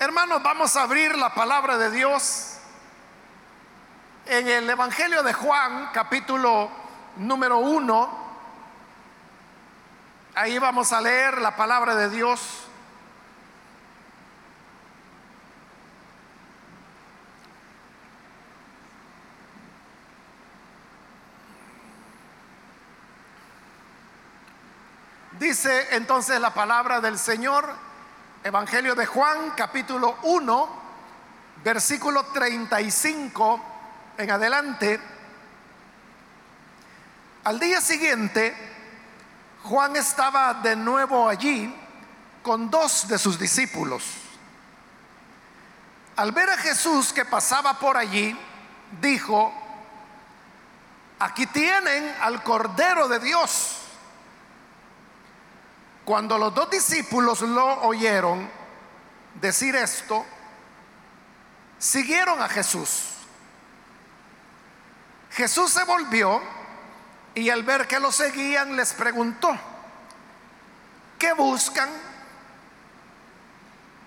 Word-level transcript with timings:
Hermanos, 0.00 0.42
vamos 0.42 0.76
a 0.76 0.82
abrir 0.82 1.16
la 1.16 1.32
palabra 1.32 1.78
de 1.78 1.88
Dios 1.92 2.56
en 4.26 4.48
el 4.48 4.68
Evangelio 4.68 5.22
de 5.22 5.32
Juan, 5.32 5.90
capítulo 5.92 6.68
número 7.16 7.58
uno. 7.58 8.24
Ahí 10.34 10.58
vamos 10.58 10.92
a 10.92 11.00
leer 11.00 11.40
la 11.40 11.54
palabra 11.54 11.94
de 11.94 12.10
Dios. 12.10 12.40
Dice 25.38 25.94
entonces 25.94 26.40
la 26.40 26.52
palabra 26.52 27.00
del 27.00 27.16
Señor, 27.16 27.93
Evangelio 28.46 28.94
de 28.94 29.06
Juan, 29.06 29.52
capítulo 29.56 30.18
1, 30.22 30.68
versículo 31.64 32.26
35 32.26 33.64
en 34.18 34.30
adelante. 34.30 35.00
Al 37.44 37.58
día 37.58 37.80
siguiente, 37.80 38.54
Juan 39.62 39.96
estaba 39.96 40.52
de 40.62 40.76
nuevo 40.76 41.26
allí 41.26 41.74
con 42.42 42.68
dos 42.68 43.08
de 43.08 43.18
sus 43.18 43.38
discípulos. 43.38 44.04
Al 46.16 46.32
ver 46.32 46.50
a 46.50 46.58
Jesús 46.58 47.14
que 47.14 47.24
pasaba 47.24 47.78
por 47.78 47.96
allí, 47.96 48.38
dijo, 49.00 49.54
aquí 51.18 51.46
tienen 51.46 52.14
al 52.20 52.42
Cordero 52.42 53.08
de 53.08 53.20
Dios. 53.20 53.83
Cuando 56.04 56.36
los 56.36 56.54
dos 56.54 56.68
discípulos 56.70 57.40
lo 57.40 57.82
oyeron 57.82 58.48
decir 59.40 59.74
esto, 59.74 60.24
siguieron 61.78 62.40
a 62.42 62.48
Jesús. 62.48 63.04
Jesús 65.30 65.70
se 65.70 65.82
volvió 65.84 66.40
y 67.34 67.50
al 67.50 67.62
ver 67.62 67.88
que 67.88 67.98
lo 67.98 68.12
seguían 68.12 68.76
les 68.76 68.92
preguntó, 68.92 69.56
¿qué 71.18 71.32
buscan? 71.32 71.88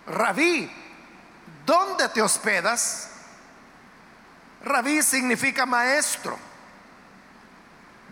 Rabí, 0.06 0.72
¿dónde 1.66 2.08
te 2.10 2.22
hospedas? 2.22 3.10
Rabí 4.64 5.02
significa 5.02 5.66
maestro. 5.66 6.38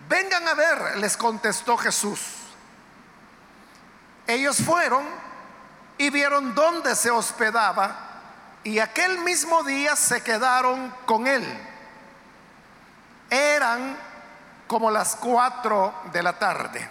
Vengan 0.10 0.48
a 0.48 0.54
ver, 0.54 0.98
les 0.98 1.16
contestó 1.16 1.78
Jesús. 1.78 2.45
Ellos 4.28 4.58
fueron 4.58 5.06
y 5.98 6.10
vieron 6.10 6.56
dónde 6.56 6.96
se 6.96 7.12
hospedaba 7.12 8.06
y 8.64 8.80
aquel 8.80 9.20
mismo 9.20 9.64
día 9.64 9.96
se 9.96 10.24
quedaron 10.24 10.94
con 11.06 11.28
él. 11.28 11.46
Eran 13.30 13.98
como 14.68 14.90
las 14.90 15.16
cuatro 15.16 15.94
de 16.12 16.24
la 16.24 16.34
tarde. 16.34 16.90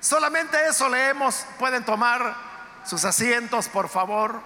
Solamente 0.00 0.66
eso 0.66 0.88
leemos. 0.88 1.46
Pueden 1.60 1.84
tomar 1.84 2.34
sus 2.84 3.04
asientos, 3.04 3.68
por 3.68 3.88
favor. 3.88 4.40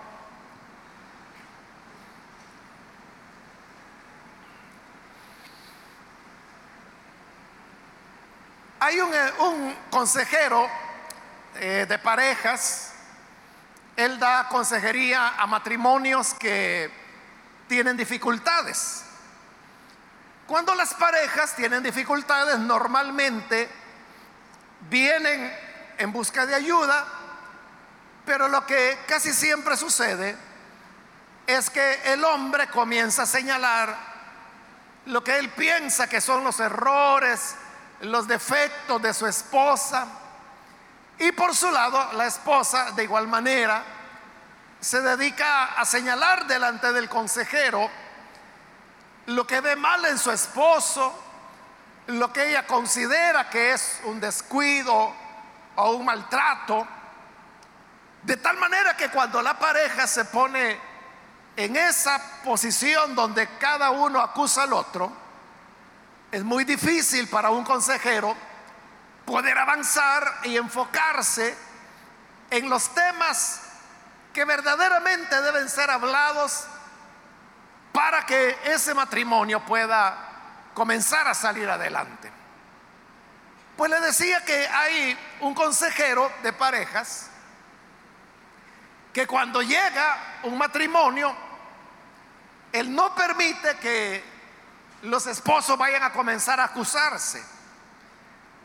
Hay 8.79 9.01
un, 9.01 9.13
eh, 9.15 9.77
consejero 9.91 10.69
eh, 11.55 11.87
de 11.89 11.99
parejas, 11.99 12.93
él 13.97 14.19
da 14.19 14.49
consejería 14.49 15.29
a 15.39 15.47
matrimonios 15.47 16.35
que 16.35 16.91
tienen 17.69 17.97
dificultades. 17.97 19.03
Cuando 20.47 20.75
las 20.75 20.93
parejas 20.93 21.57
tienen 21.57 21.83
dificultades, 21.83 22.59
normalmente 22.59 23.69
vienen 24.91 25.53
en 25.97 26.13
busca 26.13 26.45
de 26.45 26.55
ayuda, 26.55 27.07
pero 28.27 28.47
lo 28.49 28.67
que 28.67 28.99
casi 29.09 29.33
siempre 29.33 29.79
sucede 29.79 30.37
es 31.47 31.71
que 31.71 32.13
el 32.13 32.23
hombre 32.25 32.69
comienza 32.69 33.23
a 33.23 33.27
señalar 33.27 33.97
lo 35.07 35.25
que 35.25 35.39
él 35.39 35.49
piensa 35.51 36.09
que 36.09 36.21
son 36.21 36.45
los 36.45 36.61
errores, 36.61 37.57
los 38.01 38.27
defectos 38.27 39.01
de 39.01 39.15
su 39.15 39.27
esposa. 39.27 40.07
Y 41.19 41.33
por 41.33 41.55
su 41.55 41.71
lado, 41.71 42.13
la 42.13 42.27
esposa 42.27 42.91
de 42.93 43.05
igual 43.05 43.27
manera 43.27 43.83
se 44.81 45.01
dedica 45.01 45.75
a 45.81 45.85
señalar 45.85 46.47
delante 46.47 46.93
del 46.93 47.09
consejero 47.09 47.91
lo 49.27 49.47
que 49.47 49.61
ve 49.61 49.75
mal 49.75 50.05
en 50.05 50.19
su 50.19 50.31
esposo, 50.31 51.13
lo 52.09 52.33
que 52.33 52.51
ella 52.51 52.67
considera 52.67 53.51
que 53.51 53.73
es 53.73 54.01
un 54.05 54.21
descuido 54.21 55.13
o 55.75 55.91
un 55.93 56.05
maltrato. 56.05 56.87
De 58.23 58.37
tal 58.37 58.57
manera 58.59 58.97
que 58.97 59.11
cuando 59.11 59.43
la 59.43 59.59
pareja 59.59 60.07
se 60.07 60.25
pone 60.27 60.79
en 61.57 61.77
esa 61.77 62.21
posición 62.45 63.15
donde 63.15 63.49
cada 63.59 63.91
uno 63.91 64.21
acusa 64.21 64.65
al 64.65 64.73
otro, 64.73 65.26
es 66.31 66.45
muy 66.45 66.65
difícil 66.65 67.29
para 67.29 67.51
un 67.51 67.65
consejero 67.65 68.37
poder 69.25 69.59
avanzar 69.59 70.41
y 70.45 70.57
enfocarse 70.57 71.57
en 72.51 72.69
los 72.69 72.95
temas 72.95 73.63
que 74.33 74.45
verdaderamente 74.45 75.41
deben 75.41 75.69
ser 75.69 75.91
hablados 75.91 76.67
para 77.93 78.27
que 78.27 78.57
ese 78.65 78.93
matrimonio 78.95 79.65
pueda 79.65 80.17
comenzar 80.75 81.27
a 81.27 81.35
salir 81.35 81.69
adelante. 81.69 82.31
Pues 83.77 83.91
le 83.91 84.01
decía 84.01 84.45
que 84.45 84.69
hay 84.69 85.19
un 85.41 85.55
consejero 85.55 86.31
de 86.43 86.53
parejas 86.53 87.31
que 89.13 89.27
cuando 89.27 89.63
llega 89.63 90.19
un 90.43 90.59
matrimonio, 90.59 91.35
él 92.73 92.95
no 92.95 93.15
permite 93.15 93.77
que 93.79 94.36
los 95.07 95.27
esposos 95.27 95.79
vayan 95.79 96.03
a 96.03 96.13
comenzar 96.13 96.59
a 96.61 96.65
acusarse, 96.65 97.43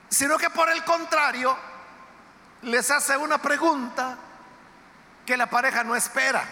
sino 0.09 0.37
que 0.37 0.49
por 0.49 0.69
el 0.69 0.83
contrario 0.83 1.55
les 2.63 2.89
hace 2.89 3.15
una 3.15 3.37
pregunta 3.37 4.17
que 5.25 5.37
la 5.37 5.47
pareja 5.47 5.83
no 5.83 5.95
espera. 5.95 6.43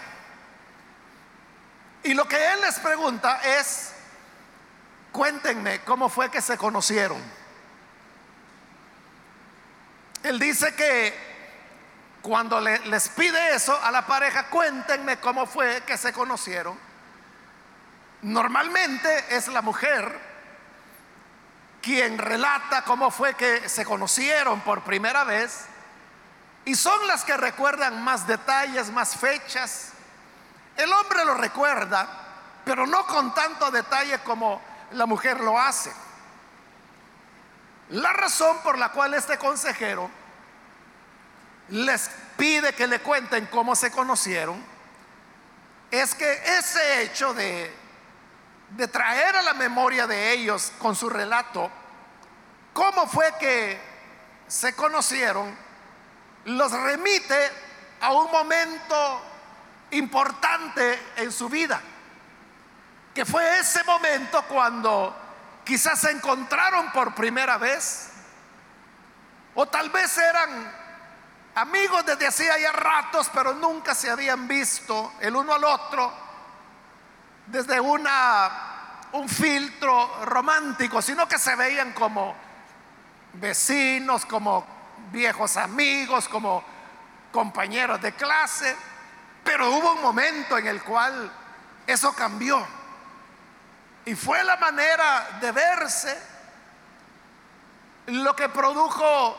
Y 2.02 2.14
lo 2.14 2.26
que 2.26 2.52
él 2.52 2.60
les 2.60 2.78
pregunta 2.78 3.40
es, 3.42 3.92
cuéntenme 5.12 5.80
cómo 5.80 6.08
fue 6.08 6.30
que 6.30 6.40
se 6.40 6.56
conocieron. 6.56 7.20
Él 10.22 10.38
dice 10.38 10.74
que 10.74 11.30
cuando 12.22 12.60
les 12.60 13.08
pide 13.08 13.54
eso 13.54 13.78
a 13.82 13.90
la 13.90 14.06
pareja, 14.06 14.46
cuéntenme 14.46 15.18
cómo 15.18 15.46
fue 15.46 15.82
que 15.82 15.98
se 15.98 16.12
conocieron 16.12 16.89
Normalmente 18.22 19.36
es 19.36 19.48
la 19.48 19.62
mujer 19.62 20.30
quien 21.80 22.18
relata 22.18 22.82
cómo 22.82 23.10
fue 23.10 23.34
que 23.34 23.68
se 23.68 23.84
conocieron 23.84 24.60
por 24.60 24.82
primera 24.82 25.24
vez 25.24 25.64
y 26.66 26.74
son 26.74 27.06
las 27.06 27.24
que 27.24 27.36
recuerdan 27.36 28.02
más 28.02 28.26
detalles, 28.26 28.90
más 28.90 29.16
fechas. 29.16 29.92
El 30.76 30.92
hombre 30.92 31.24
lo 31.24 31.34
recuerda, 31.34 32.06
pero 32.64 32.86
no 32.86 33.06
con 33.06 33.34
tanto 33.34 33.70
detalle 33.70 34.18
como 34.18 34.60
la 34.92 35.06
mujer 35.06 35.40
lo 35.40 35.58
hace. 35.58 35.92
La 37.90 38.12
razón 38.12 38.58
por 38.62 38.78
la 38.78 38.90
cual 38.90 39.14
este 39.14 39.38
consejero 39.38 40.10
les 41.70 42.10
pide 42.36 42.74
que 42.74 42.86
le 42.86 43.00
cuenten 43.00 43.46
cómo 43.46 43.74
se 43.74 43.90
conocieron 43.90 44.62
es 45.90 46.14
que 46.14 46.32
ese 46.58 47.02
hecho 47.02 47.34
de 47.34 47.79
de 48.70 48.88
traer 48.88 49.36
a 49.36 49.42
la 49.42 49.54
memoria 49.54 50.06
de 50.06 50.32
ellos 50.32 50.72
con 50.78 50.94
su 50.94 51.08
relato 51.08 51.70
cómo 52.72 53.06
fue 53.06 53.34
que 53.38 53.80
se 54.46 54.74
conocieron, 54.74 55.56
los 56.46 56.72
remite 56.72 57.50
a 58.00 58.12
un 58.12 58.30
momento 58.30 59.22
importante 59.90 61.12
en 61.16 61.30
su 61.30 61.48
vida, 61.48 61.80
que 63.14 63.24
fue 63.24 63.58
ese 63.58 63.84
momento 63.84 64.42
cuando 64.48 65.14
quizás 65.64 66.00
se 66.00 66.10
encontraron 66.10 66.90
por 66.92 67.14
primera 67.14 67.58
vez, 67.58 68.10
o 69.54 69.66
tal 69.66 69.90
vez 69.90 70.16
eran 70.16 70.72
amigos 71.54 72.06
desde 72.06 72.26
hacía 72.26 72.58
ya 72.58 72.72
ratos, 72.72 73.30
pero 73.32 73.52
nunca 73.54 73.94
se 73.94 74.10
habían 74.10 74.48
visto 74.48 75.12
el 75.20 75.36
uno 75.36 75.52
al 75.52 75.64
otro 75.64 76.29
desde 77.50 77.80
una, 77.80 78.50
un 79.12 79.28
filtro 79.28 80.24
romántico, 80.24 81.02
sino 81.02 81.26
que 81.26 81.38
se 81.38 81.56
veían 81.56 81.92
como 81.92 82.34
vecinos, 83.34 84.24
como 84.26 84.66
viejos 85.10 85.56
amigos, 85.56 86.28
como 86.28 86.62
compañeros 87.32 88.00
de 88.00 88.12
clase, 88.12 88.76
pero 89.44 89.70
hubo 89.70 89.92
un 89.92 90.02
momento 90.02 90.58
en 90.58 90.66
el 90.66 90.82
cual 90.82 91.30
eso 91.86 92.12
cambió. 92.12 92.64
Y 94.04 94.14
fue 94.14 94.42
la 94.44 94.56
manera 94.56 95.38
de 95.40 95.52
verse 95.52 96.18
lo 98.06 98.34
que 98.34 98.48
produjo 98.48 99.36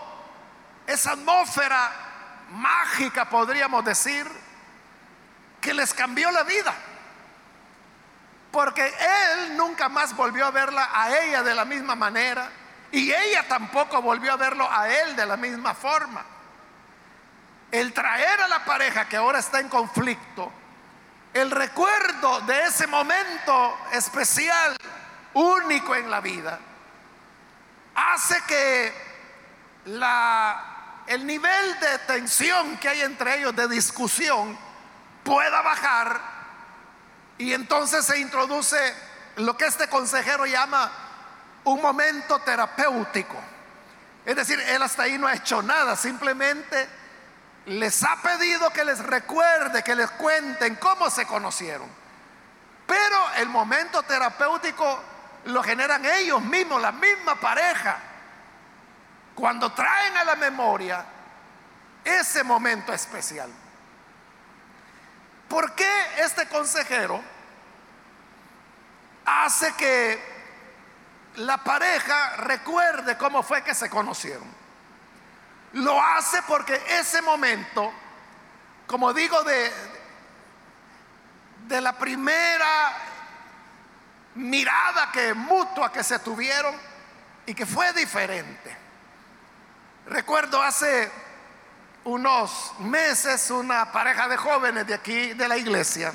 esa 0.85 1.11
atmósfera 1.11 1.91
mágica, 2.51 3.29
podríamos 3.29 3.83
decir, 3.83 4.27
que 5.59 5.73
les 5.73 5.93
cambió 5.93 6.31
la 6.31 6.43
vida. 6.43 6.73
Porque 8.51 8.85
él 8.85 9.55
nunca 9.55 9.87
más 9.87 10.15
volvió 10.15 10.45
a 10.45 10.51
verla 10.51 10.89
a 10.93 11.17
ella 11.17 11.41
de 11.43 11.55
la 11.55 11.65
misma 11.65 11.95
manera 11.95 12.49
y 12.91 13.11
ella 13.11 13.47
tampoco 13.47 14.01
volvió 14.01 14.33
a 14.33 14.35
verlo 14.35 14.69
a 14.69 14.89
él 14.89 15.15
de 15.15 15.25
la 15.25 15.37
misma 15.37 15.73
forma. 15.73 16.25
El 17.71 17.93
traer 17.93 18.41
a 18.41 18.47
la 18.49 18.65
pareja 18.65 19.07
que 19.07 19.15
ahora 19.15 19.39
está 19.39 19.61
en 19.61 19.69
conflicto, 19.69 20.51
el 21.33 21.49
recuerdo 21.49 22.41
de 22.41 22.63
ese 22.63 22.87
momento 22.87 23.77
especial, 23.93 24.75
único 25.33 25.95
en 25.95 26.11
la 26.11 26.19
vida, 26.19 26.59
hace 27.95 28.41
que 28.43 28.93
el 31.07 31.25
nivel 31.25 31.79
de 31.79 31.99
tensión 31.99 32.77
que 32.77 32.89
hay 32.89 33.01
entre 33.01 33.39
ellos, 33.39 33.55
de 33.55 33.69
discusión, 33.69 34.57
pueda 35.23 35.61
bajar 35.61 36.30
y 37.41 37.55
entonces 37.55 38.05
se 38.05 38.19
introduce 38.19 38.77
lo 39.37 39.57
que 39.57 39.65
este 39.65 39.87
consejero 39.87 40.45
llama 40.45 40.91
un 41.63 41.81
momento 41.81 42.37
terapéutico. 42.39 43.35
Es 44.23 44.35
decir, 44.35 44.59
él 44.59 44.79
hasta 44.83 45.03
ahí 45.03 45.17
no 45.17 45.25
ha 45.25 45.33
hecho 45.33 45.63
nada, 45.63 45.95
simplemente 45.95 46.87
les 47.65 48.03
ha 48.03 48.15
pedido 48.21 48.69
que 48.69 48.85
les 48.85 48.99
recuerde, 48.99 49.81
que 49.81 49.95
les 49.95 50.11
cuenten 50.11 50.75
cómo 50.75 51.09
se 51.09 51.25
conocieron. 51.25 51.89
Pero 52.85 53.31
el 53.37 53.49
momento 53.49 54.03
terapéutico 54.03 55.01
lo 55.45 55.63
generan 55.63 56.05
ellos 56.05 56.43
mismos, 56.43 56.79
la 56.79 56.91
misma 56.91 57.39
pareja, 57.39 57.97
cuando 59.33 59.71
traen 59.71 60.15
a 60.17 60.23
la 60.25 60.35
memoria 60.35 61.03
ese 62.03 62.43
momento 62.43 62.93
especial. 62.93 63.49
¿Por 65.51 65.75
qué 65.75 65.91
este 66.19 66.47
consejero 66.47 67.21
hace 69.25 69.73
que 69.73 70.17
la 71.35 71.57
pareja 71.57 72.37
recuerde 72.37 73.17
cómo 73.17 73.43
fue 73.43 73.61
que 73.61 73.75
se 73.75 73.89
conocieron? 73.89 74.49
Lo 75.73 76.01
hace 76.01 76.41
porque 76.43 76.81
ese 76.87 77.21
momento, 77.21 77.91
como 78.87 79.13
digo, 79.13 79.43
de, 79.43 79.73
de 81.67 81.81
la 81.81 81.97
primera 81.97 82.93
mirada 84.35 85.11
que 85.11 85.33
mutua 85.33 85.91
que 85.91 86.05
se 86.05 86.19
tuvieron 86.19 86.73
y 87.45 87.53
que 87.53 87.65
fue 87.65 87.91
diferente. 87.91 88.77
Recuerdo 90.05 90.63
hace 90.63 91.11
unos 92.03 92.73
meses 92.79 93.51
una 93.51 93.91
pareja 93.91 94.27
de 94.27 94.37
jóvenes 94.37 94.87
de 94.87 94.93
aquí 94.93 95.33
de 95.33 95.47
la 95.47 95.57
iglesia 95.57 96.13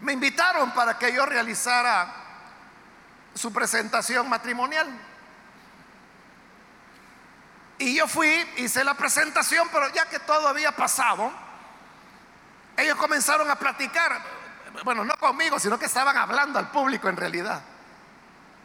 me 0.00 0.12
invitaron 0.12 0.72
para 0.72 0.98
que 0.98 1.12
yo 1.12 1.24
realizara 1.24 2.14
su 3.34 3.52
presentación 3.52 4.28
matrimonial. 4.28 4.88
Y 7.78 7.96
yo 7.96 8.06
fui, 8.06 8.28
hice 8.58 8.84
la 8.84 8.94
presentación, 8.94 9.68
pero 9.72 9.88
ya 9.92 10.06
que 10.06 10.20
todo 10.20 10.46
había 10.46 10.72
pasado, 10.72 11.32
ellos 12.76 12.96
comenzaron 12.96 13.50
a 13.50 13.56
platicar 13.56 14.20
bueno, 14.82 15.04
no 15.04 15.16
conmigo, 15.16 15.58
sino 15.60 15.78
que 15.78 15.86
estaban 15.86 16.16
hablando 16.16 16.58
al 16.58 16.70
público 16.70 17.08
en 17.08 17.16
realidad. 17.16 17.62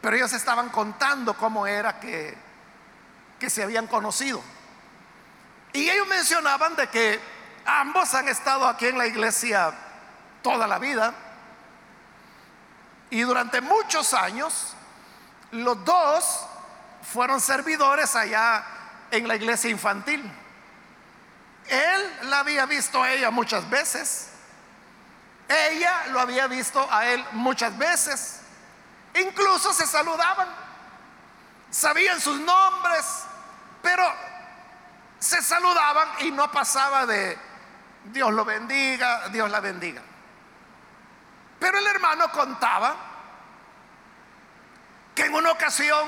Pero 0.02 0.16
ellos 0.16 0.34
estaban 0.34 0.70
contando 0.70 1.36
cómo 1.36 1.68
era 1.68 2.00
que, 2.00 2.36
que 3.38 3.50
se 3.50 3.62
habían 3.62 3.86
conocido. 3.86 4.42
Y 5.74 5.90
ellos 5.90 6.08
mencionaban 6.08 6.76
de 6.76 6.88
que 6.88 7.20
ambos 7.66 8.14
han 8.14 8.28
estado 8.28 8.68
aquí 8.68 8.88
en 8.88 8.98
la 8.98 9.08
iglesia 9.08 9.74
toda 10.42 10.68
la 10.68 10.80
vida. 10.80 11.14
Y 13.10 13.22
durante 13.22 13.62
muchos 13.62 14.14
años, 14.14 14.76
los 15.52 15.84
dos 15.86 16.46
fueron 17.12 17.40
servidores 17.40 18.16
allá 18.16 18.64
en 19.12 19.28
la 19.28 19.36
iglesia 19.36 19.70
infantil. 19.70 20.24
Él 21.68 22.18
la 22.24 22.40
había 22.40 22.66
visto 22.66 23.02
a 23.02 23.12
ella 23.12 23.30
muchas 23.30 23.70
veces 23.70 24.30
ella 25.50 26.06
lo 26.12 26.20
había 26.20 26.46
visto 26.48 26.88
a 26.92 27.08
él 27.08 27.26
muchas 27.32 27.76
veces. 27.78 28.42
Incluso 29.16 29.74
se 29.74 29.88
saludaban. 29.88 30.48
Sabían 31.72 32.22
sus 32.22 32.40
nombres, 32.40 33.06
pero 33.82 34.04
se 35.20 35.42
saludaban 35.42 36.08
y 36.20 36.32
no 36.32 36.52
pasaba 36.52 37.06
de 37.06 37.38
Dios 38.06 38.32
lo 38.34 38.46
bendiga, 38.46 39.30
Dios 39.30 39.50
la 39.52 39.60
bendiga. 39.60 40.02
Pero 41.60 41.78
el 41.78 41.88
hermano 41.88 42.32
contaba 42.32 42.96
que 45.14 45.26
en 45.26 45.34
una 45.34 45.52
ocasión, 45.52 46.08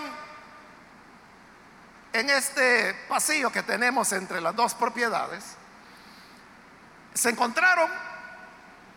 en 2.14 2.30
este 2.30 2.94
pasillo 3.10 3.52
que 3.52 3.64
tenemos 3.64 4.12
entre 4.14 4.40
las 4.40 4.56
dos 4.56 4.74
propiedades, 4.74 5.58
se 7.14 7.30
encontraron 7.30 7.90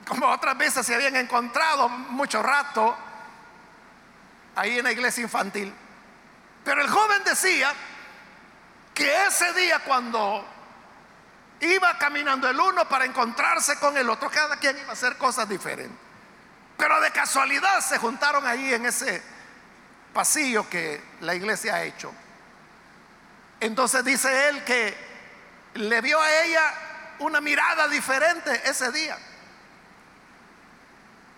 como 0.07 0.27
otras 0.27 0.57
veces 0.57 0.87
se 0.87 0.95
habían 0.95 1.17
encontrado 1.17 1.89
mucho 1.89 2.43
rato 2.43 2.95
ahí 4.55 4.79
en 4.79 4.85
la 4.85 4.93
iglesia 4.93 5.23
infantil. 5.23 5.75
Pero 6.65 6.81
el 6.83 6.89
joven 6.89 7.25
decía 7.25 7.73
que 8.95 9.27
ese 9.27 9.53
día 9.55 9.81
cuando 9.81 10.47
iba 11.61 11.99
caminando 11.99 12.49
el 12.49 12.59
uno 12.59 12.89
para 12.89 13.05
encontrarse 13.05 13.79
con 13.79 13.97
el 13.97 14.09
otro, 14.09 14.31
cada 14.31 14.57
quien 14.57 14.79
iba 14.79 14.91
a 14.91 14.93
hacer 14.93 15.17
cosas 15.17 15.49
diferentes. 15.49 15.99
Pero 16.77 17.01
de 17.01 17.11
casualidad 17.11 17.81
se 17.81 17.99
juntaron 17.99 18.47
ahí 18.47 18.73
en 18.73 18.87
ese 18.87 19.23
pasillo 20.13 20.69
que 20.69 21.03
la 21.21 21.35
iglesia 21.35 21.77
ha 21.77 21.83
hecho. 21.83 22.13
Entonces 23.61 24.05
dice 24.05 24.49
él 24.49 24.65
que 24.65 24.97
le 25.75 26.01
vio 26.01 26.21
a 26.21 26.45
ella 26.45 26.75
una 27.21 27.41
mirada 27.41 27.89
diferente 27.89 28.63
ese 28.65 28.93
día. 28.93 29.17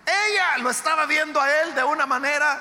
Ella 0.05 0.57
lo 0.59 0.69
estaba 0.69 1.05
viendo 1.05 1.41
a 1.41 1.51
él 1.61 1.75
de 1.75 1.83
una 1.83 2.05
manera 2.05 2.59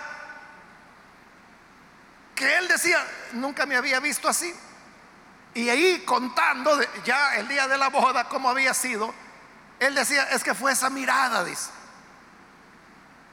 que 2.35 2.57
él 2.59 2.69
decía, 2.69 3.05
nunca 3.33 3.67
me 3.67 3.77
había 3.77 3.99
visto 4.01 4.29
así. 4.29 4.55
Y 5.57 5.71
ahí 5.71 6.01
contando 6.05 6.79
ya 7.03 7.37
el 7.37 7.49
día 7.49 7.67
de 7.67 7.79
la 7.79 7.89
boda, 7.89 8.25
cómo 8.25 8.51
había 8.51 8.75
sido, 8.75 9.15
él 9.81 9.95
decía, 9.95 10.25
es 10.25 10.45
que 10.45 10.53
fue 10.55 10.73
esa 10.73 10.91
mirada, 10.91 11.43
dice. 11.45 11.71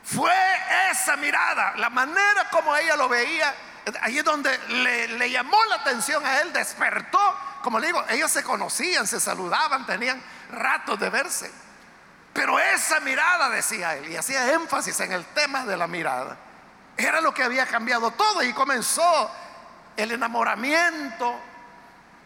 Fue 0.05 0.33
esa 0.89 1.17
mirada, 1.17 1.73
la 1.75 1.89
manera 1.89 2.49
como 2.49 2.73
ella 2.77 2.95
lo 2.95 3.09
veía, 3.09 3.53
ahí 3.99 4.19
es 4.19 4.23
donde 4.23 4.57
le, 4.69 5.29
llamó 5.29 5.57
la 5.65 5.75
atención 5.75 6.25
a 6.25 6.39
él, 6.39 6.53
despertó. 6.53 7.19
Como 7.61 7.77
le 7.77 7.87
digo, 7.87 8.01
ellos 8.07 8.31
se 8.31 8.41
conocían, 8.41 9.05
se 9.05 9.19
saludaban, 9.19 9.85
tenían 9.85 10.23
ratos 10.49 10.97
de 11.01 11.09
verse. 11.09 11.51
Pero 12.31 12.57
esa 12.57 13.01
mirada, 13.01 13.49
decía 13.49 13.97
él, 13.97 14.09
y 14.09 14.15
hacía 14.15 14.53
énfasis 14.53 14.97
en 15.01 15.11
el 15.11 15.25
tema 15.25 15.65
de 15.65 15.75
la 15.75 15.87
mirada, 15.87 16.37
era 16.95 17.19
lo 17.19 17.33
que 17.33 17.43
había 17.43 17.65
cambiado 17.65 18.11
todo 18.11 18.41
y 18.43 18.53
comenzó 18.53 19.29
el 19.97 20.11
enamoramiento. 20.11 21.51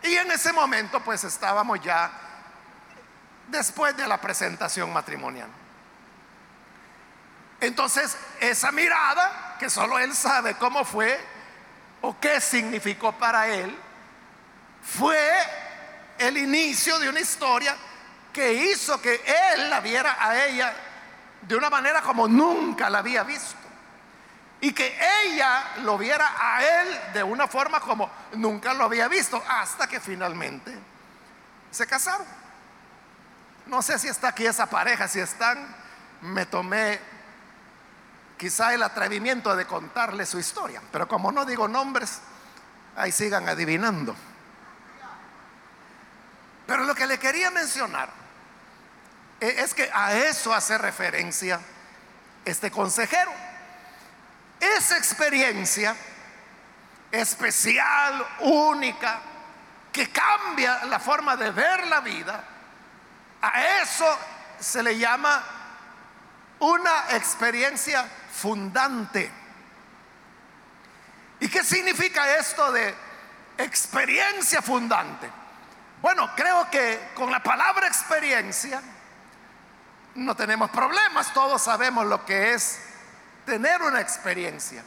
Y 0.04 0.16
en 0.16 0.32
ese 0.32 0.54
momento 0.54 1.00
pues 1.02 1.24
estábamos 1.24 1.82
ya 1.82 2.12
después 3.48 3.96
de 3.96 4.08
la 4.08 4.20
presentación 4.20 4.92
matrimonial. 4.92 5.50
Entonces, 7.60 8.16
esa 8.40 8.72
mirada, 8.72 9.56
que 9.60 9.70
solo 9.70 9.98
él 9.98 10.14
sabe 10.14 10.56
cómo 10.56 10.86
fue 10.86 11.20
o 12.02 12.20
qué 12.20 12.40
significó 12.40 13.14
para 13.14 13.48
él, 13.48 13.76
fue 14.84 15.20
el 16.20 16.38
inicio 16.38 17.00
de 17.00 17.10
una 17.10 17.20
historia 17.20 17.76
que 18.32 18.54
hizo 18.54 19.02
que 19.02 19.22
él 19.54 19.70
la 19.70 19.80
viera 19.80 20.18
a 20.20 20.46
ella 20.46 20.74
de 21.42 21.56
una 21.56 21.70
manera 21.70 22.02
como 22.02 22.28
nunca 22.28 22.90
la 22.90 23.00
había 23.00 23.24
visto. 23.24 23.67
Y 24.68 24.74
que 24.74 25.00
ella 25.24 25.64
lo 25.84 25.98
viera 25.98 26.36
a 26.38 26.62
él 26.62 27.00
de 27.14 27.24
una 27.24 27.48
forma 27.48 27.80
como 27.80 28.12
nunca 28.34 28.74
lo 28.74 28.84
había 28.84 29.08
visto, 29.08 29.42
hasta 29.48 29.88
que 29.88 30.02
finalmente 30.02 30.78
se 31.72 31.88
casaron. 31.88 32.28
No 33.68 33.82
sé 33.82 33.98
si 33.98 34.10
está 34.10 34.28
aquí 34.28 34.46
esa 34.46 34.66
pareja, 34.66 35.08
si 35.08 35.22
están, 35.22 35.74
me 36.20 36.46
tomé 36.48 37.00
quizá 38.36 38.74
el 38.74 38.84
atrevimiento 38.84 39.56
de 39.56 39.66
contarle 39.66 40.26
su 40.26 40.38
historia, 40.38 40.82
pero 40.92 41.08
como 41.08 41.32
no 41.32 41.46
digo 41.46 41.70
nombres, 41.70 42.20
ahí 42.98 43.14
sigan 43.14 43.48
adivinando. 43.48 44.18
Pero 46.66 46.84
lo 46.84 46.94
que 46.94 47.08
le 47.08 47.18
quería 47.18 47.52
mencionar 47.52 48.10
eh, 49.40 49.56
es 49.60 49.74
que 49.74 49.90
a 49.94 50.14
eso 50.14 50.54
hace 50.54 50.78
referencia 50.78 51.62
este 52.44 52.70
consejero. 52.70 53.47
Esa 54.60 54.98
experiencia 54.98 55.96
especial, 57.12 58.26
única, 58.40 59.20
que 59.92 60.12
cambia 60.12 60.86
la 60.86 61.00
forma 61.00 61.36
de 61.36 61.52
ver 61.52 61.88
la 61.88 62.02
vida, 62.02 62.44
a 63.42 63.82
eso 63.82 64.18
se 64.60 64.84
le 64.84 64.98
llama 64.98 65.44
una 66.60 67.06
experiencia 67.12 68.06
fundante. 68.32 69.32
¿Y 71.40 71.48
qué 71.50 71.64
significa 71.64 72.38
esto 72.38 72.72
de 72.72 72.96
experiencia 73.58 74.62
fundante? 74.62 75.30
Bueno, 76.02 76.32
creo 76.36 76.70
que 76.70 77.12
con 77.16 77.32
la 77.32 77.42
palabra 77.42 77.88
experiencia 77.88 78.82
no 80.16 80.36
tenemos 80.36 80.70
problemas, 80.72 81.34
todos 81.34 81.62
sabemos 81.62 82.06
lo 82.06 82.26
que 82.26 82.54
es 82.54 82.87
tener 83.48 83.82
una 83.82 84.02
experiencia. 84.02 84.84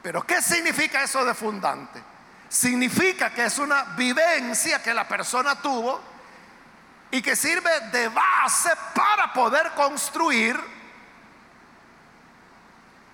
Pero 0.00 0.22
¿qué 0.24 0.40
significa 0.40 1.02
eso 1.02 1.24
de 1.24 1.34
fundante? 1.34 2.00
Significa 2.48 3.34
que 3.34 3.44
es 3.46 3.58
una 3.58 3.82
vivencia 3.96 4.80
que 4.80 4.94
la 4.94 5.06
persona 5.06 5.60
tuvo 5.60 6.00
y 7.10 7.20
que 7.20 7.34
sirve 7.34 7.80
de 7.90 8.08
base 8.08 8.70
para 8.94 9.32
poder 9.32 9.72
construir 9.72 10.58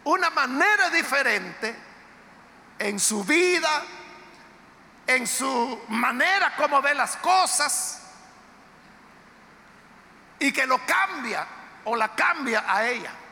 una 0.04 0.28
manera 0.28 0.90
diferente 0.90 1.74
en 2.78 3.00
su 3.00 3.24
vida, 3.24 3.82
en 5.06 5.26
su 5.26 5.84
manera 5.88 6.54
como 6.54 6.82
ve 6.82 6.94
las 6.94 7.16
cosas 7.16 8.02
y 10.38 10.52
que 10.52 10.66
lo 10.66 10.78
cambia 10.84 11.46
o 11.84 11.96
la 11.96 12.14
cambia 12.14 12.64
a 12.68 12.86
ella. 12.86 13.23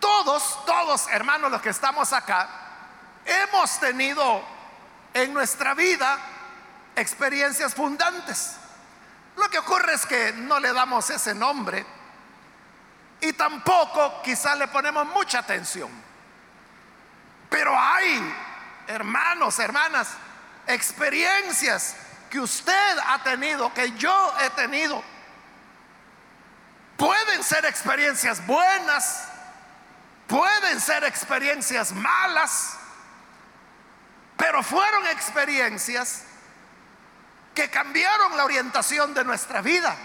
Todos, 0.00 0.64
todos 0.64 1.06
hermanos 1.08 1.50
los 1.50 1.62
que 1.62 1.68
estamos 1.68 2.12
acá, 2.12 2.48
hemos 3.24 3.78
tenido 3.78 4.42
en 5.14 5.32
nuestra 5.32 5.74
vida 5.74 6.18
experiencias 6.96 7.74
fundantes. 7.74 8.56
Lo 9.36 9.48
que 9.48 9.58
ocurre 9.58 9.94
es 9.94 10.06
que 10.06 10.32
no 10.32 10.58
le 10.58 10.72
damos 10.72 11.08
ese 11.10 11.34
nombre 11.34 11.86
y 13.20 13.32
tampoco 13.34 14.22
quizás 14.22 14.56
le 14.58 14.68
ponemos 14.68 15.06
mucha 15.06 15.40
atención. 15.40 15.90
Pero 17.48 17.76
hay, 17.78 18.34
hermanos, 18.86 19.58
hermanas, 19.58 20.08
experiencias 20.66 21.96
que 22.30 22.40
usted 22.40 22.98
ha 23.06 23.22
tenido, 23.22 23.72
que 23.74 23.92
yo 23.92 24.34
he 24.40 24.50
tenido. 24.50 25.02
Pueden 26.96 27.42
ser 27.42 27.64
experiencias 27.64 28.46
buenas, 28.46 29.29
pueden 30.30 30.80
ser 30.80 31.02
experiencias 31.02 31.90
malas, 31.92 32.78
pero 34.36 34.62
fueron 34.62 35.04
experiencias 35.08 36.22
que 37.52 37.68
cambiaron 37.68 38.36
la 38.36 38.44
orientación 38.44 39.12
de 39.12 39.24
nuestra 39.24 39.60
vida. 39.60 39.96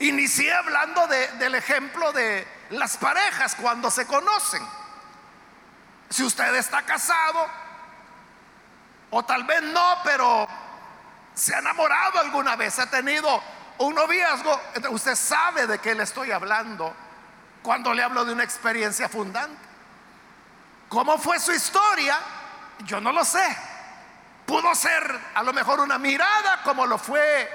Inicié 0.00 0.52
hablando 0.52 1.06
del 1.06 1.54
ejemplo 1.54 2.12
de 2.12 2.46
las 2.70 2.98
parejas 2.98 3.54
cuando 3.54 3.90
se 3.90 4.06
conocen. 4.06 4.62
Si 6.10 6.22
usted 6.22 6.54
está 6.54 6.82
casado, 6.82 7.48
o 9.10 9.24
tal 9.24 9.44
vez 9.44 9.62
no, 9.62 9.98
pero 10.04 10.46
se 11.34 11.54
ha 11.54 11.60
enamorado 11.60 12.20
alguna 12.20 12.56
vez, 12.56 12.78
ha 12.78 12.90
tenido 12.90 13.42
un 13.78 13.94
noviazgo, 13.94 14.60
usted 14.90 15.16
sabe 15.16 15.66
de 15.66 15.78
qué 15.78 15.94
le 15.94 16.02
estoy 16.02 16.30
hablando 16.30 17.07
cuando 17.62 17.92
le 17.94 18.02
hablo 18.02 18.24
de 18.24 18.32
una 18.32 18.44
experiencia 18.44 19.08
fundante. 19.08 19.68
¿Cómo 20.88 21.18
fue 21.18 21.38
su 21.38 21.52
historia? 21.52 22.18
Yo 22.84 23.00
no 23.00 23.12
lo 23.12 23.24
sé. 23.24 23.56
Pudo 24.46 24.74
ser 24.74 25.20
a 25.34 25.42
lo 25.42 25.52
mejor 25.52 25.80
una 25.80 25.98
mirada 25.98 26.62
como 26.62 26.86
lo 26.86 26.96
fue 26.98 27.50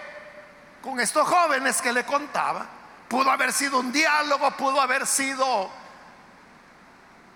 con 0.81 0.99
estos 0.99 1.27
jóvenes 1.27 1.81
que 1.81 1.91
le 1.91 2.05
contaba. 2.05 2.65
Pudo 3.07 3.31
haber 3.31 3.51
sido 3.51 3.79
un 3.79 3.91
diálogo, 3.91 4.51
pudo 4.51 4.79
haber 4.81 5.07
sido 5.07 5.71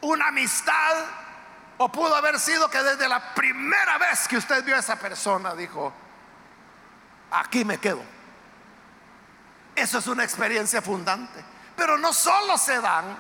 una 0.01 0.27
amistad, 0.27 1.05
o 1.77 1.91
pudo 1.91 2.15
haber 2.15 2.39
sido 2.39 2.69
que 2.69 2.81
desde 2.81 3.07
la 3.07 3.33
primera 3.33 3.97
vez 3.97 4.27
que 4.27 4.37
usted 4.37 4.63
vio 4.63 4.75
a 4.75 4.79
esa 4.79 4.97
persona 4.97 5.53
dijo, 5.53 5.93
aquí 7.31 7.63
me 7.63 7.77
quedo. 7.77 8.03
Eso 9.75 9.99
es 9.99 10.07
una 10.07 10.23
experiencia 10.23 10.81
fundante. 10.81 11.43
Pero 11.77 11.97
no 11.97 12.11
solo 12.11 12.57
se 12.57 12.81
dan 12.81 13.17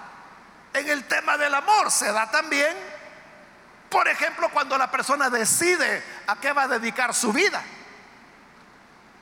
en 0.73 0.89
el 0.89 1.05
tema 1.05 1.37
del 1.37 1.53
amor, 1.53 1.89
se 1.91 2.11
da 2.11 2.29
también, 2.29 2.75
por 3.89 4.07
ejemplo, 4.07 4.49
cuando 4.49 4.77
la 4.77 4.91
persona 4.91 5.29
decide 5.29 6.03
a 6.27 6.35
qué 6.35 6.51
va 6.51 6.63
a 6.63 6.67
dedicar 6.67 7.13
su 7.13 7.31
vida. 7.31 7.63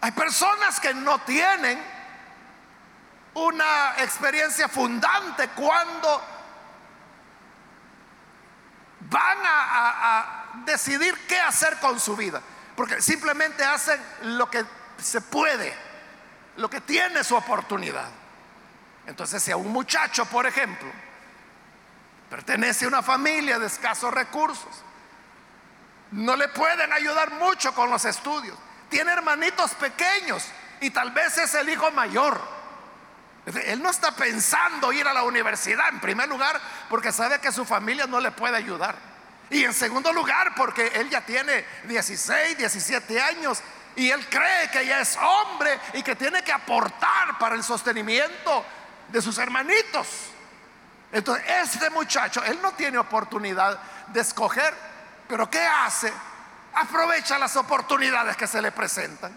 Hay 0.01 0.11
personas 0.11 0.79
que 0.79 0.93
no 0.93 1.19
tienen 1.19 1.83
una 3.33 3.95
experiencia 3.97 4.69
fundante 4.69 5.49
cuando 5.49 6.21
van 9.01 9.37
a, 9.43 10.41
decidir 10.65 11.27
qué 11.27 11.37
hacer 11.39 11.77
con 11.79 11.99
su 11.99 12.15
vida, 12.15 12.41
porque 12.75 13.01
simplemente 13.01 13.63
hacen 13.63 14.01
lo 14.23 14.49
que 14.49 14.65
se 14.97 15.19
puede, 15.19 15.75
lo 16.55 16.69
que 16.69 16.79
tiene 16.81 17.23
su 17.23 17.35
oportunidad. 17.35 18.09
Entonces, 19.07 19.41
si 19.43 19.51
a 19.51 19.57
un 19.57 19.71
muchacho, 19.71 20.25
por 20.25 20.45
ejemplo, 20.45 20.91
pertenece 22.29 22.85
a 22.85 22.87
una 22.87 23.03
familia 23.03 23.59
de 23.59 23.67
escasos 23.67 24.13
recursos, 24.13 24.83
no 26.11 26.35
le 26.35 26.47
pueden 26.49 26.91
ayudar 26.93 27.31
mucho 27.31 27.73
con 27.73 27.89
los 27.89 28.05
estudios, 28.05 28.57
tiene 28.89 29.11
hermanitos 29.11 29.71
pequeños 29.75 30.45
y 30.79 30.89
tal 30.89 31.11
vez 31.11 31.37
es 31.37 31.53
el 31.55 31.69
hijo 31.69 31.91
mayor. 31.91 32.39
Él 33.65 33.81
no 33.81 33.91
está 33.91 34.11
pensando 34.15 34.91
ir 34.91 35.07
a 35.07 35.13
la 35.13 35.23
universidad, 35.23 35.89
en 35.89 35.99
primer 35.99 36.27
lugar, 36.27 36.59
porque 36.89 37.11
sabe 37.11 37.39
que 37.39 37.51
su 37.51 37.63
familia 37.63 38.07
no 38.07 38.19
le 38.19 38.31
puede 38.31 38.57
ayudar. 38.57 38.95
Y 39.51 39.63
en 39.63 39.73
segundo 39.73 40.11
lugar, 40.11 40.53
porque 40.55 40.87
él 40.95 41.09
ya 41.09 41.21
tiene 41.21 41.63
16, 41.83 42.57
17 42.57 43.21
años 43.21 43.61
y 43.95 44.09
él 44.09 44.27
cree 44.27 44.69
que 44.71 44.85
ya 44.85 44.99
es 44.99 45.17
hombre 45.17 45.79
y 45.93 46.01
que 46.01 46.15
tiene 46.15 46.43
que 46.43 46.51
aportar 46.51 47.37
para 47.37 47.55
el 47.55 47.63
sostenimiento 47.63 48.65
de 49.09 49.21
sus 49.21 49.37
hermanitos. 49.37 50.07
Entonces, 51.11 51.45
este 51.47 51.89
muchacho, 51.89 52.43
él 52.43 52.59
no 52.61 52.73
tiene 52.73 52.97
oportunidad 52.97 53.79
de 54.07 54.21
escoger, 54.21 54.73
pero 55.27 55.49
¿qué 55.49 55.65
hace? 55.65 56.11
Aprovecha 56.73 57.37
las 57.37 57.55
oportunidades 57.55 58.35
que 58.35 58.47
se 58.47 58.61
le 58.61 58.71
presentan. 58.71 59.33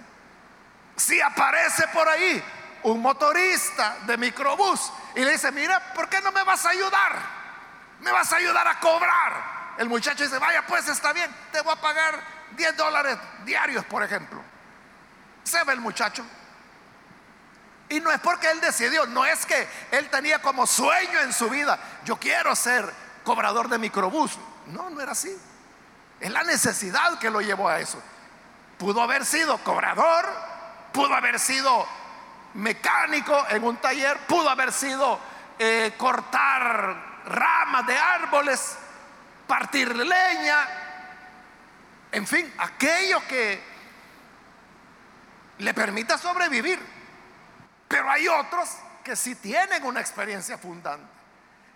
Si 0.97 1.21
aparece 1.21 1.87
por 1.89 2.09
ahí 2.09 2.43
un 2.83 3.01
motorista 3.01 3.99
de 4.07 4.17
microbús 4.17 4.93
y 5.15 5.21
le 5.21 5.33
dice, 5.33 5.53
mira, 5.53 5.93
¿por 5.95 6.09
qué 6.09 6.21
no 6.21 6.33
me 6.33 6.43
vas 6.43 6.65
a 6.67 6.71
ayudar? 6.71 7.13
Me 8.01 8.11
vas 8.11 8.33
a 8.33 8.37
ayudar 8.37 8.67
a 8.67 8.81
cobrar. 8.81 9.59
El 9.79 9.89
muchacho 9.89 10.25
dice, 10.25 10.39
vaya, 10.39 10.67
pues 10.67 10.89
está 10.89 11.13
bien, 11.13 11.33
te 11.53 11.61
voy 11.61 11.73
a 11.73 11.81
pagar 11.81 12.21
10 12.57 12.77
dólares 12.77 13.17
diarios, 13.45 13.85
por 13.85 14.03
ejemplo. 14.03 14.43
Se 15.45 15.63
ve 15.65 15.73
el 15.73 15.81
muchacho. 15.81 16.25
Y 17.89 18.01
no 18.01 18.11
es 18.11 18.21
porque 18.21 18.51
él 18.51 18.61
decidió, 18.61 19.07
no 19.07 19.25
es 19.25 19.47
que 19.47 19.69
él 19.91 20.11
tenía 20.11 20.41
como 20.41 20.67
sueño 20.67 21.21
en 21.21 21.33
su 21.33 21.49
vida, 21.49 21.79
yo 22.05 22.17
quiero 22.17 22.55
ser 22.55 22.93
cobrador 23.25 23.69
de 23.69 23.79
microbús. 23.79 24.39
No, 24.67 24.91
no 24.91 25.01
era 25.01 25.13
así. 25.13 25.35
Es 26.21 26.31
la 26.31 26.43
necesidad 26.43 27.19
que 27.19 27.31
lo 27.31 27.41
llevó 27.41 27.69
a 27.69 27.81
eso. 27.81 28.03
Pudo 28.77 29.03
haber 29.03 29.25
sido 29.25 29.59
cobrador, 29.59 30.27
pudo 30.93 31.15
haber 31.15 31.39
sido 31.39 31.87
mecánico 32.55 33.47
en 33.51 33.65
un 33.65 33.77
taller, 33.79 34.19
pudo 34.27 34.49
haber 34.51 34.73
sido 34.73 35.19
eh, 35.59 35.95
cortar 35.97 37.23
ramas 37.25 37.87
de 37.87 37.99
árboles, 37.99 38.77
partir 39.47 39.95
leña, 39.95 40.69
en 42.11 42.27
fin, 42.27 42.53
aquello 42.59 43.21
que 43.29 43.63
le 45.59 45.75
permita 45.75 46.17
sobrevivir. 46.17 46.98
Pero 47.89 48.11
hay 48.11 48.29
otros 48.29 48.69
que 49.03 49.17
sí 49.17 49.35
tienen 49.37 49.83
una 49.85 50.01
experiencia 50.01 50.59
fundante. 50.59 51.07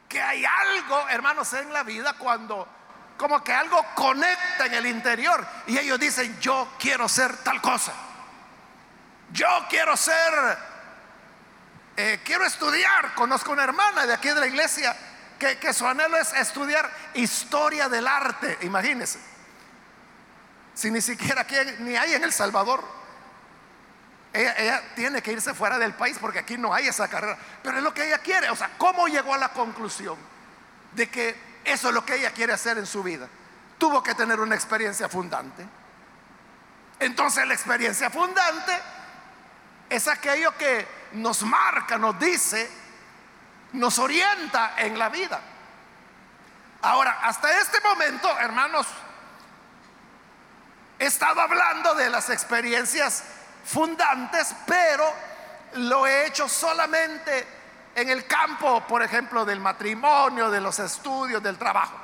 Que 0.09 0.21
hay 0.21 0.45
algo, 0.45 1.09
hermanos, 1.09 1.53
en 1.55 1.73
la 1.73 1.83
vida 1.83 2.13
cuando 2.19 2.69
como 3.17 3.43
que 3.43 3.53
algo 3.53 3.85
conecta 3.95 4.67
en 4.67 4.75
el 4.75 4.87
interior 4.87 5.47
y 5.67 5.79
ellos 5.79 5.99
dicen, 5.99 6.39
yo 6.41 6.69
quiero 6.79 7.09
ser 7.09 7.37
tal 7.39 7.61
cosa. 7.63 7.93
Yo 9.33 9.47
quiero 9.71 9.97
ser, 9.97 10.59
eh, 11.97 12.21
quiero 12.25 12.45
estudiar. 12.45 13.15
Conozco 13.15 13.53
una 13.53 13.65
hermana 13.65 14.07
de 14.07 14.15
aquí 14.15 14.29
de 14.29 14.41
la 14.41 14.47
iglesia 14.47 14.95
que, 15.39 15.57
que 15.59 15.73
su 15.73 15.87
anhelo 15.87 16.17
es 16.19 16.33
estudiar 16.35 16.91
historia 17.15 17.89
del 17.89 18.07
arte, 18.07 18.59
imagínense. 18.63 19.19
Si 20.75 20.91
ni 20.91 21.01
siquiera 21.01 21.43
aquí, 21.43 21.55
ni 21.79 21.97
hay 21.97 22.15
en 22.15 22.25
El 22.25 22.33
Salvador. 22.33 23.02
Ella, 24.33 24.83
tiene 24.95 25.21
que 25.23 25.33
irse 25.33 25.53
fuera 25.53 25.79
del 25.79 25.93
país 25.93 26.17
porque 26.19 26.39
aquí 26.39 26.57
no 26.57 26.73
hay 26.73 26.89
esa 26.89 27.09
carrera. 27.09 27.37
Pero 27.63 27.79
es 27.79 27.83
lo 27.83 27.93
que 27.93 28.07
ella 28.07 28.19
quiere. 28.19 28.49
O 28.51 28.57
sea, 28.57 28.71
¿cómo 28.79 29.07
llegó 29.07 29.35
a 29.35 29.39
la 29.39 29.51
conclusión 29.51 30.17
de 30.93 31.09
que 31.11 31.37
eso 31.65 31.89
es 31.89 31.95
lo 31.95 32.05
que 32.05 32.17
ella 32.17 32.31
quiere 32.33 32.53
hacer 32.53 32.79
en 32.79 32.87
su 32.87 33.03
vida? 33.03 33.29
Tuvo 33.77 34.03
que 34.03 34.15
tener 34.15 34.41
una 34.41 34.55
experiencia 34.55 35.09
fundante. 35.09 35.67
Entonces 36.99 37.47
la 37.47 37.55
experiencia 37.55 38.09
fundante 38.11 38.79
es 39.91 40.09
aquello 40.09 40.57
que 40.57 40.87
nos 41.13 41.43
marca, 41.43 41.99
nos 41.99 42.19
dice, 42.19 42.71
nos 43.73 43.99
orienta 43.99 44.75
en 44.79 44.99
la 44.99 45.09
vida. 45.11 45.41
Ahora, 46.81 47.21
hasta 47.23 47.61
este 47.61 47.81
momento, 47.81 48.39
hermanos, 48.39 48.87
he 50.99 51.07
estado 51.07 51.41
hablando 51.41 51.95
de 51.95 52.09
las 52.09 52.31
experiencias 52.31 53.25
fundantes, 53.65 54.55
pero 54.67 55.13
lo 55.75 56.07
he 56.07 56.27
hecho 56.27 56.49
solamente 56.49 57.47
en 57.95 58.09
el 58.09 58.27
campo, 58.27 58.87
por 58.87 59.03
ejemplo, 59.03 59.45
del 59.45 59.61
matrimonio, 59.61 60.51
de 60.51 60.61
los 60.61 60.79
estudios, 60.79 61.43
del 61.43 61.59
trabajo. 61.59 61.97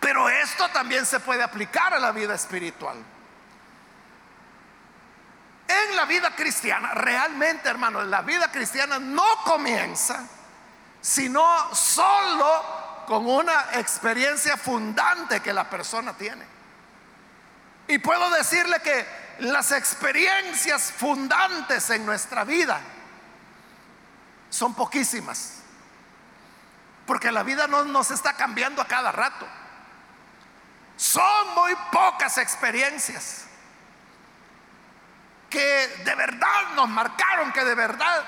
Pero 0.00 0.28
esto 0.28 0.68
también 0.68 1.04
se 1.04 1.20
puede 1.20 1.42
aplicar 1.42 1.92
a 1.92 1.98
la 1.98 2.12
vida 2.12 2.34
espiritual. 2.34 2.96
En 5.66 5.96
la 5.96 6.04
vida 6.06 6.34
cristiana, 6.34 6.94
realmente 6.94 7.68
hermano, 7.68 8.02
la 8.04 8.22
vida 8.22 8.50
cristiana 8.50 8.98
no 8.98 9.26
comienza 9.44 10.24
sino 11.00 11.74
solo 11.74 13.04
con 13.06 13.26
una 13.26 13.68
experiencia 13.74 14.56
fundante 14.56 15.40
que 15.40 15.52
la 15.52 15.68
persona 15.68 16.12
tiene. 16.12 16.44
Y 17.86 17.98
puedo 17.98 18.28
decirle 18.30 18.80
que 18.80 19.06
las 19.38 19.72
experiencias 19.72 20.92
fundantes 20.92 21.90
en 21.90 22.04
nuestra 22.04 22.44
vida 22.44 22.80
son 24.50 24.74
poquísimas. 24.74 25.62
Porque 27.06 27.32
la 27.32 27.42
vida 27.42 27.66
no 27.66 27.84
nos 27.84 28.10
está 28.10 28.34
cambiando 28.34 28.82
a 28.82 28.86
cada 28.86 29.12
rato. 29.12 29.46
Son 30.96 31.54
muy 31.54 31.74
pocas 31.90 32.36
experiencias 32.38 33.46
que 35.48 36.02
de 36.04 36.14
verdad 36.14 36.74
nos 36.74 36.88
marcaron, 36.88 37.52
que 37.52 37.64
de 37.64 37.74
verdad 37.74 38.24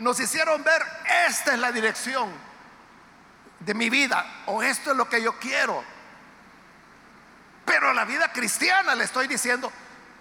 nos 0.00 0.18
hicieron 0.18 0.64
ver, 0.64 0.82
esta 1.28 1.52
es 1.52 1.58
la 1.58 1.70
dirección 1.70 2.32
de 3.60 3.74
mi 3.74 3.90
vida 3.90 4.42
o 4.46 4.62
esto 4.62 4.90
es 4.90 4.96
lo 4.96 5.08
que 5.08 5.22
yo 5.22 5.38
quiero. 5.38 5.84
Pero 7.64 7.92
la 7.92 8.04
vida 8.04 8.32
cristiana, 8.32 8.94
le 8.94 9.04
estoy 9.04 9.28
diciendo, 9.28 9.70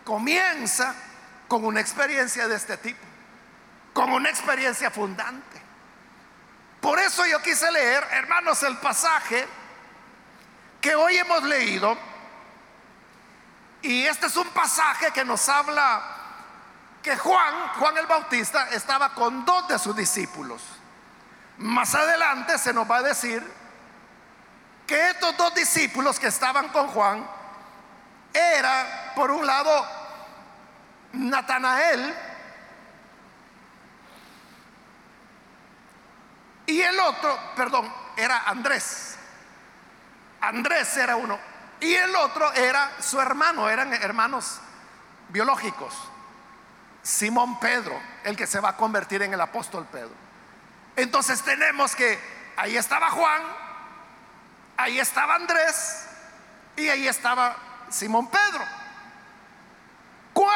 comienza 0.08 0.96
con 1.50 1.66
una 1.66 1.82
experiencia 1.82 2.48
de 2.48 2.56
este 2.56 2.78
tipo, 2.78 3.06
con 3.92 4.10
una 4.10 4.30
experiencia 4.30 4.90
fundante. 4.90 5.62
Por 6.80 6.98
eso 6.98 7.26
yo 7.26 7.42
quise 7.42 7.70
leer, 7.70 8.08
hermanos, 8.12 8.64
el 8.64 8.78
pasaje 8.78 9.46
que 10.80 10.96
hoy 10.96 11.18
hemos 11.18 11.44
leído. 11.44 11.98
Y 13.82 14.04
este 14.04 14.28
es 14.28 14.38
un 14.38 14.48
pasaje 14.52 15.12
que 15.12 15.26
nos 15.26 15.50
habla 15.50 16.02
que 17.04 17.18
Juan, 17.18 17.54
Juan 17.78 17.98
el 17.98 18.06
Bautista, 18.06 18.70
estaba 18.70 19.14
con 19.14 19.44
dos 19.44 19.68
de 19.68 19.78
sus 19.78 19.94
discípulos. 19.94 20.62
Más 21.58 21.94
adelante 21.94 22.58
se 22.58 22.72
nos 22.72 22.90
va 22.90 22.98
a 22.98 23.04
decir 23.04 23.44
que 24.86 25.10
estos 25.10 25.36
dos 25.36 25.54
discípulos 25.54 26.18
que 26.18 26.28
estaban 26.28 26.70
con 26.70 26.88
Juan 26.88 27.28
era, 28.34 29.12
por 29.16 29.32
un 29.32 29.46
lado, 29.46 29.97
Natanael 31.18 32.14
y 36.68 36.82
el 36.82 37.00
otro, 37.00 37.38
perdón, 37.56 37.92
era 38.16 38.40
Andrés. 38.40 39.18
Andrés 40.42 40.96
era 40.98 41.16
uno 41.16 41.40
y 41.80 41.94
el 41.94 42.16
otro 42.16 42.52
era 42.54 42.92
su 43.00 43.20
hermano, 43.20 43.70
eran 43.70 43.94
hermanos 43.94 44.60
biológicos. 45.30 45.94
Simón 47.02 47.60
Pedro, 47.60 48.00
el 48.24 48.36
que 48.36 48.46
se 48.46 48.60
va 48.60 48.70
a 48.70 48.78
convertir 48.78 49.22
en 49.22 49.34
el 49.34 49.40
apóstol 49.40 49.88
Pedro. 49.92 50.12
Entonces 50.96 51.42
tenemos 51.42 51.96
que 51.96 52.20
ahí 52.58 52.76
estaba 52.76 53.10
Juan, 53.12 53.42
ahí 54.76 55.00
estaba 55.00 55.36
Andrés 55.36 56.06
y 56.76 56.90
ahí 56.90 57.08
estaba 57.08 57.56
Simón 57.90 58.30
Pedro. 58.30 58.66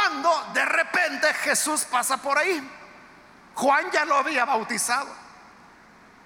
Cuando 0.02 0.52
de 0.54 0.66
repente 0.66 1.32
Jesús 1.36 1.86
pasa 1.86 2.18
por 2.18 2.38
ahí, 2.38 2.68
Juan 3.54 3.92
ya 3.92 4.04
lo 4.06 4.16
había 4.16 4.46
bautizado. 4.46 5.14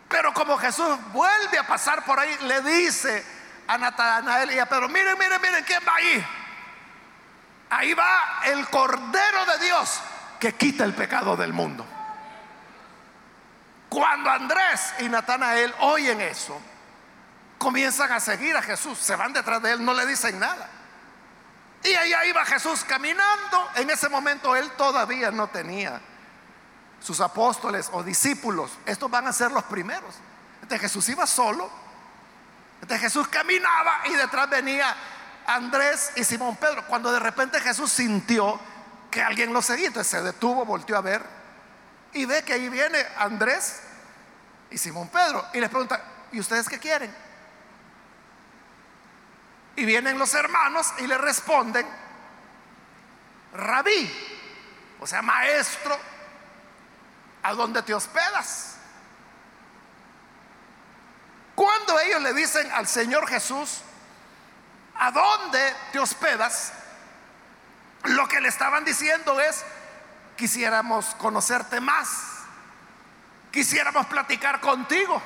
Pero 0.07 0.33
como 0.33 0.57
Jesús 0.57 0.97
vuelve 1.11 1.57
a 1.57 1.67
pasar 1.67 2.05
por 2.05 2.17
ahí, 2.17 2.37
le 2.43 2.61
dice 2.61 3.25
a 3.67 3.77
Natanael 3.77 4.51
y 4.51 4.59
a 4.59 4.65
Pedro, 4.65 4.87
miren, 4.87 5.17
miren, 5.17 5.41
miren, 5.41 5.63
¿quién 5.65 5.81
va 5.85 5.95
ahí? 5.95 6.25
Ahí 7.69 7.93
va 7.93 8.41
el 8.45 8.69
Cordero 8.69 9.45
de 9.45 9.65
Dios 9.65 9.99
que 10.39 10.53
quita 10.55 10.85
el 10.85 10.93
pecado 10.93 11.35
del 11.35 11.51
mundo. 11.51 11.85
Cuando 13.89 14.29
Andrés 14.29 14.93
y 14.99 15.09
Natanael 15.09 15.73
oyen 15.79 16.21
eso, 16.21 16.61
comienzan 17.57 18.11
a 18.13 18.19
seguir 18.21 18.55
a 18.55 18.61
Jesús, 18.61 18.97
se 18.97 19.15
van 19.15 19.33
detrás 19.33 19.61
de 19.61 19.73
él, 19.73 19.83
no 19.83 19.93
le 19.93 20.05
dicen 20.05 20.39
nada. 20.39 20.69
Y 21.85 21.95
allá 21.95 22.25
iba 22.25 22.43
Jesús 22.45 22.83
caminando. 22.83 23.69
En 23.75 23.89
ese 23.89 24.09
momento 24.09 24.55
él 24.55 24.71
todavía 24.71 25.29
no 25.29 25.47
tenía 25.47 26.01
sus 26.99 27.21
apóstoles 27.21 27.89
o 27.93 28.01
discípulos. 28.01 28.71
Estos 28.85 29.09
van 29.09 29.27
a 29.27 29.33
ser 29.33 29.51
los 29.51 29.63
primeros. 29.65 30.15
Entonces 30.55 30.81
Jesús 30.81 31.07
iba 31.09 31.27
solo. 31.27 31.69
Entonces 32.81 33.01
Jesús 33.01 33.27
caminaba 33.27 34.01
y 34.05 34.13
detrás 34.13 34.49
venía 34.49 34.95
Andrés 35.45 36.11
y 36.15 36.23
Simón 36.23 36.55
Pedro. 36.55 36.87
Cuando 36.87 37.11
de 37.11 37.19
repente 37.19 37.59
Jesús 37.59 37.91
sintió 37.91 38.59
que 39.11 39.21
alguien 39.21 39.53
lo 39.53 39.61
seguía. 39.61 39.87
Entonces 39.87 40.09
se 40.09 40.23
detuvo, 40.23 40.65
volteó 40.65 40.97
a 40.97 41.01
ver 41.01 41.21
y 42.13 42.25
ve 42.25 42.43
que 42.43 42.53
ahí 42.53 42.67
viene 42.67 43.05
Andrés 43.17 43.81
y 44.71 44.79
Simón 44.79 45.09
Pedro. 45.09 45.45
Y 45.53 45.59
les 45.59 45.69
pregunta, 45.69 46.01
¿y 46.31 46.39
ustedes 46.39 46.67
qué 46.67 46.79
quieren? 46.79 47.15
Y 49.75 49.85
vienen 49.85 50.17
los 50.17 50.33
hermanos 50.33 50.93
y 50.99 51.07
le 51.07 51.17
responden, 51.17 51.85
rabí, 53.53 54.11
o 54.99 55.07
sea, 55.07 55.21
maestro, 55.21 55.97
¿a 57.43 57.53
dónde 57.53 57.83
te 57.83 57.93
hospedas? 57.93 58.77
Cuando 61.55 61.99
ellos 61.99 62.21
le 62.21 62.33
dicen 62.33 62.69
al 62.71 62.87
Señor 62.87 63.27
Jesús, 63.27 63.81
¿a 64.97 65.11
dónde 65.11 65.75
te 65.91 65.99
hospedas? 65.99 66.73
Lo 68.03 68.27
que 68.27 68.41
le 68.41 68.49
estaban 68.49 68.85
diciendo 68.85 69.39
es, 69.39 69.63
quisiéramos 70.37 71.15
conocerte 71.15 71.79
más, 71.79 72.09
quisiéramos 73.51 74.05
platicar 74.07 74.59
contigo, 74.59 75.21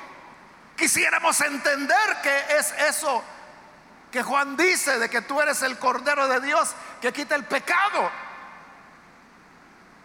quisiéramos 0.76 1.40
entender 1.42 2.18
qué 2.24 2.58
es 2.58 2.72
eso 2.74 3.24
que 4.12 4.24
Juan 4.24 4.58
dice 4.58 4.98
de 4.98 5.10
que 5.10 5.22
tú 5.22 5.40
eres 5.42 5.62
el 5.62 5.78
Cordero 5.78 6.28
de 6.28 6.42
Dios 6.42 6.74
que 7.02 7.14
quita 7.14 7.36
el 7.36 7.46
pecado. 7.46 8.12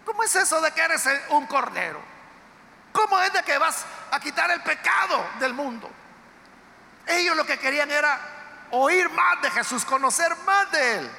¿Cómo 0.05 0.23
es 0.23 0.35
eso 0.35 0.61
de 0.61 0.71
que 0.73 0.83
eres 0.83 1.09
un 1.31 1.47
Cordero? 1.47 2.01
¿Cómo 2.93 3.19
es 3.21 3.33
de 3.33 3.43
que 3.43 3.59
vas 3.59 3.85
a 4.11 4.21
quitar 4.21 4.51
el 4.51 4.63
pecado 4.63 5.27
del 5.41 5.55
mundo? 5.55 5.91
Ellos 7.07 7.37
lo 7.37 7.45
que 7.45 7.59
querían 7.59 7.91
era 7.91 8.19
oír 8.71 9.09
más 9.11 9.41
de 9.43 9.51
Jesús, 9.51 9.85
conocer 9.85 10.35
más 10.47 10.71
de 10.71 10.99
Él. 10.99 11.11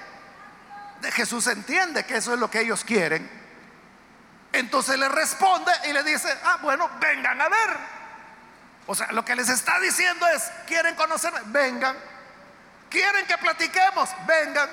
De 1.01 1.11
Jesús 1.11 1.47
entiende 1.47 2.05
que 2.05 2.17
eso 2.17 2.33
es 2.33 2.39
lo 2.39 2.49
que 2.49 2.61
ellos 2.61 2.83
quieren. 2.83 3.29
Entonces 4.53 4.97
le 4.97 5.09
responde 5.09 5.71
y 5.89 5.93
le 5.93 6.03
dice, 6.03 6.33
ah, 6.45 6.59
bueno, 6.61 6.89
vengan 6.99 7.41
a 7.41 7.49
ver. 7.49 7.77
O 8.87 8.95
sea, 8.95 9.11
lo 9.11 9.25
que 9.25 9.35
les 9.35 9.49
está 9.49 9.79
diciendo 9.79 10.25
es, 10.27 10.43
¿quieren 10.67 10.95
conocerme? 10.95 11.41
Vengan. 11.47 11.97
¿Quieren 12.89 13.25
que 13.25 13.37
platiquemos? 13.37 14.09
Vengan. 14.25 14.69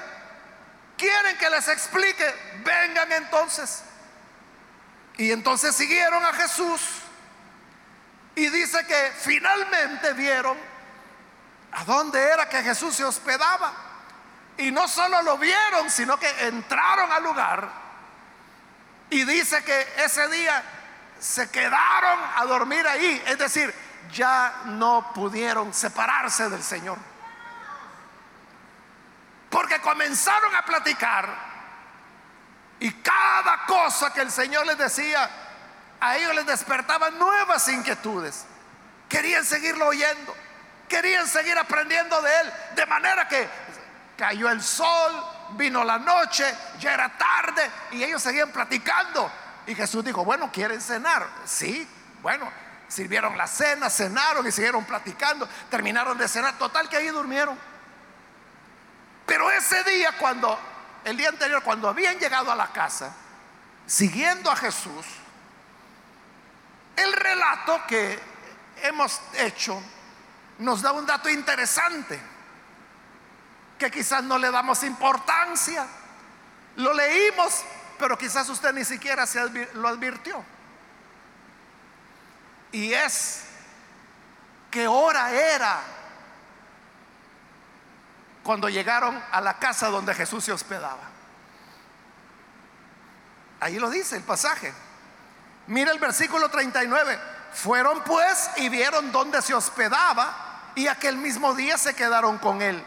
¿Quieren 0.96 1.36
que 1.38 1.50
les 1.50 1.68
explique? 1.68 2.34
Vengan 2.64 3.10
entonces. 3.12 3.82
Y 5.16 5.32
entonces 5.32 5.74
siguieron 5.74 6.24
a 6.24 6.32
Jesús. 6.32 6.80
Y 8.34 8.48
dice 8.48 8.86
que 8.86 9.12
finalmente 9.18 10.12
vieron 10.14 10.56
a 11.72 11.84
dónde 11.84 12.22
era 12.22 12.48
que 12.48 12.62
Jesús 12.62 12.94
se 12.96 13.04
hospedaba. 13.04 13.72
Y 14.56 14.70
no 14.70 14.86
solo 14.88 15.22
lo 15.22 15.38
vieron, 15.38 15.90
sino 15.90 16.18
que 16.18 16.28
entraron 16.46 17.10
al 17.10 17.22
lugar. 17.22 17.68
Y 19.10 19.24
dice 19.24 19.62
que 19.64 19.94
ese 19.98 20.28
día 20.28 20.62
se 21.18 21.50
quedaron 21.50 22.18
a 22.36 22.44
dormir 22.44 22.86
ahí. 22.86 23.22
Es 23.26 23.38
decir, 23.38 23.74
ya 24.12 24.62
no 24.66 25.12
pudieron 25.14 25.72
separarse 25.72 26.48
del 26.48 26.62
Señor. 26.62 26.98
Porque 29.52 29.78
comenzaron 29.82 30.56
a 30.56 30.64
platicar 30.64 31.28
y 32.80 32.90
cada 32.94 33.66
cosa 33.66 34.10
que 34.10 34.22
el 34.22 34.30
Señor 34.30 34.66
les 34.66 34.78
decía, 34.78 35.28
a 36.00 36.16
ellos 36.16 36.34
les 36.34 36.46
despertaba 36.46 37.10
nuevas 37.10 37.68
inquietudes. 37.68 38.46
Querían 39.10 39.44
seguirlo 39.44 39.88
oyendo, 39.88 40.34
querían 40.88 41.28
seguir 41.28 41.56
aprendiendo 41.58 42.20
de 42.22 42.40
Él. 42.40 42.52
De 42.76 42.86
manera 42.86 43.28
que 43.28 43.46
cayó 44.16 44.48
el 44.48 44.62
sol, 44.62 45.12
vino 45.50 45.84
la 45.84 45.98
noche, 45.98 46.44
ya 46.80 46.94
era 46.94 47.10
tarde 47.10 47.70
y 47.90 48.02
ellos 48.02 48.22
seguían 48.22 48.50
platicando. 48.52 49.30
Y 49.66 49.74
Jesús 49.74 50.02
dijo, 50.02 50.24
bueno, 50.24 50.50
¿quieren 50.50 50.80
cenar? 50.80 51.28
Sí, 51.44 51.86
bueno, 52.22 52.50
sirvieron 52.88 53.36
la 53.36 53.46
cena, 53.46 53.90
cenaron 53.90 54.46
y 54.46 54.50
siguieron 54.50 54.86
platicando, 54.86 55.46
terminaron 55.70 56.16
de 56.16 56.26
cenar, 56.26 56.56
total 56.56 56.88
que 56.88 56.96
ahí 56.96 57.08
durmieron. 57.08 57.71
Pero 59.26 59.50
ese 59.50 59.82
día 59.84 60.12
cuando, 60.18 60.58
el 61.04 61.16
día 61.16 61.28
anterior, 61.28 61.62
cuando 61.62 61.88
habían 61.88 62.18
llegado 62.18 62.50
a 62.50 62.56
la 62.56 62.72
casa, 62.72 63.14
siguiendo 63.86 64.50
a 64.50 64.56
Jesús, 64.56 65.06
el 66.96 67.12
relato 67.12 67.80
que 67.86 68.18
hemos 68.82 69.20
hecho 69.34 69.80
nos 70.58 70.82
da 70.82 70.92
un 70.92 71.06
dato 71.06 71.28
interesante, 71.28 72.20
que 73.78 73.90
quizás 73.90 74.22
no 74.22 74.38
le 74.38 74.50
damos 74.50 74.82
importancia. 74.82 75.86
Lo 76.76 76.94
leímos, 76.94 77.64
pero 77.98 78.16
quizás 78.16 78.48
usted 78.48 78.72
ni 78.72 78.84
siquiera 78.84 79.26
se 79.26 79.40
lo 79.74 79.88
advirtió. 79.88 80.44
Y 82.70 82.92
es 82.92 83.42
que 84.70 84.86
hora 84.88 85.30
era 85.32 85.80
cuando 88.42 88.68
llegaron 88.68 89.22
a 89.30 89.40
la 89.40 89.58
casa 89.58 89.88
donde 89.88 90.14
Jesús 90.14 90.44
se 90.44 90.52
hospedaba. 90.52 91.02
Ahí 93.60 93.78
lo 93.78 93.90
dice 93.90 94.16
el 94.16 94.24
pasaje. 94.24 94.72
Mira 95.68 95.92
el 95.92 95.98
versículo 95.98 96.48
39. 96.48 97.18
Fueron 97.52 98.02
pues 98.02 98.50
y 98.56 98.68
vieron 98.68 99.12
dónde 99.12 99.40
se 99.42 99.54
hospedaba 99.54 100.70
y 100.74 100.88
aquel 100.88 101.16
mismo 101.16 101.54
día 101.54 101.78
se 101.78 101.94
quedaron 101.94 102.38
con 102.38 102.60
él. 102.62 102.82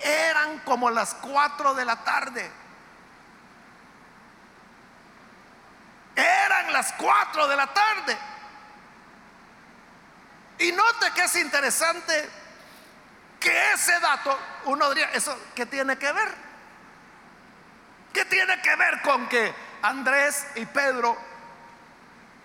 Eran 0.00 0.58
como 0.60 0.90
las 0.90 1.14
cuatro 1.14 1.74
de 1.74 1.84
la 1.84 2.02
tarde. 2.02 2.50
Eran 6.16 6.72
las 6.72 6.92
cuatro 6.94 7.46
de 7.46 7.56
la 7.56 7.66
tarde. 7.72 8.18
Y 10.58 10.72
note 10.72 11.12
que 11.14 11.24
es 11.24 11.36
interesante 11.36 12.28
que 13.40 13.72
ese 13.72 13.98
dato, 14.00 14.36
uno 14.64 14.88
diría, 14.90 15.10
¿eso 15.12 15.36
qué 15.54 15.66
tiene 15.66 15.96
que 15.96 16.12
ver? 16.12 16.34
¿Qué 18.12 18.24
tiene 18.24 18.60
que 18.60 18.74
ver 18.76 19.02
con 19.02 19.28
que 19.28 19.54
Andrés 19.82 20.46
y 20.56 20.66
Pedro 20.66 21.16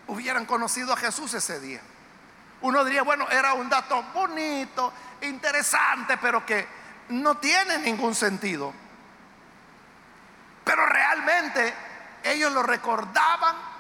hubieran 0.08 0.46
conocido 0.46 0.94
a 0.94 0.98
Jesús 0.98 1.34
ese 1.34 1.60
día? 1.60 1.82
Uno 2.62 2.86
diría, 2.86 3.04
bueno, 3.04 3.28
era 3.30 3.54
un 3.54 3.70
dato 3.70 4.02
bonito, 4.14 4.94
interesante, 5.22 6.18
pero 6.18 6.46
que 6.46 6.68
no 7.10 7.38
tiene 7.38 7.80
ningún 7.80 8.16
sentido. 8.16 8.74
Pero 10.64 10.86
realmente 10.86 11.74
ellos 12.24 12.52
lo 12.52 12.64
recordaban 12.64 13.74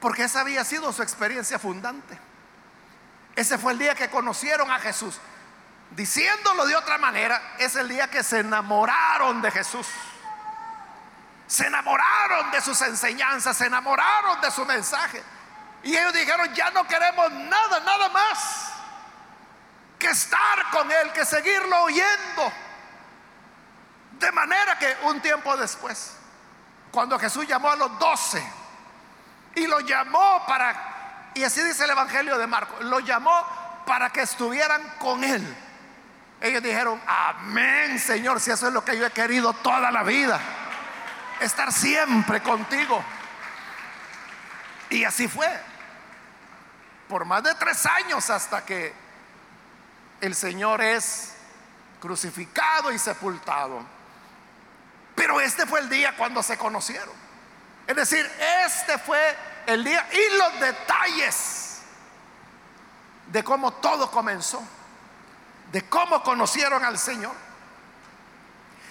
porque 0.00 0.24
esa 0.24 0.40
había 0.40 0.64
sido 0.64 0.92
su 0.92 1.02
experiencia 1.02 1.58
fundante. 1.58 2.18
Ese 3.38 3.56
fue 3.56 3.70
el 3.70 3.78
día 3.78 3.94
que 3.94 4.10
conocieron 4.10 4.68
a 4.68 4.80
Jesús. 4.80 5.16
Diciéndolo 5.92 6.66
de 6.66 6.74
otra 6.74 6.98
manera, 6.98 7.54
es 7.60 7.76
el 7.76 7.88
día 7.88 8.10
que 8.10 8.24
se 8.24 8.40
enamoraron 8.40 9.40
de 9.40 9.52
Jesús. 9.52 9.86
Se 11.46 11.68
enamoraron 11.68 12.50
de 12.50 12.60
sus 12.60 12.82
enseñanzas, 12.82 13.56
se 13.56 13.66
enamoraron 13.66 14.40
de 14.40 14.50
su 14.50 14.66
mensaje. 14.66 15.22
Y 15.84 15.96
ellos 15.96 16.12
dijeron, 16.14 16.52
ya 16.52 16.72
no 16.72 16.84
queremos 16.88 17.30
nada, 17.30 17.78
nada 17.78 18.08
más 18.08 18.72
que 20.00 20.08
estar 20.08 20.70
con 20.72 20.90
Él, 20.90 21.12
que 21.12 21.24
seguirlo 21.24 21.82
oyendo. 21.84 22.52
De 24.18 24.32
manera 24.32 24.76
que 24.80 24.96
un 25.04 25.20
tiempo 25.20 25.56
después, 25.56 26.16
cuando 26.90 27.16
Jesús 27.20 27.46
llamó 27.46 27.70
a 27.70 27.76
los 27.76 28.00
doce, 28.00 28.44
y 29.54 29.64
lo 29.68 29.78
llamó 29.78 30.44
para, 30.44 30.97
y 31.34 31.44
así 31.44 31.62
dice 31.62 31.84
el 31.84 31.90
Evangelio 31.90 32.38
de 32.38 32.46
Marcos, 32.46 32.84
lo 32.84 33.00
llamó 33.00 33.44
para 33.86 34.10
que 34.10 34.22
estuvieran 34.22 34.82
con 34.98 35.24
él. 35.24 35.56
Ellos 36.40 36.62
dijeron, 36.62 37.00
amén 37.06 37.98
Señor, 37.98 38.40
si 38.40 38.50
eso 38.50 38.68
es 38.68 38.72
lo 38.72 38.84
que 38.84 38.96
yo 38.96 39.06
he 39.06 39.10
querido 39.10 39.52
toda 39.54 39.90
la 39.90 40.02
vida, 40.02 40.40
estar 41.40 41.72
siempre 41.72 42.42
contigo. 42.42 43.02
Y 44.90 45.04
así 45.04 45.28
fue, 45.28 45.48
por 47.08 47.24
más 47.24 47.42
de 47.42 47.54
tres 47.54 47.84
años 47.86 48.30
hasta 48.30 48.64
que 48.64 48.94
el 50.20 50.34
Señor 50.34 50.80
es 50.80 51.34
crucificado 52.00 52.92
y 52.92 52.98
sepultado. 52.98 53.84
Pero 55.14 55.40
este 55.40 55.66
fue 55.66 55.80
el 55.80 55.88
día 55.88 56.14
cuando 56.16 56.42
se 56.42 56.56
conocieron. 56.56 57.14
Es 57.86 57.96
decir, 57.96 58.30
este 58.64 58.98
fue 58.98 59.36
el 59.68 59.84
día 59.84 60.08
y 60.10 60.36
los 60.38 60.60
detalles 60.60 61.80
de 63.26 63.44
cómo 63.44 63.74
todo 63.74 64.10
comenzó, 64.10 64.62
de 65.70 65.86
cómo 65.90 66.22
conocieron 66.22 66.82
al 66.86 66.98
Señor. 66.98 67.34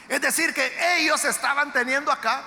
Es 0.08 0.22
decir, 0.22 0.54
que 0.54 1.00
ellos 1.00 1.26
estaban 1.26 1.74
teniendo 1.74 2.12
acá 2.12 2.44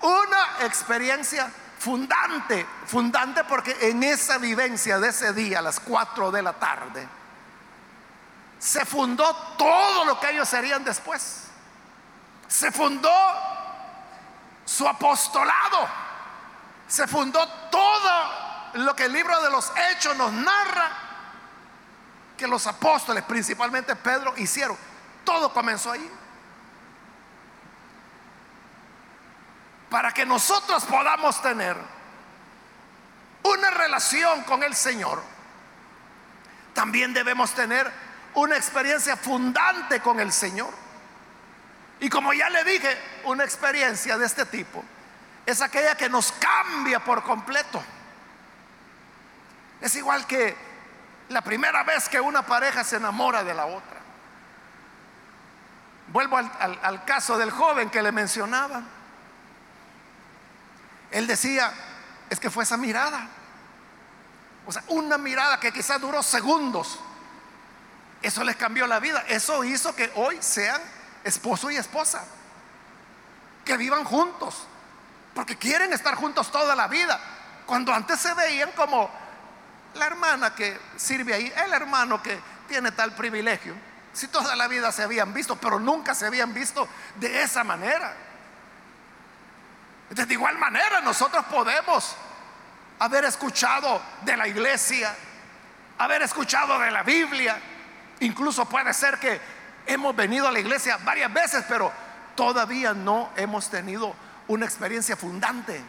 una 0.00 0.64
experiencia 0.64 1.50
fundante, 1.80 2.64
fundante 2.86 3.42
porque 3.44 3.76
en 3.80 4.04
esa 4.04 4.38
vivencia 4.38 5.00
de 5.00 5.08
ese 5.08 5.32
día, 5.32 5.58
a 5.58 5.62
las 5.62 5.80
4 5.80 6.30
de 6.30 6.40
la 6.40 6.52
tarde, 6.52 7.08
se 8.60 8.86
fundó 8.86 9.34
todo 9.58 10.04
lo 10.04 10.20
que 10.20 10.30
ellos 10.30 10.48
serían 10.48 10.84
después. 10.84 11.48
Se 12.46 12.70
fundó 12.70 13.10
su 14.64 14.86
apostolado 14.86 16.11
se 16.92 17.06
fundó 17.06 17.48
todo 17.70 18.74
lo 18.74 18.94
que 18.94 19.04
el 19.04 19.14
libro 19.14 19.40
de 19.40 19.48
los 19.50 19.72
hechos 19.90 20.14
nos 20.14 20.30
narra 20.30 20.90
que 22.36 22.46
los 22.46 22.66
apóstoles, 22.66 23.24
principalmente 23.24 23.96
Pedro, 23.96 24.34
hicieron. 24.36 24.76
Todo 25.24 25.54
comenzó 25.54 25.92
ahí. 25.92 26.10
Para 29.88 30.12
que 30.12 30.26
nosotros 30.26 30.84
podamos 30.84 31.40
tener 31.40 31.78
una 33.42 33.70
relación 33.70 34.42
con 34.42 34.62
el 34.62 34.74
Señor, 34.74 35.22
también 36.74 37.14
debemos 37.14 37.54
tener 37.54 37.90
una 38.34 38.58
experiencia 38.58 39.16
fundante 39.16 40.02
con 40.02 40.20
el 40.20 40.30
Señor. 40.30 40.74
Y 42.00 42.10
como 42.10 42.34
ya 42.34 42.50
le 42.50 42.64
dije, 42.64 43.00
una 43.24 43.44
experiencia 43.44 44.18
de 44.18 44.26
este 44.26 44.44
tipo 44.44 44.84
es 45.46 45.60
aquella 45.60 45.96
que 45.96 46.08
nos 46.08 46.32
cambia 46.32 47.02
por 47.04 47.22
completo. 47.22 47.82
Es 49.80 49.94
igual 49.96 50.26
que 50.26 50.56
la 51.28 51.42
primera 51.42 51.82
vez 51.82 52.08
que 52.08 52.20
una 52.20 52.46
pareja 52.46 52.84
se 52.84 52.96
enamora 52.96 53.42
de 53.42 53.54
la 53.54 53.66
otra. 53.66 54.00
Vuelvo 56.08 56.36
al, 56.36 57.04
caso 57.04 57.38
del 57.38 57.50
joven 57.50 57.90
que 57.90 58.02
le 58.02 58.12
mencionaba. 58.12 58.82
Él 61.10 61.26
decía, 61.26 61.72
es 62.30 62.38
que 62.38 62.50
fue 62.50 62.64
esa 62.64 62.76
mirada. 62.76 63.26
O 64.66 64.72
sea, 64.72 64.84
una 64.88 65.18
mirada 65.18 65.58
que 65.58 65.72
quizás 65.72 66.00
duró 66.00 66.22
segundos. 66.22 67.00
Eso 68.20 68.44
les 68.44 68.54
cambió 68.54 68.86
la 68.86 69.00
vida. 69.00 69.24
Eso 69.26 69.64
hizo 69.64 69.96
que 69.96 70.12
hoy 70.14 70.38
sean 70.40 70.80
esposo 71.24 71.70
y 71.70 71.76
esposa. 71.76 72.24
Que 73.64 73.76
vivan 73.76 74.04
juntos 74.04 74.66
porque 75.34 75.56
quieren 75.56 75.92
estar 75.92 76.14
juntos 76.14 76.50
toda 76.50 76.74
la 76.74 76.88
vida. 76.88 77.18
Cuando 77.66 77.92
antes 77.92 78.20
se 78.20 78.34
veían 78.34 78.72
como 78.72 79.10
la 79.94 80.06
hermana 80.06 80.54
que 80.54 80.78
sirve 80.96 81.34
ahí, 81.34 81.52
el 81.64 81.72
hermano 81.72 82.22
que 82.22 82.38
tiene 82.68 82.92
tal 82.92 83.12
privilegio. 83.12 83.74
Si 84.12 84.28
toda 84.28 84.54
la 84.56 84.68
vida 84.68 84.92
se 84.92 85.02
habían 85.02 85.32
visto, 85.32 85.56
pero 85.56 85.78
nunca 85.78 86.14
se 86.14 86.26
habían 86.26 86.52
visto 86.52 86.86
de 87.16 87.42
esa 87.42 87.64
manera. 87.64 88.14
De 90.10 90.34
igual 90.34 90.58
manera 90.58 91.00
nosotros 91.00 91.44
podemos 91.46 92.14
haber 92.98 93.24
escuchado 93.24 94.02
de 94.22 94.36
la 94.36 94.46
iglesia, 94.46 95.14
haber 95.98 96.22
escuchado 96.22 96.78
de 96.78 96.90
la 96.90 97.02
Biblia. 97.02 97.58
Incluso 98.20 98.66
puede 98.66 98.92
ser 98.92 99.18
que 99.18 99.40
hemos 99.86 100.14
venido 100.14 100.46
a 100.46 100.52
la 100.52 100.60
iglesia 100.60 100.98
varias 100.98 101.32
veces, 101.32 101.64
pero 101.66 101.90
todavía 102.36 102.92
no 102.92 103.30
hemos 103.36 103.70
tenido 103.70 104.14
una 104.48 104.66
experiencia 104.66 105.16
fundante. 105.16 105.80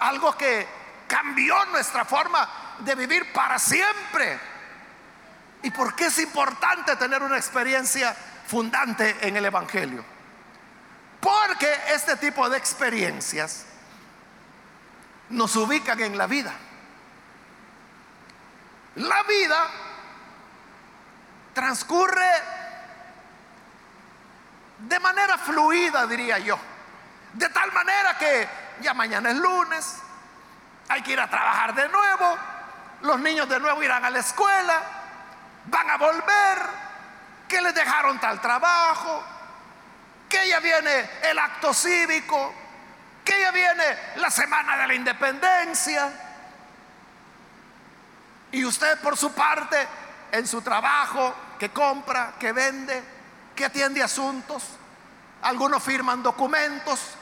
Algo 0.00 0.36
que 0.36 0.66
cambió 1.06 1.64
nuestra 1.66 2.04
forma 2.04 2.48
de 2.80 2.94
vivir 2.94 3.32
para 3.32 3.58
siempre. 3.58 4.38
¿Y 5.62 5.70
por 5.70 5.94
qué 5.94 6.06
es 6.06 6.18
importante 6.18 6.96
tener 6.96 7.22
una 7.22 7.36
experiencia 7.36 8.14
fundante 8.46 9.16
en 9.26 9.36
el 9.36 9.44
Evangelio? 9.44 10.04
Porque 11.20 11.72
este 11.88 12.16
tipo 12.16 12.50
de 12.50 12.58
experiencias 12.58 13.64
nos 15.30 15.56
ubican 15.56 16.00
en 16.00 16.18
la 16.18 16.26
vida. 16.26 16.52
La 18.96 19.22
vida 19.22 19.70
transcurre 21.54 22.30
de 24.80 25.00
manera 25.00 25.38
fluida, 25.38 26.06
diría 26.06 26.38
yo. 26.38 26.58
De 27.34 27.48
tal 27.48 27.72
manera 27.72 28.16
que 28.16 28.48
ya 28.80 28.94
mañana 28.94 29.30
es 29.30 29.36
lunes, 29.36 29.96
hay 30.88 31.02
que 31.02 31.12
ir 31.12 31.20
a 31.20 31.28
trabajar 31.28 31.74
de 31.74 31.88
nuevo, 31.88 32.38
los 33.02 33.18
niños 33.20 33.48
de 33.48 33.58
nuevo 33.58 33.82
irán 33.82 34.04
a 34.04 34.10
la 34.10 34.20
escuela, 34.20 34.82
van 35.66 35.90
a 35.90 35.96
volver, 35.96 36.84
que 37.48 37.60
les 37.60 37.74
dejaron 37.74 38.20
tal 38.20 38.40
trabajo, 38.40 39.22
que 40.28 40.48
ya 40.48 40.60
viene 40.60 41.10
el 41.22 41.38
acto 41.38 41.74
cívico, 41.74 42.54
que 43.24 43.40
ya 43.40 43.50
viene 43.50 43.84
la 44.16 44.30
semana 44.30 44.76
de 44.76 44.86
la 44.86 44.94
independencia. 44.94 46.12
Y 48.52 48.64
usted 48.64 49.00
por 49.00 49.16
su 49.16 49.32
parte, 49.32 49.88
en 50.30 50.46
su 50.46 50.62
trabajo, 50.62 51.34
que 51.58 51.70
compra, 51.70 52.34
que 52.38 52.52
vende, 52.52 53.02
que 53.56 53.64
atiende 53.64 54.02
asuntos, 54.02 54.62
algunos 55.42 55.82
firman 55.82 56.22
documentos, 56.22 57.16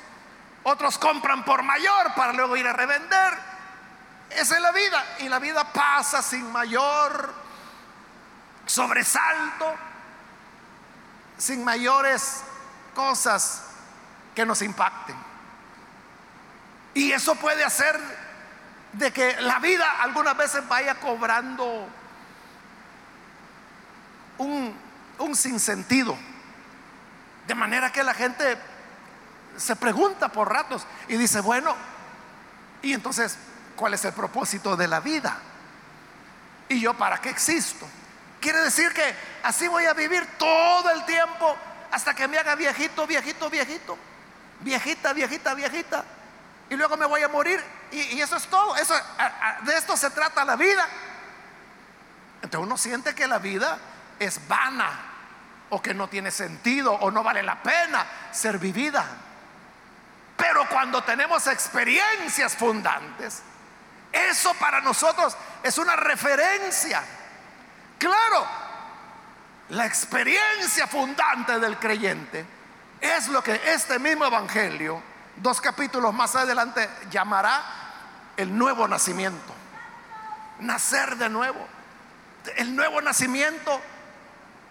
otros 0.64 0.98
compran 0.98 1.44
por 1.44 1.62
mayor 1.62 2.14
para 2.14 2.33
luego 2.33 2.57
ir 2.57 2.66
a 2.66 2.72
revender. 2.72 3.38
Esa 4.31 4.57
es 4.57 4.61
la 4.62 4.72
vida 4.72 5.05
y 5.20 5.29
la 5.29 5.38
vida 5.38 5.72
pasa 5.72 6.22
sin 6.22 6.51
mayor 6.51 7.35
sobresalto, 8.66 9.75
sin 11.37 11.64
mayores 11.64 12.42
cosas 12.94 13.64
que 14.35 14.46
nos 14.46 14.62
impacten. 14.62 15.16
Y 16.94 17.12
eso 17.12 17.35
puede 17.35 17.64
hacer 17.64 17.98
de 18.92 19.12
que 19.12 19.40
la 19.40 19.59
vida 19.59 20.01
algunas 20.01 20.37
veces 20.37 20.66
vaya 20.68 20.94
cobrando 20.96 21.88
un, 24.38 24.77
un 25.18 25.37
sinsentido. 25.37 26.16
De 27.46 27.55
manera 27.55 27.90
que 27.90 28.05
la 28.05 28.14
gente 28.14 28.57
se 29.57 29.77
pregunta 29.77 30.29
por 30.29 30.51
ratos 30.51 30.87
y 31.09 31.17
dice, 31.17 31.41
bueno, 31.41 31.75
y 32.83 32.93
entonces, 32.93 33.37
¿cuál 33.77 33.95
es 33.95 34.05
el 34.05 34.12
propósito 34.12 34.77
de 34.77 34.88
la 34.88 35.01
vida? 35.01 35.38
¿Y 36.69 36.81
yo 36.81 36.95
para 36.95 37.21
qué 37.21 37.31
existo? 37.31 37.87
Quiere 38.41 38.61
decir 38.61 38.93
que 38.93 39.15
así 39.45 39.69
voy 39.69 39.85
a 39.85 39.95
vivir 39.95 40.27
todo 40.38 40.91
el 40.91 41.05
tiempo 41.05 41.57
hasta 41.93 42.15
que 42.15 42.27
me 42.27 42.38
haga 42.38 42.55
viejito, 42.55 43.07
viejito, 43.07 43.49
viejito, 43.49 43.97
viejita, 44.61 45.12
viejita, 45.12 45.55
viejita. 45.55 46.05
Y 46.71 46.75
luego 46.75 46.97
me 46.97 47.07
voy 47.07 47.23
a 47.23 47.29
morir. 47.29 47.62
Y, 47.93 48.21
eso 48.21 48.37
es 48.37 48.47
todo. 48.47 48.75
Eso, 48.77 48.95
de 49.62 49.77
esto 49.77 49.97
se 49.97 50.11
trata 50.11 50.45
la 50.45 50.57
vida. 50.57 50.88
Entonces 52.43 52.67
uno 52.67 52.77
siente 52.77 53.15
que 53.15 53.29
la 53.29 53.38
vida 53.38 53.79
es 54.19 54.49
vana 54.49 54.91
o 55.71 55.81
que 55.81 55.95
no 55.95 56.09
tiene 56.09 56.31
sentido 56.31 56.93
o 56.95 57.11
no 57.11 57.23
vale 57.23 57.43
la 57.43 57.62
pena 57.62 58.05
ser 58.33 58.59
vivida. 58.59 59.07
Pero 60.43 60.69
cuando 60.69 61.05
tenemos 61.05 61.47
experiencias 61.47 62.57
fundantes, 62.57 63.43
eso 64.11 64.53
para 64.55 64.81
nosotros 64.81 65.37
es 65.63 65.79
una 65.79 65.95
referencia. 65.95 67.01
Claro, 67.97 68.45
la 69.69 69.87
experiencia 69.87 70.89
fundante 70.89 71.61
del 71.61 71.79
creyente 71.79 72.45
es 73.01 73.29
lo 73.29 73.41
que 73.41 73.61
este 73.73 74.01
mismo 74.01 74.25
Evangelio, 74.25 75.01
dos 75.37 75.61
capítulos 75.61 76.13
más 76.13 76.35
adelante, 76.35 76.91
llamará 77.09 77.63
el 78.37 78.59
nuevo 78.59 78.89
nacimiento. 78.89 79.55
Nacer 80.59 81.19
de 81.19 81.29
nuevo. 81.29 81.65
El 82.57 82.75
nuevo 82.75 83.01
nacimiento 83.01 83.81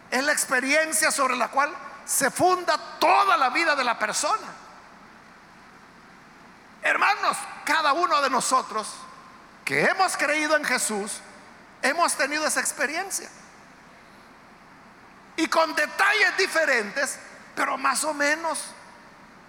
es 0.10 0.22
la 0.22 0.34
experiencia 0.34 1.12
sobre 1.12 1.38
la 1.38 1.48
cual 1.48 1.74
se 2.04 2.30
funda 2.30 2.78
toda 3.00 3.38
la 3.38 3.52
vida 3.52 3.74
de 3.74 3.86
la 3.86 3.98
persona. 3.98 4.61
Hermanos, 6.82 7.38
cada 7.66 7.94
uno 7.94 8.22
de 8.22 8.30
nosotros 8.30 8.88
que 9.64 9.84
hemos 9.84 10.18
creído 10.18 10.58
en 10.58 10.66
Jesús, 10.66 11.22
hemos 11.82 12.16
tenido 12.16 12.46
esa 12.46 12.60
experiencia 12.60 13.30
y 15.36 15.48
con 15.48 15.74
detalles 15.76 16.38
diferentes, 16.38 17.20
pero 17.56 17.78
más 17.78 18.04
o 18.04 18.14
menos 18.14 18.60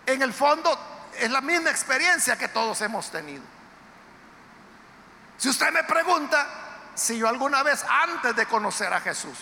en 0.07 0.23
el 0.23 0.33
fondo 0.33 0.79
es 1.19 1.31
la 1.31 1.41
misma 1.41 1.71
experiencia 1.71 2.37
que 2.37 2.49
todos 2.49 2.81
hemos 2.81 3.11
tenido. 3.11 3.43
Si 5.39 5.49
usted 5.49 5.73
me 5.73 5.85
pregunta 5.85 6.47
si 6.95 7.19
yo 7.19 7.29
alguna 7.29 7.63
vez 7.63 7.85
antes 7.89 8.37
de 8.37 8.47
conocer 8.47 8.93
a 8.93 9.01
Jesús, 9.01 9.39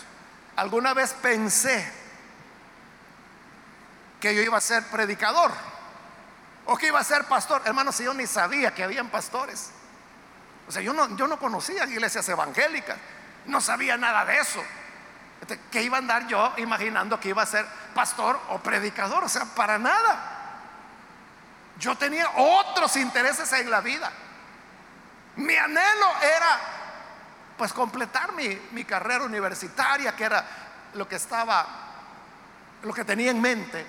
alguna 0.57 0.95
vez 0.95 1.15
pensé 1.15 1.93
que 4.21 4.35
yo 4.35 4.43
iba 4.43 4.59
a 4.59 4.61
ser 4.61 4.85
predicador 4.85 5.53
o 6.73 6.77
que 6.77 6.87
iba 6.87 7.01
a 7.01 7.05
ser 7.05 7.25
pastor, 7.25 7.63
hermano, 7.65 7.91
si 7.91 8.05
yo 8.05 8.15
ni 8.15 8.29
sabía 8.29 8.73
que 8.73 8.85
habían 8.85 9.09
pastores. 9.09 9.73
O 10.69 10.71
sea, 10.71 10.81
yo 10.81 10.93
no, 10.93 11.17
yo 11.17 11.27
no 11.27 11.37
conocía 11.37 11.85
iglesias 11.85 12.29
evangélicas, 12.29 12.97
no 13.47 13.61
sabía 13.61 13.97
nada 13.97 14.25
de 14.25 14.39
eso. 14.39 14.63
Este, 15.41 15.59
¿Qué 15.69 15.83
iba 15.83 15.97
a 15.97 15.99
andar 15.99 16.29
yo 16.29 16.55
imaginando 16.59 17.19
que 17.19 17.31
iba 17.31 17.43
a 17.43 17.47
ser 17.47 17.67
pastor 17.93 18.41
o 18.51 18.61
predicador? 18.61 19.25
O 19.25 19.29
sea, 19.29 19.47
para 19.47 19.81
nada. 19.81 20.39
Yo 21.77 21.97
tenía 21.97 22.31
otros 22.37 22.95
intereses 22.95 23.53
en 23.53 23.69
la 23.69 23.81
vida. 23.81 24.09
Mi 25.37 25.57
anhelo 25.57 26.23
era 26.23 26.61
pues 27.59 27.73
completar 27.73 28.31
mi, 28.35 28.47
mi 28.71 28.85
carrera 28.85 29.25
universitaria, 29.25 30.15
que 30.15 30.23
era 30.23 30.47
lo 30.95 31.09
que 31.09 31.17
estaba, 31.17 31.67
lo 32.85 32.95
que 32.95 33.05
tenía 33.05 33.33
en 33.33 33.41
mente. 33.41 33.85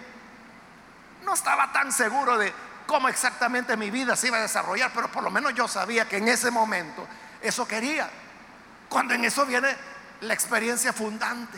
No 1.24 1.36
estaba 1.36 1.72
tan 1.72 1.92
seguro 1.92 2.40
de 2.40 2.71
cómo 2.92 3.08
exactamente 3.08 3.78
mi 3.78 3.90
vida 3.90 4.18
se 4.18 4.28
iba 4.28 4.38
a 4.38 4.42
desarrollar, 4.42 4.92
pero 4.94 5.10
por 5.10 5.24
lo 5.24 5.32
menos 5.32 5.54
yo 5.54 5.66
sabía 5.66 6.10
que 6.10 6.18
en 6.18 6.28
ese 6.28 6.52
momento 6.52 7.08
eso 7.42 7.66
quería. 7.66 8.10
Cuando 8.90 9.14
en 9.14 9.24
eso 9.24 9.46
viene 9.46 9.74
la 10.20 10.34
experiencia 10.34 10.92
fundante. 10.92 11.58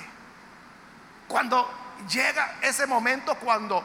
Cuando 1.28 1.68
llega 2.08 2.58
ese 2.62 2.86
momento, 2.86 3.34
cuando 3.40 3.84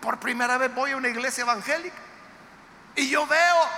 por 0.00 0.18
primera 0.18 0.56
vez 0.56 0.74
voy 0.74 0.92
a 0.92 0.96
una 0.96 1.08
iglesia 1.08 1.42
evangélica 1.42 1.98
y 2.94 3.10
yo 3.10 3.26
veo 3.26 3.68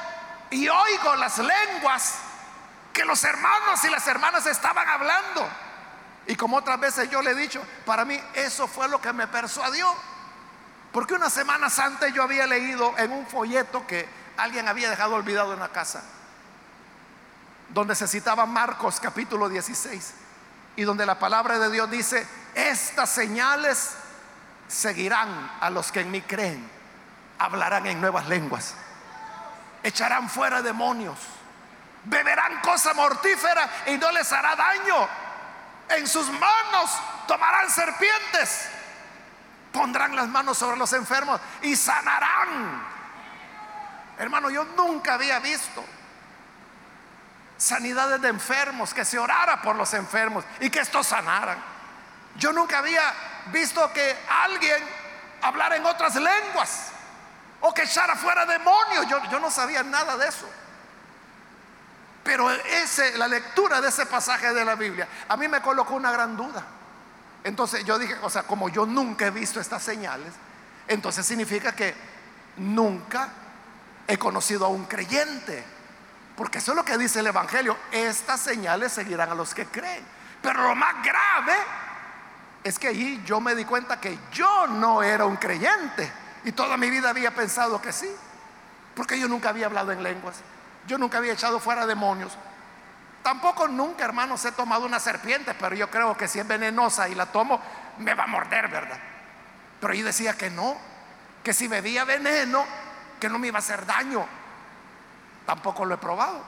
y 0.51 0.69
oigo 0.69 1.17
las 1.17 1.39
lenguas 1.39 2.21
que 2.93 3.05
los 3.05 3.25
hermanos 3.25 3.83
y 3.83 3.91
las 3.91 4.07
hermanas 4.07 4.47
estaban 4.47 4.89
hablando. 4.89 5.49
Y 6.29 6.37
como 6.37 6.59
otras 6.59 6.79
veces 6.79 7.11
yo 7.11 7.21
le 7.21 7.33
he 7.33 7.35
dicho, 7.35 7.61
para 7.85 8.05
mí 8.05 8.17
eso 8.35 8.69
fue 8.69 8.87
lo 8.87 9.01
que 9.01 9.13
me 9.13 9.27
persuadió. 9.27 9.93
Porque 10.99 11.15
una 11.15 11.31
semana 11.31 11.69
antes 11.81 12.13
yo 12.13 12.25
había 12.25 12.45
leído 12.45 12.93
en 12.99 13.13
un 13.13 13.25
folleto 13.25 13.87
que 13.87 14.09
alguien 14.37 14.67
había 14.67 14.91
dejado 14.91 15.15
olvidado 15.15 15.55
en 15.55 15.61
la 15.61 15.69
casa, 15.69 16.03
donde 17.69 17.95
se 17.95 18.09
citaba 18.09 18.47
Marcos 18.47 18.99
capítulo 18.99 19.49
16 19.49 20.15
y 20.75 20.83
donde 20.83 21.07
la 21.07 21.17
palabra 21.17 21.61
de 21.61 21.71
Dios 21.71 21.89
dice, 21.89 22.27
estas 22.53 23.11
señales 23.11 23.95
seguirán 24.67 25.53
a 25.61 25.71
los 25.71 25.93
que 25.93 26.01
en 26.01 26.11
mí 26.11 26.21
creen, 26.21 26.69
hablarán 27.39 27.87
en 27.87 28.01
nuevas 28.01 28.27
lenguas, 28.27 28.75
echarán 29.85 30.29
fuera 30.29 30.63
demonios, 30.63 31.17
beberán 32.07 32.61
cosa 32.61 32.93
mortífera 32.93 33.71
y 33.87 33.99
no 33.99 34.11
les 34.11 34.33
hará 34.33 34.57
daño, 34.57 35.09
en 35.91 36.09
sus 36.09 36.29
manos 36.29 36.91
tomarán 37.29 37.71
serpientes, 37.71 38.71
pondrán 39.79 40.17
las 40.17 40.27
manos 40.27 40.59
sobre 40.59 40.77
los 40.77 40.93
enfermos 40.93 41.41
y 41.63 41.77
sanarán. 41.77 42.83
Hermano, 44.19 44.51
yo 44.51 44.65
nunca 44.77 45.15
había 45.15 45.39
visto 45.39 45.85
sanidades 47.57 48.21
de 48.21 48.29
enfermos, 48.29 48.93
que 48.93 49.05
se 49.05 49.21
orara 49.21 49.63
por 49.63 49.77
los 49.77 49.95
enfermos 49.95 50.45
y 50.59 50.69
que 50.69 50.81
estos 50.81 51.07
sanaran. 51.07 51.63
Yo 52.35 52.53
nunca 52.53 52.79
había 52.79 53.03
visto 53.53 53.93
que 53.93 54.17
alguien 54.29 54.83
hablara 55.43 55.77
en 55.77 55.87
otras 55.87 56.17
lenguas 56.17 56.89
o 57.61 57.73
que 57.73 57.83
echara 57.83 58.17
fuera 58.17 58.45
demonios. 58.47 59.07
Yo, 59.07 59.23
yo 59.31 59.39
no 59.39 59.49
sabía 59.49 59.85
nada 59.85 60.17
de 60.17 60.27
eso. 60.27 60.51
Pero 62.25 62.51
ese, 62.51 63.17
la 63.17 63.29
lectura 63.29 63.81
de 63.81 63.91
ese 63.91 64.07
pasaje 64.07 64.53
de 64.53 64.65
la 64.65 64.75
Biblia 64.75 65.07
a 65.29 65.37
mí 65.37 65.47
me 65.47 65.63
colocó 65.63 65.95
una 65.95 66.11
gran 66.11 66.37
duda. 66.37 66.65
Entonces 67.45 67.85
yo 67.85 67.99
dije, 67.99 68.17
o 68.23 68.31
sea, 68.31 68.43
como 68.43 68.69
yo 68.69 68.87
nunca 68.87 69.27
he 69.27 69.31
visto 69.31 69.61
estas 69.61 69.83
señales, 69.83 70.33
entonces 70.87 71.25
significa 71.25 71.73
que 71.73 71.95
nunca 72.57 73.29
he 74.07 74.19
conocido 74.19 74.67
a 74.67 74.69
un 74.69 74.85
creyente 74.85 75.65
porque 76.39 76.59
eso 76.59 76.71
es 76.71 76.77
lo 76.77 76.85
que 76.85 76.97
dice 76.97 77.19
el 77.19 77.27
Evangelio. 77.27 77.77
Estas 77.91 78.41
señales 78.41 78.93
seguirán 78.93 79.29
a 79.29 79.35
los 79.35 79.53
que 79.53 79.67
creen. 79.67 80.05
Pero 80.41 80.63
lo 80.63 80.77
más 80.77 81.03
grave 81.03 81.57
es 82.63 82.79
que 82.79 82.87
allí 82.87 83.21
yo 83.27 83.41
me 83.41 83.57
di 83.57 83.65
cuenta 83.65 84.01
que 84.01 84.17
yo 84.31 84.69
no 84.69 85.03
era 85.03 85.27
un 85.27 85.35
creyente. 85.35 86.09
Y 86.45 86.53
toda 86.53 86.77
mi 86.77 86.91
vida 86.91 87.11
había 87.11 87.35
pensado 87.35 87.83
que 87.83 87.93
sí. 87.93 88.09
Porque 88.95 89.19
yo 89.19 89.27
nunca 89.27 89.49
había 89.49 89.67
hablado 89.67 89.91
en 89.91 90.01
lenguas. 90.01 90.37
Yo 90.87 90.97
nunca 90.97 91.19
había 91.19 91.33
echado 91.33 91.59
fuera 91.59 91.87
demonios. 91.87 92.39
Tampoco 93.29 93.69
nunca, 93.69 94.07
hermanos, 94.07 94.43
he 94.47 94.53
tomado 94.53 94.87
una 94.87 94.99
serpiente, 94.99 95.53
pero 95.53 95.77
yo 95.77 95.91
creo 95.91 96.17
que 96.17 96.27
si 96.27 96.39
es 96.39 96.49
venenosa 96.49 97.11
y 97.11 97.15
la 97.15 97.27
tomo, 97.27 97.61
me 97.99 98.15
va 98.15 98.25
a 98.25 98.27
morder, 98.27 98.69
¿verdad? 98.69 98.99
Pero 99.79 99.93
yo 99.93 100.03
decía 100.03 100.33
que 100.33 100.49
no, 100.49 100.75
que 101.45 101.53
si 101.53 101.69
bebía 101.69 102.07
veneno, 102.07 102.65
que 103.21 103.29
no 103.29 103.39
me 103.39 103.49
iba 103.49 103.59
a 103.59 103.61
hacer 103.61 103.85
daño. 103.85 104.27
Tampoco 105.45 105.85
lo 105.85 105.97
he 105.97 105.99
probado. 105.99 106.43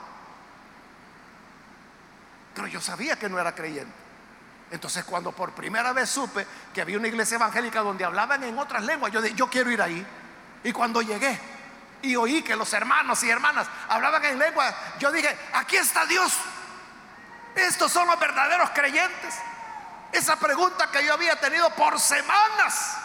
Pero 2.55 2.67
yo 2.67 2.81
sabía 2.81 3.19
que 3.19 3.29
no 3.29 3.39
era 3.39 3.55
creyente. 3.55 3.93
Entonces 4.71 5.05
cuando 5.05 5.33
por 5.33 5.53
primera 5.53 5.93
vez 5.93 6.09
supe 6.09 6.47
que 6.73 6.81
había 6.81 6.97
una 6.97 7.09
iglesia 7.09 7.35
evangélica 7.35 7.81
donde 7.81 8.07
hablaban 8.07 8.43
en 8.43 8.59
otras 8.59 8.83
lenguas, 8.85 9.13
yo 9.13 9.21
dije, 9.21 9.35
yo 9.35 9.51
quiero 9.51 9.71
ir 9.71 9.83
ahí. 9.83 10.07
Y 10.65 10.73
cuando 10.73 11.03
llegué 11.03 11.39
y 12.01 12.17
oí 12.17 12.41
que 12.41 12.57
los 12.57 12.73
hermanos 12.73 13.23
y 13.23 13.29
hermanas 13.29 13.69
hablaban 13.87 14.25
en 14.25 14.39
lengua, 14.39 14.75
yo 14.99 15.13
dije, 15.13 15.37
aquí 15.53 15.77
está 15.77 16.07
Dios. 16.07 16.33
Estos 17.55 17.93
son 17.93 18.07
los 18.07 18.19
verdaderos 18.19 18.71
creyentes. 18.71 19.35
Esa 20.13 20.37
pregunta 20.37 20.91
que 20.91 21.05
yo 21.05 21.15
había 21.15 21.37
tenido 21.37 21.71
por 21.71 21.99
semanas. 22.01 22.97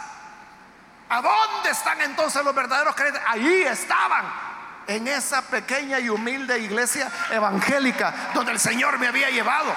¿A 1.10 1.22
dónde 1.22 1.70
están 1.70 2.02
entonces 2.02 2.44
los 2.44 2.56
verdaderos 2.56 2.96
creyentes? 2.96 3.22
Ahí 3.28 3.64
estaban, 3.64 4.26
en 4.88 5.08
esa 5.08 5.42
pequeña 5.44 6.00
y 6.00 6.10
humilde 6.10 6.60
iglesia 6.60 7.12
evangélica 7.32 8.32
donde 8.34 8.52
el 8.52 8.60
Señor 8.60 8.98
me 9.00 9.08
había 9.08 9.30
llevado. 9.30 9.74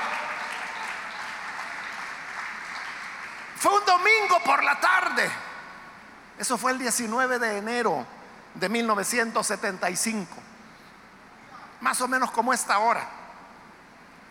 Fue 3.56 3.76
un 3.76 3.84
domingo 3.84 4.40
por 4.44 4.62
la 4.62 4.78
tarde. 4.78 5.30
Eso 6.38 6.56
fue 6.56 6.72
el 6.72 6.78
19 6.78 7.38
de 7.38 7.58
enero 7.58 8.06
de 8.54 8.68
1975. 8.68 10.36
Más 11.80 12.00
o 12.00 12.08
menos 12.08 12.30
como 12.30 12.52
esta 12.52 12.78
hora. 12.78 13.17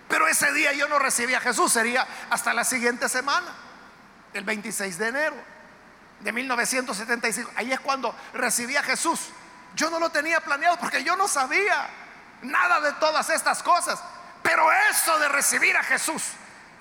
Pero 0.08 0.28
ese 0.28 0.52
día 0.54 0.74
yo 0.74 0.88
no 0.88 1.00
recibí 1.00 1.34
a 1.34 1.42
Jesús, 1.42 1.72
sería 1.72 2.08
hasta 2.30 2.54
la 2.54 2.64
siguiente 2.64 3.10
semana, 3.10 3.48
el 4.34 4.44
26 4.44 4.98
de 4.98 5.08
enero 5.08 5.36
de 6.20 6.32
1975. 6.32 7.52
Ahí 7.56 7.72
es 7.72 7.80
cuando 7.80 8.16
recibí 8.34 8.76
a 8.76 8.84
Jesús. 8.84 9.20
Yo 9.76 9.90
no 9.90 10.00
lo 10.00 10.10
tenía 10.10 10.40
planeado 10.42 10.78
porque 10.78 11.04
yo 11.04 11.16
no 11.16 11.28
sabía 11.28 11.88
nada 12.42 12.80
de 12.82 12.94
todas 12.94 13.30
estas 13.30 13.62
cosas. 13.62 14.00
Pero 14.42 14.66
eso 14.92 15.20
de 15.20 15.28
recibir 15.28 15.76
a 15.76 15.84
Jesús, 15.84 16.24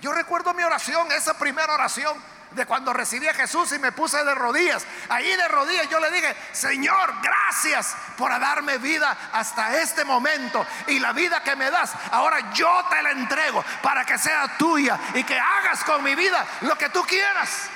yo 0.01 0.13
recuerdo 0.13 0.55
mi 0.55 0.63
oración, 0.63 1.11
esa 1.13 1.37
primera 1.39 1.75
oración 1.75 2.17
de 2.53 2.67
cuando 2.67 2.93
recibí 2.93 3.29
a 3.29 3.35
Jesús 3.35 3.73
y 3.73 3.79
me 3.79 3.93
puse 3.93 4.23
de 4.25 4.35
rodillas. 4.35 4.85
Ahí 5.09 5.35
de 5.37 5.49
rodillas 5.49 5.89
yo 5.89 6.01
le 6.01 6.11
dije, 6.11 6.35
Señor, 6.53 7.15
gracias 7.23 7.95
por 8.17 8.31
darme 8.39 8.79
vida 8.79 9.17
hasta 9.33 9.79
este 9.79 10.05
momento. 10.05 10.67
Y 10.87 10.99
la 10.99 11.13
vida 11.13 11.43
que 11.43 11.57
me 11.57 11.71
das, 11.71 11.93
ahora 12.13 12.53
yo 12.53 12.85
te 12.89 13.03
la 13.03 13.11
entrego 13.11 13.65
para 13.83 14.05
que 14.05 14.19
sea 14.19 14.57
tuya 14.57 14.99
y 15.15 15.25
que 15.25 15.39
hagas 15.39 15.85
con 15.85 16.03
mi 16.03 16.15
vida 16.15 16.45
lo 16.63 16.77
que 16.77 16.89
tú 16.89 17.03
quieras. 17.05 17.69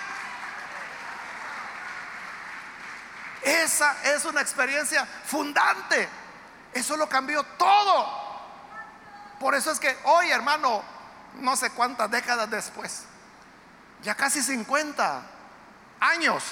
Esa 3.43 3.97
es 4.05 4.25
una 4.25 4.41
experiencia 4.41 5.07
fundante. 5.25 6.09
Eso 6.73 6.97
lo 6.97 7.09
cambió 7.09 7.43
todo. 7.43 8.31
Por 9.39 9.55
eso 9.55 9.71
es 9.71 9.81
que 9.81 9.97
hoy, 10.05 10.31
hermano, 10.31 10.83
no 11.35 11.57
sé 11.57 11.71
cuántas 11.71 12.11
décadas 12.11 12.51
después, 12.51 13.05
ya 14.03 14.15
casi 14.15 14.43
50 14.43 15.23
años 16.01 16.45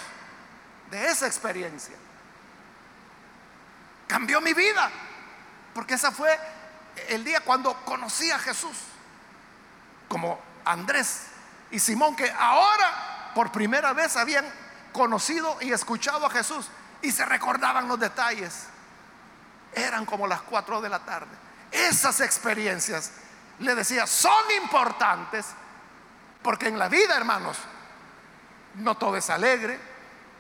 de 0.91 1.07
esa 1.07 1.27
experiencia, 1.27 1.95
cambió 4.07 4.41
mi 4.41 4.55
vida. 4.55 4.91
Porque 5.75 5.95
ese 5.95 6.11
fue 6.11 6.37
el 7.09 7.25
día 7.25 7.41
cuando 7.41 7.75
conocí 7.85 8.31
a 8.31 8.39
Jesús. 8.39 8.77
Como 10.09 10.41
Andrés 10.65 11.27
y 11.71 11.79
Simón, 11.79 12.17
que 12.17 12.31
ahora 12.31 13.31
por 13.35 13.53
primera 13.53 13.93
vez 13.93 14.17
habían 14.17 14.45
conocido 14.93 15.59
y 15.61 15.73
escuchado 15.73 16.27
a 16.27 16.31
Jesús 16.31 16.67
y 17.03 17.13
se 17.13 17.25
recordaban 17.25 17.87
los 17.87 18.01
detalles. 18.01 18.65
Eran 19.73 20.07
como 20.07 20.27
las 20.27 20.43
4 20.43 20.81
de 20.81 20.89
la 20.89 20.99
tarde. 21.01 21.31
Esas 21.71 22.21
experiencias, 22.21 23.13
le 23.59 23.75
decía, 23.75 24.07
son 24.07 24.51
importantes 24.63 25.47
porque 26.43 26.69
en 26.69 26.79
la 26.79 26.89
vida, 26.89 27.17
hermanos, 27.17 27.57
no 28.75 28.97
todo 28.97 29.17
es 29.17 29.29
alegre. 29.31 29.79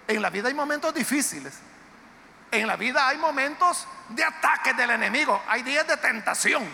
En 0.06 0.22
la 0.22 0.30
vida 0.30 0.48
hay 0.48 0.54
momentos 0.54 0.94
difíciles. 0.94 1.54
En 2.50 2.66
la 2.66 2.76
vida 2.76 3.08
hay 3.08 3.18
momentos 3.18 3.86
de 4.08 4.24
ataque 4.24 4.74
del 4.74 4.90
enemigo. 4.90 5.42
Hay 5.48 5.62
días 5.62 5.86
de 5.86 5.96
tentación. 5.96 6.66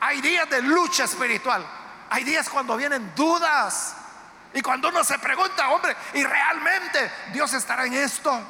Hay 0.00 0.20
días 0.20 0.48
de 0.50 0.62
lucha 0.62 1.04
espiritual. 1.04 1.64
Hay 2.10 2.24
días 2.24 2.48
cuando 2.48 2.76
vienen 2.76 3.12
dudas. 3.14 3.96
Y 4.52 4.62
cuando 4.62 4.88
uno 4.88 5.04
se 5.04 5.18
pregunta, 5.18 5.68
hombre, 5.70 5.96
¿y 6.14 6.24
realmente 6.24 7.10
Dios 7.32 7.52
estará 7.54 7.86
en 7.86 7.94
esto? 7.94 8.40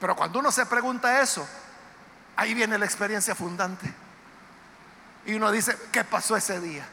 Pero 0.00 0.14
cuando 0.14 0.38
uno 0.38 0.52
se 0.52 0.66
pregunta 0.66 1.20
eso, 1.20 1.48
ahí 2.36 2.54
viene 2.54 2.78
la 2.78 2.84
experiencia 2.84 3.34
fundante. 3.34 3.92
Y 5.26 5.34
uno 5.34 5.50
dice, 5.50 5.76
¿qué 5.92 6.04
pasó 6.04 6.36
ese 6.36 6.60
día? 6.60 6.86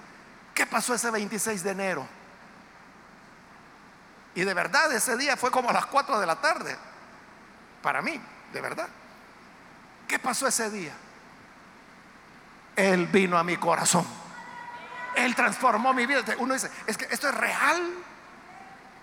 ¿Qué 0.55 0.65
pasó 0.65 0.95
ese 0.95 1.11
26 1.11 1.63
de 1.63 1.71
enero? 1.71 2.07
Y 4.33 4.43
de 4.43 4.53
verdad 4.53 4.91
ese 4.93 5.17
día 5.17 5.35
fue 5.35 5.51
como 5.51 5.69
a 5.69 5.73
las 5.73 5.85
4 5.85 6.19
de 6.19 6.25
la 6.25 6.37
tarde. 6.37 6.75
Para 7.83 8.01
mí, 8.01 8.19
de 8.53 8.61
verdad. 8.61 8.87
¿Qué 10.07 10.17
pasó 10.17 10.47
ese 10.47 10.69
día? 10.69 10.93
Él 12.75 13.07
vino 13.07 13.37
a 13.37 13.43
mi 13.43 13.57
corazón. 13.57 14.05
Él 15.15 15.35
transformó 15.35 15.93
mi 15.93 16.05
vida. 16.05 16.23
Uno 16.39 16.53
dice, 16.53 16.71
es 16.87 16.97
que 16.97 17.07
esto 17.11 17.27
es 17.27 17.35
real. 17.35 17.93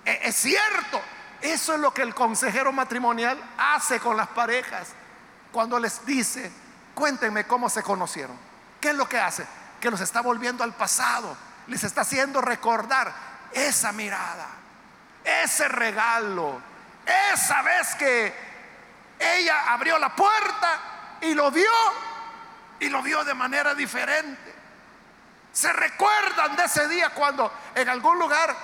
E-, 0.07 0.21
es 0.25 0.35
cierto. 0.35 1.01
Eso 1.43 1.75
es 1.75 1.81
lo 1.81 1.93
que 1.93 2.03
el 2.03 2.15
consejero 2.15 2.73
matrimonial 2.73 3.39
hace 3.59 4.01
con 4.01 4.17
las 4.17 4.29
parejas 4.29 4.89
cuando 5.53 5.79
les 5.79 6.05
dice, 6.07 6.51
cuéntenme 6.95 7.45
cómo 7.47 7.69
se 7.69 7.83
conocieron. 7.83 8.39
¿Qué 8.81 8.91
es 8.91 8.97
lo 8.97 9.07
que 9.07 9.19
hace? 9.19 9.47
Que 9.83 9.91
los 9.91 10.01
está 10.01 10.21
volviendo 10.21 10.63
al 10.63 10.75
pasado, 10.75 11.37
les 11.67 11.83
está 11.83 12.03
haciendo 12.03 12.41
recordar 12.41 13.13
esa 13.53 13.91
mirada, 13.91 14.47
ese 15.25 15.67
regalo, 15.67 16.63
esa 17.35 17.63
vez 17.63 17.97
que 17.97 18.33
ella 19.19 19.73
abrió 19.73 19.99
la 19.99 20.15
puerta 20.15 21.19
y 21.21 21.35
lo 21.35 21.51
vio 21.51 21.69
y 22.79 22.89
lo 22.91 23.03
vio 23.03 23.25
de 23.25 23.35
manera 23.35 23.75
diferente. 23.75 24.55
Se 25.53 25.73
recuerdan 25.73 26.55
de 26.55 26.65
ese 26.65 26.87
día 26.87 27.11
cuando 27.11 27.53
en 27.75 27.89
algún 27.89 28.21
lugar 28.21 28.55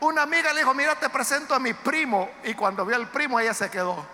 una 0.00 0.20
amiga 0.20 0.52
le 0.52 0.60
dijo, 0.60 0.74
mira, 0.74 0.94
te 0.96 1.08
presento 1.08 1.54
a 1.54 1.58
mi 1.58 1.72
primo. 1.72 2.30
Y 2.44 2.52
cuando 2.52 2.84
vio 2.84 2.94
al 2.94 3.08
primo, 3.08 3.40
ella 3.40 3.54
se 3.54 3.70
quedó. 3.70 4.06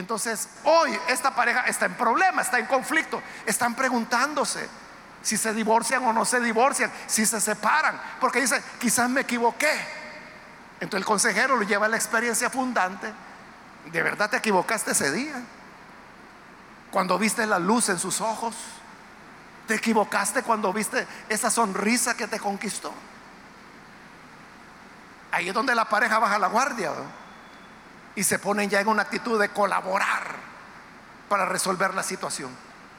Entonces, 0.00 0.48
hoy 0.64 0.98
esta 1.08 1.34
pareja 1.34 1.60
está 1.60 1.86
en 1.86 1.94
problema, 1.94 2.42
está 2.42 2.58
en 2.58 2.66
conflicto. 2.66 3.22
Están 3.46 3.74
preguntándose 3.74 4.68
si 5.22 5.36
se 5.36 5.52
divorcian 5.54 6.04
o 6.04 6.12
no 6.12 6.24
se 6.24 6.40
divorcian, 6.40 6.90
si 7.06 7.24
se 7.26 7.40
separan. 7.40 8.00
Porque 8.20 8.40
dice, 8.40 8.62
quizás 8.80 9.08
me 9.08 9.20
equivoqué. 9.20 9.72
Entonces 10.80 10.98
el 10.98 11.04
consejero 11.04 11.56
lo 11.56 11.62
lleva 11.62 11.86
a 11.86 11.88
la 11.88 11.96
experiencia 11.96 12.50
fundante. 12.50 13.12
¿De 13.92 14.02
verdad 14.02 14.30
te 14.30 14.38
equivocaste 14.38 14.92
ese 14.92 15.12
día? 15.12 15.40
Cuando 16.90 17.18
viste 17.18 17.46
la 17.46 17.58
luz 17.58 17.88
en 17.90 17.98
sus 17.98 18.20
ojos 18.20 18.56
te 19.70 19.76
equivocaste 19.76 20.42
cuando 20.42 20.72
viste 20.72 21.06
esa 21.28 21.48
sonrisa 21.48 22.16
que 22.16 22.26
te 22.26 22.40
conquistó. 22.40 22.92
Ahí 25.30 25.48
es 25.48 25.54
donde 25.54 25.76
la 25.76 25.84
pareja 25.84 26.18
baja 26.18 26.40
la 26.40 26.48
guardia 26.48 26.90
y 28.14 28.24
se 28.24 28.38
ponen 28.38 28.68
ya 28.68 28.80
en 28.80 28.88
una 28.88 29.02
actitud 29.02 29.40
de 29.40 29.48
colaborar 29.50 30.36
para 31.28 31.46
resolver 31.46 31.94
la 31.94 32.02
situación. 32.02 32.50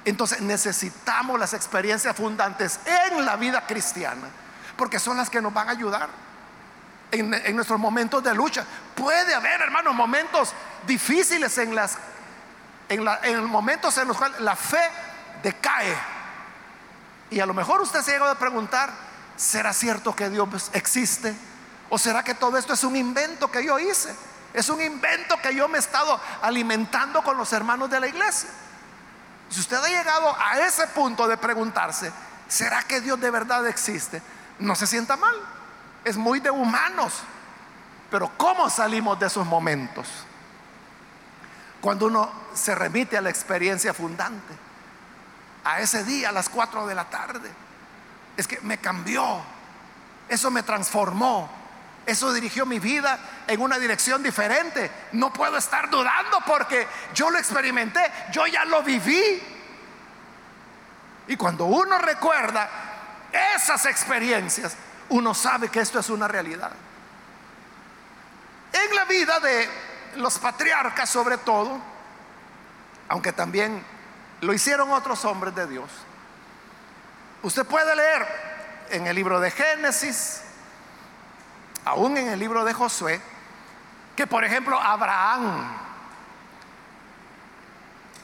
Entonces 0.06 0.42
necesitamos 0.42 1.40
las 1.40 1.54
experiencias 1.54 2.16
fundantes 2.16 2.80
en 2.86 3.26
la 3.26 3.36
vida 3.36 3.66
cristiana, 3.68 4.28
porque 4.78 5.00
son 5.00 5.18
las 5.18 5.30
que 5.30 5.42
nos 5.42 5.54
van 5.54 5.68
a 5.68 5.72
ayudar 5.72 6.10
en, 7.12 7.56
nuestros 7.56 7.80
momentos 7.80 8.24
de 8.24 8.34
lucha. 8.34 8.66
Puede 8.96 9.36
haber, 9.36 9.62
hermanos, 9.62 9.94
momentos 9.94 10.54
difíciles 10.88 11.58
en 11.58 11.76
las 11.76 11.98
en, 12.90 13.06
la, 13.06 13.20
en 13.24 13.46
momentos 13.46 13.98
en 13.98 14.08
los 14.08 14.18
cuales 14.18 14.42
la 14.42 14.56
fe 14.56 14.82
decae 15.42 15.96
y 17.32 17.40
a 17.40 17.46
lo 17.46 17.54
mejor 17.54 17.82
usted 17.82 18.02
se 18.02 18.12
ha 18.12 18.14
llegado 18.16 18.32
a 18.32 18.38
preguntar, 18.38 18.92
¿será 19.38 19.72
cierto 19.72 20.14
que 20.14 20.30
Dios 20.30 20.70
existe? 20.74 21.34
¿O 21.90 21.98
será 21.98 22.24
que 22.24 22.36
todo 22.36 22.58
esto 22.58 22.74
es 22.74 22.84
un 22.84 22.98
invento 22.98 23.50
que 23.50 23.66
yo 23.66 23.80
hice? 23.80 24.14
Es 24.54 24.70
un 24.70 24.82
invento 24.82 25.38
que 25.42 25.56
yo 25.56 25.68
me 25.68 25.78
he 25.78 25.80
estado 25.80 26.20
alimentando 26.42 27.22
con 27.24 27.38
los 27.38 27.52
hermanos 27.54 27.90
de 27.90 28.00
la 28.00 28.08
iglesia. 28.08 28.50
Si 29.50 29.60
usted 29.60 29.78
ha 29.78 29.88
llegado 29.88 30.36
a 30.38 30.60
ese 30.60 30.88
punto 30.88 31.28
de 31.28 31.38
preguntarse, 31.38 32.12
¿será 32.48 32.84
que 32.84 33.02
Dios 33.02 33.20
de 33.20 33.32
verdad 33.32 33.68
existe? 33.68 34.22
No 34.60 34.76
se 34.76 34.88
sienta 34.88 35.18
mal, 35.18 35.36
es 36.04 36.18
muy 36.18 36.40
de 36.40 36.52
humanos. 36.52 37.14
Pero 38.10 38.32
¿cómo 38.38 38.70
salimos 38.70 39.20
de 39.20 39.28
esos 39.28 39.46
momentos? 39.46 40.08
Cuando 41.80 42.08
uno 42.08 42.32
se 42.54 42.76
remite 42.76 43.18
a 43.18 43.22
la 43.22 43.30
experiencia 43.30 43.94
fundante, 43.94 44.54
a 45.64 45.80
ese 45.80 46.04
día 46.04 46.30
a 46.30 46.32
las 46.32 46.50
4 46.50 46.88
de 46.88 46.96
la 46.96 47.06
tarde. 47.06 47.50
Es 48.38 48.48
que 48.48 48.60
me 48.62 48.78
cambió, 48.78 49.42
eso 50.30 50.50
me 50.52 50.64
transformó, 50.64 51.50
eso 52.06 52.34
dirigió 52.34 52.66
mi 52.66 52.80
vida 52.80 53.20
en 53.48 53.62
una 53.62 53.78
dirección 53.78 54.24
diferente. 54.24 54.90
No 55.14 55.32
puedo 55.32 55.58
estar 55.58 55.90
dudando 55.90 56.40
porque 56.46 56.88
yo 57.14 57.30
lo 57.30 57.38
experimenté, 57.38 58.02
yo 58.32 58.48
ya 58.48 58.66
lo 58.66 58.82
viví. 58.82 59.42
Y 61.28 61.36
cuando 61.38 61.66
uno 61.66 61.98
recuerda 62.00 62.70
esas 63.56 63.86
experiencias, 63.86 64.76
uno 65.10 65.34
sabe 65.34 65.70
que 65.70 65.80
esto 65.80 66.00
es 66.00 66.10
una 66.10 66.28
realidad. 66.28 66.72
En 68.74 68.96
la 68.96 69.06
vida 69.06 69.40
de 69.40 69.70
los 70.16 70.40
patriarcas 70.40 71.10
sobre 71.10 71.38
todo, 71.38 71.80
aunque 73.10 73.32
también 73.32 73.84
lo 74.42 74.54
hicieron 74.54 74.92
otros 74.92 75.24
hombres 75.26 75.54
de 75.54 75.68
Dios, 75.68 75.90
usted 77.44 77.66
puede 77.66 77.96
leer 77.96 78.28
en 78.90 79.08
el 79.08 79.16
libro 79.16 79.40
de 79.40 79.52
Génesis, 79.52 80.42
aún 81.86 82.18
en 82.18 82.30
el 82.30 82.40
libro 82.40 82.64
de 82.64 82.74
Josué, 82.74 83.22
que 84.16 84.28
por 84.28 84.44
ejemplo 84.44 84.80
Abraham, 84.80 85.78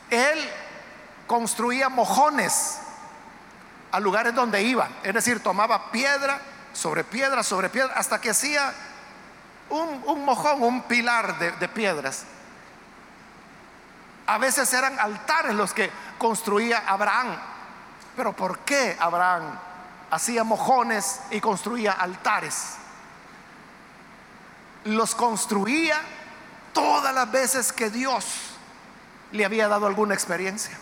él 0.10 0.50
construía 1.26 1.90
mojones 1.90 2.80
a 3.92 4.00
lugares 4.00 4.34
donde 4.34 4.62
iba, 4.64 4.88
es 5.04 5.14
decir, 5.14 5.42
tomaba 5.42 5.92
piedra 5.92 6.40
sobre 6.74 7.04
piedra 7.04 7.44
sobre 7.44 7.70
piedra 7.70 7.94
hasta 7.96 8.22
que 8.22 8.30
hacía 8.30 8.74
un, 9.70 10.24
mojón, 10.24 10.62
un 10.62 10.84
pilar 10.84 11.40
de, 11.40 11.52
de 11.52 11.68
piedras. 11.68 12.26
A 14.28 14.38
veces 14.38 14.72
eran 14.74 15.00
altares 15.00 15.56
los 15.56 15.74
que 15.74 15.90
construía 16.18 16.84
Abraham. 16.88 17.36
Pero 18.16 18.34
¿por 18.34 18.60
qué 18.60 18.96
Abraham 19.00 19.58
hacía 20.12 20.44
mojones 20.44 21.22
y 21.32 21.40
construía 21.40 21.94
altares? 21.94 22.76
Los 24.88 25.16
construía 25.16 26.02
todas 26.74 27.14
las 27.14 27.32
veces 27.32 27.74
que 27.74 27.90
Dios 27.90 28.26
le 29.32 29.46
había 29.46 29.68
dado 29.68 29.88
alguna 29.88 30.14
experiencia. 30.14 30.78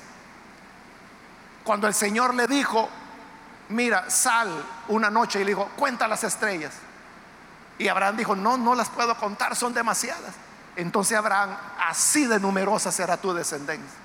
Cuando 1.64 1.88
el 1.88 1.94
Señor 1.94 2.36
le 2.36 2.48
dijo, 2.48 2.90
mira, 3.70 4.10
sal 4.10 4.50
una 4.88 5.10
noche 5.10 5.42
y 5.42 5.44
le 5.44 5.52
dijo, 5.52 5.70
cuenta 5.76 6.08
las 6.08 6.24
estrellas. 6.24 6.74
Y 7.78 7.88
Abraham 7.88 8.18
dijo, 8.18 8.36
no, 8.36 8.58
no 8.58 8.76
las 8.76 8.90
puedo 8.90 9.18
contar, 9.18 9.56
son 9.56 9.74
demasiadas. 9.74 10.36
Entonces 10.76 11.18
Abraham, 11.18 11.58
así 11.88 12.26
de 12.26 12.40
numerosa 12.40 12.92
será 12.92 13.18
tu 13.18 13.34
descendencia. 13.34 14.00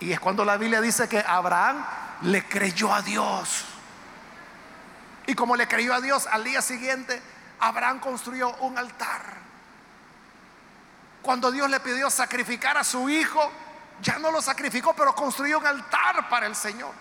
Y 0.00 0.12
es 0.12 0.20
cuando 0.20 0.44
la 0.44 0.56
Biblia 0.56 0.80
dice 0.80 1.08
que 1.08 1.20
Abraham 1.20 1.84
le 2.22 2.48
creyó 2.48 2.92
a 2.92 3.02
Dios. 3.02 3.64
Y 5.26 5.34
como 5.34 5.54
le 5.54 5.68
creyó 5.68 5.94
a 5.94 6.00
Dios, 6.00 6.26
al 6.26 6.44
día 6.44 6.62
siguiente 6.62 7.22
Abraham 7.62 8.00
construyó 8.00 8.52
un 8.56 8.76
altar. 8.76 9.22
Cuando 11.22 11.52
Dios 11.52 11.70
le 11.70 11.78
pidió 11.78 12.10
sacrificar 12.10 12.76
a 12.76 12.82
su 12.82 13.08
hijo, 13.08 13.40
ya 14.00 14.18
no 14.18 14.32
lo 14.32 14.42
sacrificó, 14.42 14.94
pero 14.94 15.14
construyó 15.14 15.60
un 15.60 15.66
altar 15.66 16.28
para 16.28 16.46
el 16.46 16.56
Señor. 16.56 16.92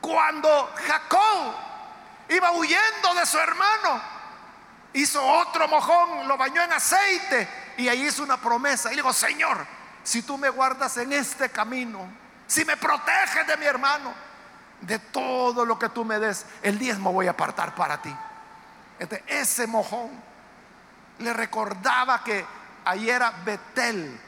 Cuando 0.00 0.74
Jacob 0.88 1.54
iba 2.28 2.50
huyendo 2.50 3.14
de 3.14 3.26
su 3.26 3.38
hermano, 3.38 4.02
hizo 4.92 5.24
otro 5.24 5.68
mojón, 5.68 6.26
lo 6.26 6.36
bañó 6.36 6.62
en 6.62 6.72
aceite 6.72 7.48
y 7.76 7.86
ahí 7.86 8.06
hizo 8.06 8.24
una 8.24 8.38
promesa. 8.38 8.92
Y 8.92 8.96
dijo, 8.96 9.12
Señor, 9.12 9.64
si 10.02 10.22
tú 10.22 10.36
me 10.36 10.48
guardas 10.48 10.96
en 10.96 11.12
este 11.12 11.48
camino, 11.50 12.08
si 12.48 12.64
me 12.64 12.76
proteges 12.76 13.46
de 13.46 13.56
mi 13.56 13.66
hermano, 13.66 14.12
de 14.80 14.98
todo 14.98 15.64
lo 15.64 15.78
que 15.78 15.88
tú 15.90 16.04
me 16.04 16.18
des, 16.18 16.44
el 16.62 16.76
diezmo 16.76 17.12
voy 17.12 17.28
a 17.28 17.30
apartar 17.30 17.76
para 17.76 18.02
ti. 18.02 18.12
Este, 18.98 19.22
ese 19.26 19.66
mojón 19.66 20.10
le 21.18 21.32
recordaba 21.32 22.22
que 22.22 22.44
ahí 22.84 23.10
era 23.10 23.30
Betel, 23.44 24.18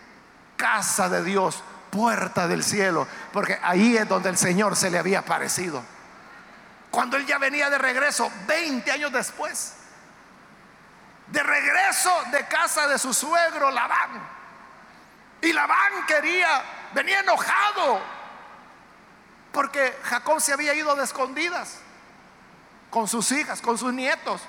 casa 0.57 1.09
de 1.09 1.23
Dios, 1.23 1.63
puerta 1.91 2.47
del 2.49 2.63
cielo, 2.63 3.07
porque 3.33 3.59
ahí 3.63 3.97
es 3.97 4.09
donde 4.09 4.29
el 4.29 4.37
Señor 4.37 4.77
se 4.77 4.91
le 4.91 4.99
había 4.99 5.21
aparecido. 5.21 5.83
Cuando 6.91 7.17
él 7.17 7.27
ya 7.27 7.39
venía 7.39 7.71
de 7.71 7.79
regreso, 7.79 8.31
20 8.47 8.91
años 8.91 9.13
después, 9.13 9.75
de 11.29 11.43
regreso 11.43 12.11
de 12.33 12.47
casa 12.47 12.89
de 12.89 12.99
su 12.99 13.13
suegro 13.13 13.71
Labán. 13.71 14.39
Y 15.43 15.53
Labán 15.53 16.07
quería, 16.07 16.63
venía 16.95 17.21
enojado, 17.21 18.01
porque 19.53 19.97
Jacob 20.05 20.41
se 20.41 20.53
había 20.53 20.75
ido 20.75 20.95
de 20.97 21.05
escondidas 21.05 21.79
con 22.91 23.07
sus 23.07 23.31
hijas, 23.33 23.61
con 23.61 23.79
sus 23.79 23.93
nietos. 23.93 24.43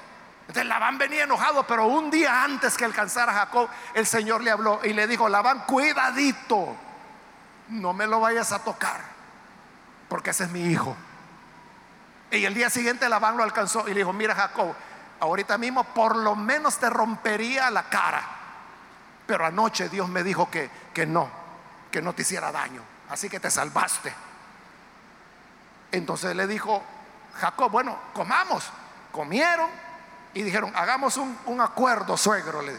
Entonces 0.50 0.68
Labán 0.68 0.98
venía 0.98 1.26
enojado, 1.26 1.68
pero 1.68 1.86
un 1.86 2.10
día 2.10 2.44
antes 2.44 2.76
que 2.76 2.84
alcanzara 2.84 3.32
a 3.32 3.36
Jacob, 3.36 3.70
el 3.94 4.08
Señor 4.08 4.42
le 4.42 4.50
habló 4.50 4.80
y 4.84 4.94
le 4.94 5.06
dijo, 5.06 5.30
Labán, 5.30 5.60
cuidadito, 5.68 6.76
no 7.68 7.94
me 7.94 8.08
lo 8.08 8.20
vayas 8.20 8.52
a 8.52 8.64
tocar, 8.64 9.00
porque 10.08 10.32
ese 10.32 10.46
es 10.46 10.50
mi 10.50 10.64
hijo. 10.64 10.98
Y 12.32 12.44
el 12.46 12.56
día 12.56 12.72
siguiente 12.72 13.08
Labán 13.08 13.38
lo 13.38 13.44
alcanzó 13.44 13.88
y 13.88 13.94
le 13.94 14.00
dijo, 14.00 14.12
mira 14.12 14.34
Jacob, 14.34 14.74
ahorita 15.20 15.60
mismo 15.60 15.84
por 15.84 16.16
lo 16.16 16.36
menos 16.36 16.80
te 16.80 16.90
rompería 16.90 17.70
la 17.70 17.84
cara. 17.84 18.24
Pero 19.28 19.46
anoche 19.46 19.88
Dios 19.88 20.10
me 20.10 20.24
dijo 20.24 20.50
que, 20.50 20.68
que 20.96 21.06
no, 21.06 21.30
que 21.92 22.02
no 22.02 22.14
te 22.14 22.24
hiciera 22.24 22.52
daño. 22.52 22.82
Así 23.12 23.30
que 23.30 23.40
te 23.40 23.52
salvaste. 23.52 24.12
Entonces 25.92 26.36
le 26.36 26.48
dijo 26.48 26.82
Jacob, 27.36 27.70
bueno, 27.70 27.96
comamos. 28.16 28.68
Comieron 29.12 29.89
y 30.34 30.44
dijeron, 30.44 30.72
hagamos 30.76 31.18
un, 31.18 31.62
acuerdo, 31.62 32.16
suegro. 32.18 32.62
Le 32.62 32.78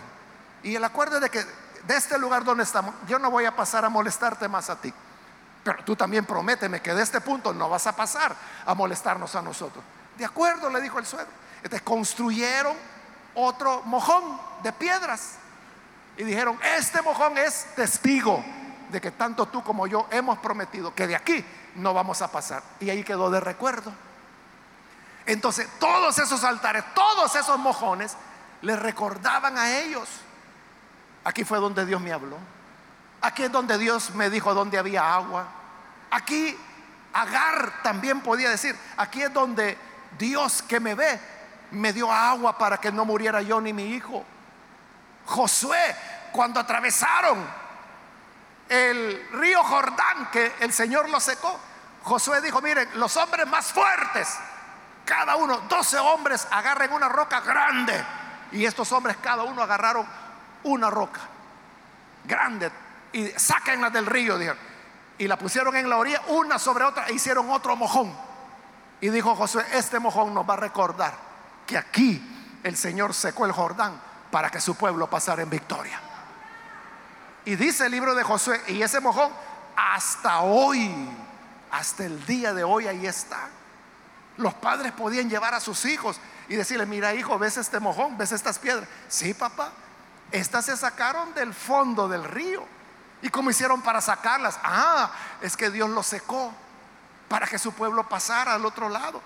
Y 0.63 0.77
el 0.77 0.85
acuerdo 0.85 1.17
es 1.17 1.23
de 1.23 1.31
que 1.31 1.45
de 1.87 1.97
este 1.97 2.19
lugar 2.19 2.45
donde 2.45 2.65
estamos, 2.65 2.95
yo 3.07 3.19
no 3.19 3.31
voy 3.31 3.45
a 3.45 3.57
pasar 3.57 3.85
a 3.85 3.89
molestarte 3.89 4.49
más 4.49 4.71
a 4.71 4.81
ti. 4.81 4.93
Pero 5.63 5.85
tú 5.85 5.97
también 5.97 6.25
prométeme 6.25 6.81
que 6.81 6.95
de 6.95 7.03
este 7.03 7.21
punto 7.21 7.53
no 7.53 7.69
vas 7.69 7.87
a 7.87 7.95
pasar 7.95 8.35
a 8.65 8.75
molestarnos 8.75 9.35
a 9.35 9.43
nosotros. 9.43 9.85
De 10.17 10.25
acuerdo, 10.25 10.71
le 10.71 10.81
dijo 10.81 10.99
el 10.99 11.07
suegro. 11.07 11.33
Entonces 11.57 11.83
construyeron 11.83 12.77
otro 13.35 13.83
mojón 13.83 14.41
de 14.63 14.73
piedras 14.73 15.35
y 16.17 16.25
dijeron, 16.25 16.59
este 16.77 17.03
mojón 17.03 17.37
es 17.39 17.67
testigo 17.75 18.43
de 18.91 19.01
que 19.01 19.11
tanto 19.11 19.47
tú 19.47 19.63
como 19.63 19.87
yo 19.87 20.07
hemos 20.11 20.39
prometido 20.39 20.95
que 20.95 21.07
de 21.07 21.17
aquí 21.17 21.45
no 21.77 21.95
vamos 21.95 22.23
a 22.23 22.31
pasar. 22.31 22.63
Y 22.81 22.91
ahí 22.91 23.05
quedó 23.05 23.31
de 23.31 23.41
recuerdo. 23.41 23.93
Entonces 25.33 25.69
todos 25.79 26.19
esos 26.19 26.43
altares, 26.45 26.85
todos 26.95 27.35
esos 27.37 27.59
mojones, 27.59 28.17
les 28.63 28.79
recordaban 28.79 29.57
a 29.57 29.79
ellos. 29.79 30.09
Aquí 31.25 31.45
fue 31.45 31.59
donde 31.59 31.87
Dios 31.87 32.01
me 32.01 32.13
habló. 32.13 32.37
Aquí 33.21 33.45
es 33.45 33.53
donde 33.53 33.79
Dios 33.79 34.11
me 34.15 34.31
dijo 34.31 34.55
dónde 34.55 34.79
había 34.79 35.15
agua. 35.15 35.47
Aquí 36.11 36.57
Agar 37.13 37.83
también 37.83 38.21
podía 38.21 38.51
decir, 38.51 38.77
aquí 38.97 39.23
es 39.23 39.33
donde 39.33 39.77
Dios 40.17 40.63
que 40.63 40.79
me 40.79 40.95
ve 40.95 41.21
me 41.73 41.93
dio 41.93 42.11
agua 42.11 42.57
para 42.57 42.79
que 42.79 42.93
no 42.93 43.05
muriera 43.05 43.43
yo 43.43 43.61
ni 43.61 43.73
mi 43.73 43.95
hijo. 43.95 44.25
Josué, 45.27 45.97
cuando 46.33 46.61
atravesaron 46.61 47.45
el 48.69 49.29
río 49.33 49.63
Jordán, 49.65 50.31
que 50.31 50.53
el 50.61 50.73
Señor 50.73 51.09
lo 51.09 51.19
secó, 51.21 51.59
Josué 52.03 52.41
dijo, 52.41 52.61
miren, 52.61 52.89
los 52.95 53.17
hombres 53.17 53.47
más 53.47 53.73
fuertes, 53.73 54.37
cada 55.11 55.35
uno, 55.35 55.63
12 55.69 55.99
hombres 55.99 56.47
agarren 56.53 56.93
una 56.93 57.09
roca 57.09 57.41
grande. 57.41 58.01
Y 58.53 58.65
estos 58.65 58.93
hombres 58.93 59.17
cada 59.21 59.43
uno 59.43 59.61
agarraron 59.61 60.07
una 60.63 60.89
roca 60.89 61.21
grande 62.25 62.71
y 63.13 63.27
sáquenla 63.27 63.91
del 63.91 64.07
río, 64.07 64.39
dijeron. 64.39 64.61
Y 65.19 65.27
la 65.27 65.37
pusieron 65.37 65.75
en 65.75 65.91
la 65.91 65.97
orilla, 65.97 66.23
una 66.29 66.61
sobre 66.61 66.85
otra, 66.85 67.09
e 67.09 67.15
hicieron 67.15 67.51
otro 67.51 67.75
mojón. 67.75 68.17
Y 69.01 69.09
dijo 69.09 69.35
Josué, 69.35 69.67
este 69.73 69.99
mojón 69.99 70.33
nos 70.33 70.49
va 70.49 70.55
a 70.55 70.59
recordar 70.59 71.13
que 71.67 71.77
aquí 71.77 72.61
el 72.63 72.77
Señor 72.77 73.13
secó 73.13 73.47
el 73.47 73.53
Jordán 73.53 74.01
para 74.31 74.49
que 74.49 74.61
su 74.61 74.77
pueblo 74.77 75.11
pasara 75.11 75.43
en 75.43 75.51
victoria. 75.51 76.01
Y 77.47 77.57
dice 77.57 77.87
el 77.87 77.91
libro 77.91 78.15
de 78.15 78.23
Josué, 78.23 78.63
y 78.69 78.81
ese 78.81 79.01
mojón 79.01 79.33
hasta 79.77 80.43
hoy, 80.43 81.11
hasta 81.73 82.05
el 82.05 82.25
día 82.27 82.55
de 82.55 82.63
hoy 82.63 82.87
ahí 82.87 83.09
está. 83.09 83.49
Los 84.41 84.55
padres 84.55 84.93
podían 84.93 85.29
llevar 85.29 85.55
a 85.55 85.61
sus 85.61 85.85
hijos 85.85 86.19
y 86.49 86.57
decirle, 86.57 86.87
mira 86.87 87.15
hijo, 87.15 87.39
¿ves 87.39 87.59
este 87.59 87.79
mojón? 87.79 88.17
¿Ves 88.17 88.33
estas 88.33 88.59
piedras? 88.59 88.89
Sí, 89.09 89.35
papá, 89.35 89.71
estas 90.33 90.65
se 90.65 90.77
sacaron 90.77 91.35
del 91.35 91.53
fondo 91.53 92.09
del 92.09 92.25
río. 92.25 92.65
¿Y 93.23 93.29
cómo 93.29 93.51
hicieron 93.51 93.83
para 93.83 94.01
sacarlas? 94.01 94.59
Ah, 94.63 95.11
es 95.43 95.57
que 95.57 95.71
Dios 95.71 95.91
los 95.91 96.07
secó 96.07 96.53
para 97.29 97.47
que 97.47 97.59
su 97.59 97.73
pueblo 97.73 98.09
pasara 98.09 98.55
al 98.55 98.65
otro 98.65 98.89
lado. 98.89 99.21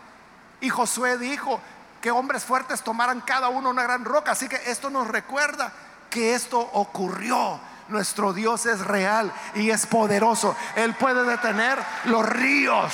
Y 0.60 0.68
Josué 0.68 1.16
dijo 1.16 1.60
que 2.00 2.10
hombres 2.10 2.44
fuertes 2.44 2.82
tomaran 2.82 3.20
cada 3.20 3.48
uno 3.48 3.70
una 3.70 3.84
gran 3.84 4.04
roca. 4.04 4.32
Así 4.32 4.48
que 4.48 4.60
esto 4.66 4.90
nos 4.90 5.06
recuerda 5.06 5.72
que 6.10 6.34
esto 6.34 6.58
ocurrió. 6.58 7.60
Nuestro 7.88 8.32
Dios 8.32 8.66
es 8.66 8.80
real 8.80 9.32
y 9.54 9.70
es 9.70 9.86
poderoso. 9.86 10.56
Él 10.74 10.94
puede 10.94 11.22
detener 11.24 11.78
los 12.06 12.26
ríos. 12.28 12.92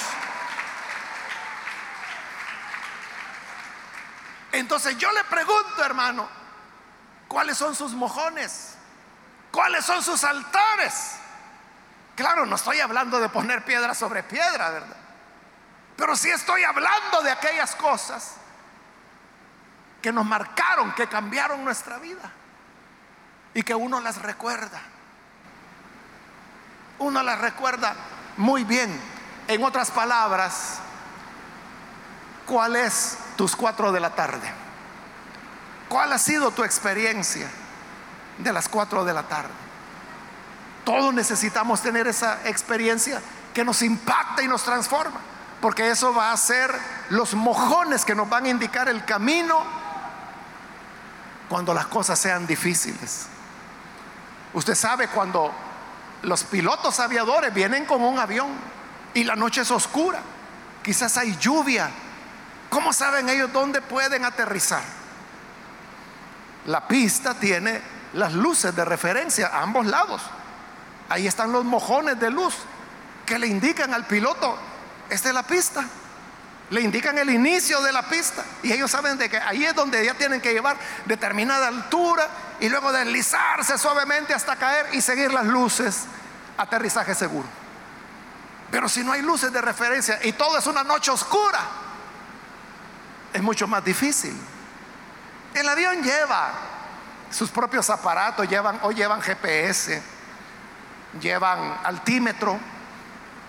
Entonces 4.52 4.96
yo 4.98 5.10
le 5.12 5.24
pregunto, 5.24 5.84
hermano, 5.84 6.28
¿cuáles 7.28 7.56
son 7.56 7.74
sus 7.74 7.92
mojones? 7.92 8.74
¿Cuáles 9.50 9.84
son 9.84 10.02
sus 10.02 10.22
altares? 10.24 11.16
Claro, 12.16 12.46
no 12.46 12.56
estoy 12.56 12.80
hablando 12.80 13.20
de 13.20 13.28
poner 13.28 13.64
piedra 13.64 13.94
sobre 13.94 14.22
piedra, 14.22 14.70
¿verdad? 14.70 14.96
Pero 15.96 16.16
sí 16.16 16.30
estoy 16.30 16.64
hablando 16.64 17.22
de 17.22 17.30
aquellas 17.30 17.74
cosas 17.74 18.34
que 20.00 20.12
nos 20.12 20.24
marcaron, 20.24 20.92
que 20.94 21.06
cambiaron 21.08 21.64
nuestra 21.64 21.98
vida 21.98 22.30
y 23.54 23.62
que 23.62 23.74
uno 23.74 24.00
las 24.00 24.20
recuerda. 24.22 24.80
Uno 26.98 27.22
las 27.22 27.38
recuerda 27.38 27.94
muy 28.36 28.64
bien. 28.64 29.00
En 29.48 29.64
otras 29.64 29.90
palabras, 29.90 30.78
¿cuál 32.46 32.76
es 32.76 33.18
tus 33.40 33.56
cuatro 33.56 33.90
de 33.90 34.00
la 34.00 34.10
tarde? 34.10 34.52
¿Cuál 35.88 36.12
ha 36.12 36.18
sido 36.18 36.50
tu 36.50 36.62
experiencia 36.62 37.48
de 38.36 38.52
las 38.52 38.68
cuatro 38.68 39.02
de 39.02 39.14
la 39.14 39.22
tarde? 39.22 39.54
Todos 40.84 41.14
necesitamos 41.14 41.80
tener 41.80 42.06
esa 42.06 42.46
experiencia 42.46 43.22
que 43.54 43.64
nos 43.64 43.80
impacta 43.80 44.42
y 44.42 44.46
nos 44.46 44.62
transforma, 44.62 45.18
porque 45.62 45.90
eso 45.90 46.12
va 46.12 46.32
a 46.32 46.36
ser 46.36 46.70
los 47.08 47.32
mojones 47.32 48.04
que 48.04 48.14
nos 48.14 48.28
van 48.28 48.44
a 48.44 48.50
indicar 48.50 48.90
el 48.90 49.06
camino 49.06 49.64
cuando 51.48 51.72
las 51.72 51.86
cosas 51.86 52.18
sean 52.18 52.46
difíciles. 52.46 53.24
Usted 54.52 54.74
sabe 54.74 55.08
cuando 55.08 55.50
los 56.24 56.44
pilotos 56.44 57.00
aviadores 57.00 57.54
vienen 57.54 57.86
con 57.86 58.02
un 58.02 58.18
avión 58.18 58.50
y 59.14 59.24
la 59.24 59.34
noche 59.34 59.62
es 59.62 59.70
oscura, 59.70 60.20
quizás 60.82 61.16
hay 61.16 61.34
lluvia, 61.38 61.90
¿cómo 62.70 62.92
saben 62.94 63.28
ellos 63.28 63.52
dónde 63.52 63.82
pueden 63.82 64.24
aterrizar? 64.24 64.82
La 66.66 66.88
pista 66.88 67.34
tiene 67.34 67.82
las 68.14 68.32
luces 68.32 68.74
de 68.74 68.84
referencia 68.84 69.48
a 69.48 69.62
ambos 69.62 69.86
lados. 69.86 70.22
Ahí 71.08 71.26
están 71.26 71.52
los 71.52 71.64
mojones 71.64 72.18
de 72.18 72.30
luz 72.30 72.54
que 73.26 73.38
le 73.38 73.46
indican 73.46 73.92
al 73.92 74.06
piloto, 74.06 74.56
esta 75.08 75.28
es 75.28 75.34
la 75.34 75.42
pista. 75.42 75.84
Le 76.70 76.80
indican 76.80 77.18
el 77.18 77.30
inicio 77.30 77.82
de 77.82 77.90
la 77.90 78.08
pista 78.08 78.44
y 78.62 78.72
ellos 78.72 78.90
saben 78.90 79.18
de 79.18 79.28
que 79.28 79.38
ahí 79.38 79.64
es 79.64 79.74
donde 79.74 80.04
ya 80.04 80.14
tienen 80.14 80.40
que 80.40 80.52
llevar 80.52 80.76
determinada 81.04 81.66
altura 81.66 82.28
y 82.60 82.68
luego 82.68 82.92
deslizarse 82.92 83.76
suavemente 83.76 84.34
hasta 84.34 84.54
caer 84.54 84.86
y 84.92 85.00
seguir 85.00 85.32
las 85.32 85.46
luces. 85.46 86.04
Aterrizaje 86.56 87.14
seguro. 87.16 87.48
Pero 88.70 88.88
si 88.88 89.02
no 89.02 89.10
hay 89.10 89.22
luces 89.22 89.52
de 89.52 89.60
referencia 89.60 90.20
y 90.22 90.32
todo 90.32 90.58
es 90.58 90.66
una 90.66 90.84
noche 90.84 91.10
oscura, 91.10 91.58
es 93.32 93.42
mucho 93.42 93.66
más 93.66 93.84
difícil. 93.84 94.36
El 95.54 95.68
avión 95.68 96.02
lleva 96.02 96.52
sus 97.30 97.50
propios 97.50 97.88
aparatos, 97.90 98.48
llevan 98.48 98.80
o 98.82 98.90
llevan 98.90 99.20
GPS, 99.20 100.02
llevan 101.20 101.80
altímetro. 101.84 102.58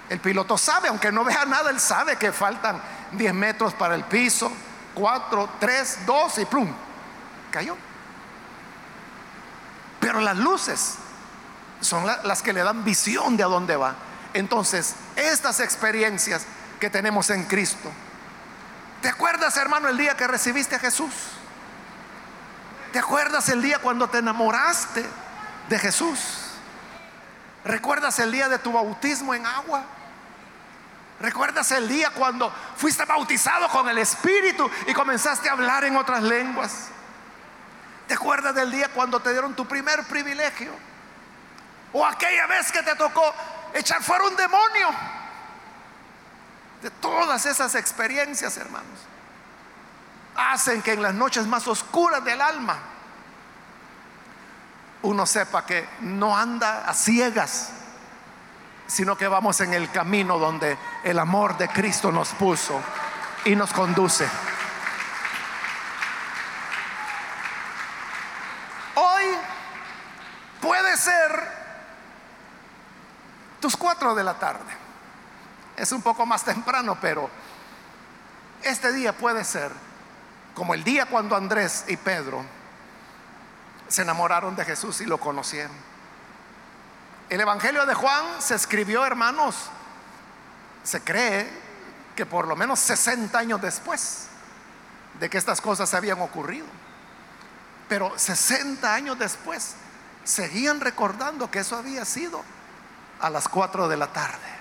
El 0.09 0.19
piloto 0.19 0.57
sabe, 0.57 0.89
aunque 0.89 1.11
no 1.11 1.23
vea 1.23 1.45
nada, 1.45 1.69
él 1.69 1.79
sabe 1.79 2.17
que 2.17 2.31
faltan 2.31 2.81
10 3.13 3.33
metros 3.33 3.73
para 3.73 3.95
el 3.95 4.03
piso, 4.03 4.51
4, 4.93 5.49
3, 5.59 5.99
2 6.05 6.37
y 6.39 6.45
plum, 6.45 6.73
cayó. 7.49 7.77
Pero 9.99 10.19
las 10.19 10.37
luces 10.37 10.95
son 11.79 12.05
las 12.05 12.41
que 12.41 12.53
le 12.53 12.63
dan 12.63 12.83
visión 12.83 13.37
de 13.37 13.43
a 13.43 13.47
dónde 13.47 13.75
va. 13.75 13.95
Entonces, 14.33 14.95
estas 15.15 15.59
experiencias 15.59 16.45
que 16.79 16.89
tenemos 16.89 17.29
en 17.29 17.43
Cristo. 17.43 17.91
¿Te 19.01 19.09
acuerdas, 19.09 19.57
hermano, 19.57 19.87
el 19.89 19.97
día 19.97 20.15
que 20.15 20.27
recibiste 20.27 20.75
a 20.75 20.79
Jesús? 20.79 21.13
¿Te 22.93 22.99
acuerdas 22.99 23.49
el 23.49 23.61
día 23.61 23.79
cuando 23.79 24.09
te 24.09 24.19
enamoraste 24.19 25.03
de 25.69 25.79
Jesús? 25.79 26.19
¿Recuerdas 27.63 28.19
el 28.19 28.31
día 28.31 28.47
de 28.49 28.59
tu 28.59 28.73
bautismo 28.73 29.33
en 29.33 29.45
agua? 29.45 29.83
¿Recuerdas 31.19 31.71
el 31.71 31.87
día 31.87 32.09
cuando 32.11 32.53
fuiste 32.75 33.05
bautizado 33.05 33.69
con 33.69 33.87
el 33.89 33.97
Espíritu 33.97 34.69
y 34.87 34.93
comenzaste 34.93 35.49
a 35.49 35.53
hablar 35.53 35.83
en 35.83 35.95
otras 35.95 36.21
lenguas? 36.23 36.89
¿Te 38.07 38.15
acuerdas 38.15 38.53
del 38.53 38.71
día 38.71 38.89
cuando 38.93 39.19
te 39.19 39.31
dieron 39.31 39.55
tu 39.55 39.67
primer 39.67 40.03
privilegio? 40.03 40.73
O 41.93 42.05
aquella 42.05 42.45
vez 42.47 42.71
que 42.71 42.83
te 42.83 42.95
tocó 42.95 43.33
echar 43.73 44.03
fuera 44.03 44.25
un 44.25 44.35
demonio. 44.35 44.89
De 46.81 46.89
todas 46.89 47.45
esas 47.45 47.75
experiencias, 47.75 48.57
hermanos, 48.57 48.99
hacen 50.35 50.81
que 50.81 50.93
en 50.93 51.01
las 51.01 51.13
noches 51.13 51.45
más 51.45 51.67
oscuras 51.67 52.23
del 52.23 52.41
alma 52.41 52.77
uno 55.03 55.25
sepa 55.25 55.65
que 55.65 55.87
no 56.01 56.37
anda 56.37 56.87
a 56.87 56.93
ciegas 56.93 57.71
sino 58.91 59.17
que 59.17 59.25
vamos 59.25 59.61
en 59.61 59.73
el 59.73 59.89
camino 59.89 60.37
donde 60.37 60.77
el 61.05 61.17
amor 61.17 61.57
de 61.57 61.69
Cristo 61.69 62.11
nos 62.11 62.33
puso 62.33 62.77
y 63.45 63.55
nos 63.55 63.71
conduce. 63.71 64.27
Hoy 68.95 69.23
puede 70.59 70.97
ser 70.97 71.51
tus 73.61 73.77
cuatro 73.77 74.13
de 74.13 74.25
la 74.25 74.33
tarde. 74.33 74.90
Es 75.81 75.91
un 75.91 76.03
poco 76.03 76.27
más 76.27 76.43
temprano, 76.43 76.95
pero 77.01 77.27
este 78.61 78.93
día 78.93 79.17
puede 79.17 79.43
ser 79.43 79.71
como 80.53 80.75
el 80.75 80.83
día 80.83 81.07
cuando 81.07 81.35
Andrés 81.35 81.85
y 81.87 81.97
Pedro 81.97 82.45
se 83.87 84.03
enamoraron 84.03 84.55
de 84.55 84.63
Jesús 84.63 85.01
y 85.01 85.05
lo 85.05 85.17
conocieron. 85.17 85.75
El 87.31 87.41
Evangelio 87.41 87.87
de 87.87 87.95
Juan 87.95 88.23
se 88.37 88.53
escribió, 88.53 89.03
hermanos, 89.03 89.55
se 90.83 91.01
cree 91.01 91.49
que 92.15 92.27
por 92.27 92.47
lo 92.47 92.55
menos 92.55 92.79
60 92.79 93.39
años 93.39 93.59
después 93.59 94.27
de 95.19 95.31
que 95.31 95.39
estas 95.39 95.61
cosas 95.61 95.95
habían 95.95 96.21
ocurrido. 96.21 96.67
Pero 97.89 98.13
60 98.19 98.93
años 98.93 99.17
después 99.17 99.73
seguían 100.25 100.79
recordando 100.79 101.49
que 101.49 101.57
eso 101.57 101.75
había 101.75 102.05
sido 102.05 102.43
a 103.19 103.31
las 103.31 103.49
4 103.49 103.87
de 103.87 103.97
la 103.97 104.13
tarde. 104.13 104.60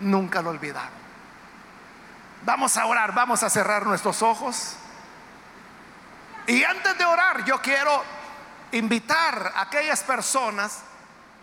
Nunca 0.00 0.42
lo 0.42 0.50
olvidaron. 0.50 1.00
Vamos 2.42 2.76
a 2.76 2.86
orar, 2.86 3.14
vamos 3.14 3.42
a 3.42 3.50
cerrar 3.50 3.86
nuestros 3.86 4.22
ojos. 4.22 4.76
Y 6.46 6.64
antes 6.64 6.96
de 6.96 7.04
orar, 7.04 7.44
yo 7.44 7.60
quiero 7.60 8.02
invitar 8.72 9.52
a 9.54 9.62
aquellas 9.62 10.02
personas 10.02 10.80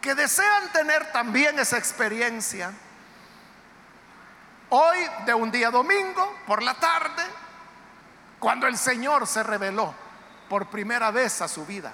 que 0.02 0.16
desean 0.16 0.72
tener 0.72 1.12
también 1.12 1.60
esa 1.60 1.78
experiencia. 1.78 2.72
Hoy, 4.70 4.98
de 5.26 5.34
un 5.34 5.52
día 5.52 5.70
domingo, 5.70 6.36
por 6.46 6.62
la 6.64 6.74
tarde, 6.74 7.24
cuando 8.40 8.68
el 8.68 8.78
Señor 8.78 9.28
se 9.28 9.44
reveló 9.44 9.94
por 10.50 10.68
primera 10.68 11.12
vez 11.12 11.42
a 11.42 11.48
su 11.48 11.66
vida. 11.66 11.94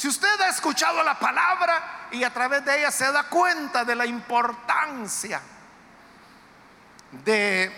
Si 0.00 0.08
usted 0.08 0.40
ha 0.40 0.48
escuchado 0.48 1.02
la 1.02 1.18
palabra 1.18 2.08
y 2.10 2.24
a 2.24 2.32
través 2.32 2.64
de 2.64 2.78
ella 2.78 2.90
se 2.90 3.12
da 3.12 3.24
cuenta 3.24 3.84
de 3.84 3.94
la 3.94 4.06
importancia 4.06 5.42
de 7.22 7.70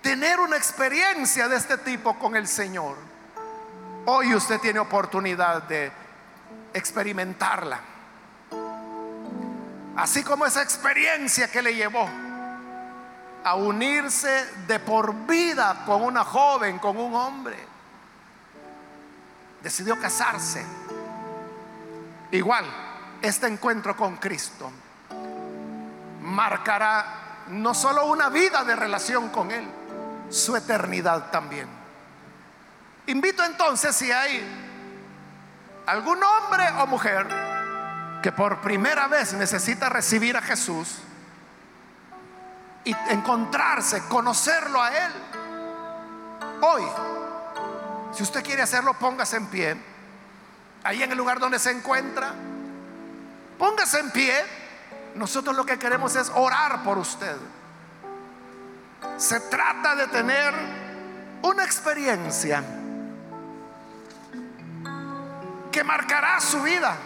tener 0.00 0.40
una 0.40 0.56
experiencia 0.56 1.48
de 1.48 1.56
este 1.56 1.76
tipo 1.76 2.18
con 2.18 2.34
el 2.34 2.48
Señor, 2.48 2.96
Hoy 4.06 4.34
usted 4.34 4.58
tiene 4.58 4.78
oportunidad 4.78 5.64
de 5.64 5.92
experimentarla. 6.72 7.78
Así 9.96 10.24
como 10.24 10.46
esa 10.46 10.62
experiencia 10.62 11.50
que 11.50 11.60
le 11.60 11.74
llevó 11.74 12.08
a 13.44 13.54
unirse 13.56 14.46
de 14.66 14.78
por 14.78 15.14
vida 15.26 15.82
con 15.84 16.02
una 16.02 16.24
joven, 16.24 16.78
con 16.78 16.96
un 16.96 17.14
hombre. 17.14 17.58
Decidió 19.62 20.00
casarse. 20.00 20.64
Igual, 22.32 22.64
este 23.22 23.46
encuentro 23.46 23.96
con 23.96 24.16
Cristo 24.16 24.70
marcará 26.22 27.44
no 27.48 27.74
solo 27.74 28.06
una 28.06 28.28
vida 28.28 28.64
de 28.64 28.76
relación 28.76 29.30
con 29.30 29.50
Él, 29.50 29.68
su 30.30 30.54
eternidad 30.56 31.30
también. 31.30 31.68
Invito 33.06 33.44
entonces 33.44 33.96
si 33.96 34.12
hay 34.12 34.40
algún 35.86 36.20
hombre 36.22 36.68
o 36.78 36.86
mujer 36.86 37.26
que 38.22 38.30
por 38.30 38.60
primera 38.60 39.08
vez 39.08 39.32
necesita 39.32 39.88
recibir 39.88 40.36
a 40.36 40.42
Jesús 40.42 40.98
y 42.84 42.94
encontrarse, 43.08 44.02
conocerlo 44.08 44.80
a 44.80 44.90
Él. 44.96 45.12
Hoy, 46.62 46.82
si 48.12 48.22
usted 48.22 48.44
quiere 48.44 48.62
hacerlo, 48.62 48.94
póngase 48.94 49.36
en 49.36 49.46
pie. 49.46 49.89
Ahí 50.82 51.02
en 51.02 51.10
el 51.12 51.18
lugar 51.18 51.38
donde 51.38 51.58
se 51.58 51.70
encuentra, 51.70 52.32
póngase 53.58 54.00
en 54.00 54.10
pie. 54.10 54.34
Nosotros 55.14 55.54
lo 55.56 55.66
que 55.66 55.78
queremos 55.78 56.16
es 56.16 56.30
orar 56.34 56.82
por 56.82 56.98
usted. 56.98 57.36
Se 59.16 59.40
trata 59.40 59.94
de 59.96 60.06
tener 60.06 60.54
una 61.42 61.64
experiencia 61.64 62.62
que 65.70 65.84
marcará 65.84 66.40
su 66.40 66.62
vida. 66.62 66.96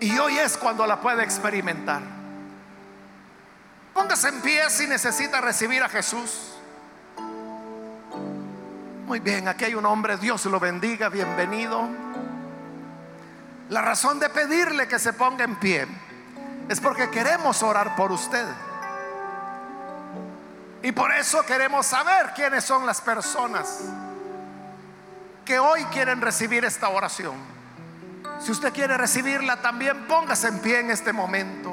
Y 0.00 0.18
hoy 0.18 0.38
es 0.38 0.56
cuando 0.58 0.86
la 0.86 1.00
puede 1.00 1.22
experimentar. 1.22 2.02
Póngase 3.94 4.28
en 4.28 4.40
pie 4.42 4.68
si 4.68 4.86
necesita 4.86 5.40
recibir 5.40 5.82
a 5.82 5.88
Jesús. 5.88 6.53
Muy 9.14 9.20
bien, 9.20 9.46
aquí 9.46 9.66
hay 9.66 9.76
un 9.76 9.86
hombre, 9.86 10.16
Dios 10.16 10.44
lo 10.46 10.58
bendiga, 10.58 11.08
bienvenido. 11.08 11.88
La 13.68 13.80
razón 13.80 14.18
de 14.18 14.28
pedirle 14.28 14.88
que 14.88 14.98
se 14.98 15.12
ponga 15.12 15.44
en 15.44 15.54
pie 15.54 15.86
es 16.68 16.80
porque 16.80 17.08
queremos 17.10 17.62
orar 17.62 17.94
por 17.94 18.10
usted. 18.10 18.44
Y 20.82 20.90
por 20.90 21.12
eso 21.14 21.46
queremos 21.46 21.86
saber 21.86 22.32
quiénes 22.34 22.64
son 22.64 22.86
las 22.86 23.00
personas 23.00 23.82
que 25.44 25.60
hoy 25.60 25.84
quieren 25.92 26.20
recibir 26.20 26.64
esta 26.64 26.88
oración. 26.88 27.36
Si 28.40 28.50
usted 28.50 28.72
quiere 28.72 28.96
recibirla 28.96 29.62
también, 29.62 30.08
póngase 30.08 30.48
en 30.48 30.58
pie 30.58 30.80
en 30.80 30.90
este 30.90 31.12
momento. 31.12 31.72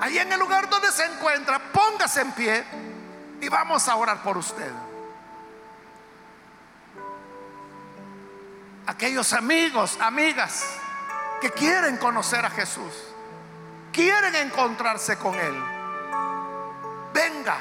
Ahí 0.00 0.18
en 0.18 0.32
el 0.32 0.40
lugar 0.40 0.68
donde 0.68 0.90
se 0.90 1.04
encuentra, 1.04 1.60
póngase 1.72 2.22
en 2.22 2.32
pie 2.32 2.64
y 3.40 3.48
vamos 3.48 3.86
a 3.86 3.94
orar 3.94 4.24
por 4.24 4.36
usted. 4.36 4.72
Aquellos 8.90 9.32
amigos, 9.34 9.96
amigas 10.00 10.64
que 11.40 11.52
quieren 11.52 11.96
conocer 11.96 12.44
a 12.44 12.50
Jesús, 12.50 12.92
quieren 13.92 14.34
encontrarse 14.34 15.16
con 15.16 15.32
Él. 15.36 15.54
Venga, 17.14 17.56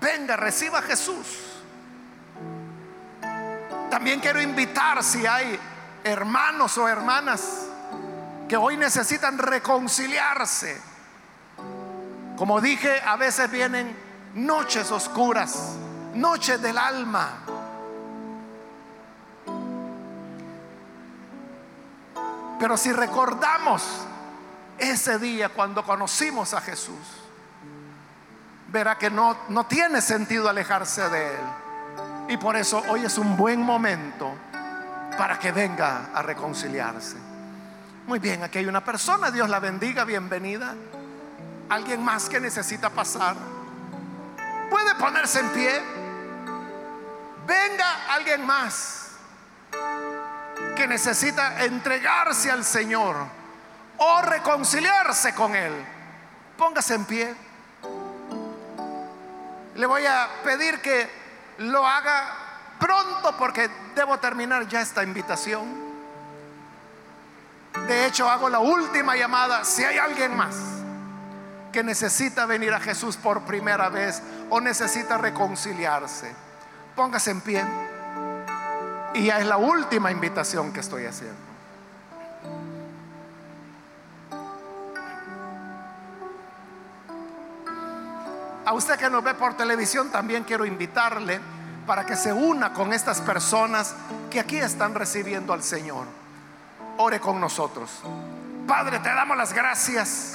venga, 0.00 0.36
reciba 0.36 0.80
a 0.80 0.82
Jesús. 0.82 1.60
También 3.88 4.18
quiero 4.18 4.42
invitar 4.42 5.04
si 5.04 5.24
hay 5.28 5.56
hermanos 6.02 6.76
o 6.76 6.88
hermanas 6.88 7.68
que 8.48 8.56
hoy 8.56 8.76
necesitan 8.76 9.38
reconciliarse. 9.38 10.76
Como 12.36 12.60
dije, 12.60 13.00
a 13.06 13.14
veces 13.14 13.48
vienen 13.48 13.96
noches 14.34 14.90
oscuras, 14.90 15.76
noches 16.14 16.60
del 16.60 16.78
alma. 16.78 17.59
Pero 22.60 22.76
si 22.76 22.92
recordamos 22.92 23.82
ese 24.76 25.18
día 25.18 25.48
cuando 25.48 25.82
conocimos 25.82 26.52
a 26.52 26.60
Jesús, 26.60 26.94
verá 28.68 28.98
que 28.98 29.10
no, 29.10 29.34
no 29.48 29.64
tiene 29.64 30.02
sentido 30.02 30.46
alejarse 30.46 31.08
de 31.08 31.26
Él. 31.26 31.40
Y 32.28 32.36
por 32.36 32.56
eso 32.56 32.82
hoy 32.90 33.06
es 33.06 33.16
un 33.16 33.34
buen 33.34 33.62
momento 33.62 34.30
para 35.16 35.38
que 35.38 35.52
venga 35.52 36.10
a 36.14 36.20
reconciliarse. 36.20 37.16
Muy 38.06 38.18
bien, 38.18 38.42
aquí 38.42 38.58
hay 38.58 38.66
una 38.66 38.84
persona, 38.84 39.30
Dios 39.30 39.48
la 39.48 39.58
bendiga, 39.58 40.04
bienvenida. 40.04 40.74
Alguien 41.70 42.04
más 42.04 42.28
que 42.28 42.40
necesita 42.40 42.90
pasar. 42.90 43.36
Puede 44.68 44.94
ponerse 44.96 45.40
en 45.40 45.48
pie. 45.48 45.82
Venga 47.46 48.14
alguien 48.14 48.44
más 48.44 49.00
que 50.80 50.88
necesita 50.88 51.62
entregarse 51.62 52.50
al 52.50 52.64
Señor 52.64 53.14
o 53.98 54.22
reconciliarse 54.22 55.34
con 55.34 55.54
Él. 55.54 55.74
Póngase 56.56 56.94
en 56.94 57.04
pie. 57.04 57.34
Le 59.74 59.84
voy 59.84 60.06
a 60.06 60.26
pedir 60.42 60.80
que 60.80 61.06
lo 61.58 61.86
haga 61.86 62.34
pronto 62.78 63.36
porque 63.36 63.68
debo 63.94 64.16
terminar 64.20 64.66
ya 64.68 64.80
esta 64.80 65.02
invitación. 65.02 65.68
De 67.86 68.06
hecho, 68.06 68.30
hago 68.30 68.48
la 68.48 68.60
última 68.60 69.16
llamada. 69.16 69.66
Si 69.66 69.84
hay 69.84 69.98
alguien 69.98 70.34
más 70.34 70.56
que 71.72 71.84
necesita 71.84 72.46
venir 72.46 72.72
a 72.72 72.80
Jesús 72.80 73.18
por 73.18 73.42
primera 73.42 73.90
vez 73.90 74.22
o 74.48 74.62
necesita 74.62 75.18
reconciliarse, 75.18 76.34
póngase 76.96 77.32
en 77.32 77.40
pie. 77.42 77.66
Y 79.14 79.26
ya 79.26 79.38
es 79.38 79.46
la 79.46 79.56
última 79.56 80.10
invitación 80.10 80.72
que 80.72 80.80
estoy 80.80 81.06
haciendo. 81.06 81.50
A 88.64 88.72
usted 88.72 88.96
que 88.96 89.10
nos 89.10 89.24
ve 89.24 89.34
por 89.34 89.56
televisión 89.56 90.10
también 90.10 90.44
quiero 90.44 90.64
invitarle 90.64 91.40
para 91.86 92.06
que 92.06 92.14
se 92.14 92.32
una 92.32 92.72
con 92.72 92.92
estas 92.92 93.20
personas 93.20 93.96
que 94.30 94.38
aquí 94.38 94.58
están 94.58 94.94
recibiendo 94.94 95.52
al 95.52 95.64
Señor. 95.64 96.06
Ore 96.98 97.18
con 97.18 97.40
nosotros. 97.40 97.90
Padre, 98.68 99.00
te 99.00 99.08
damos 99.08 99.36
las 99.36 99.52
gracias 99.52 100.34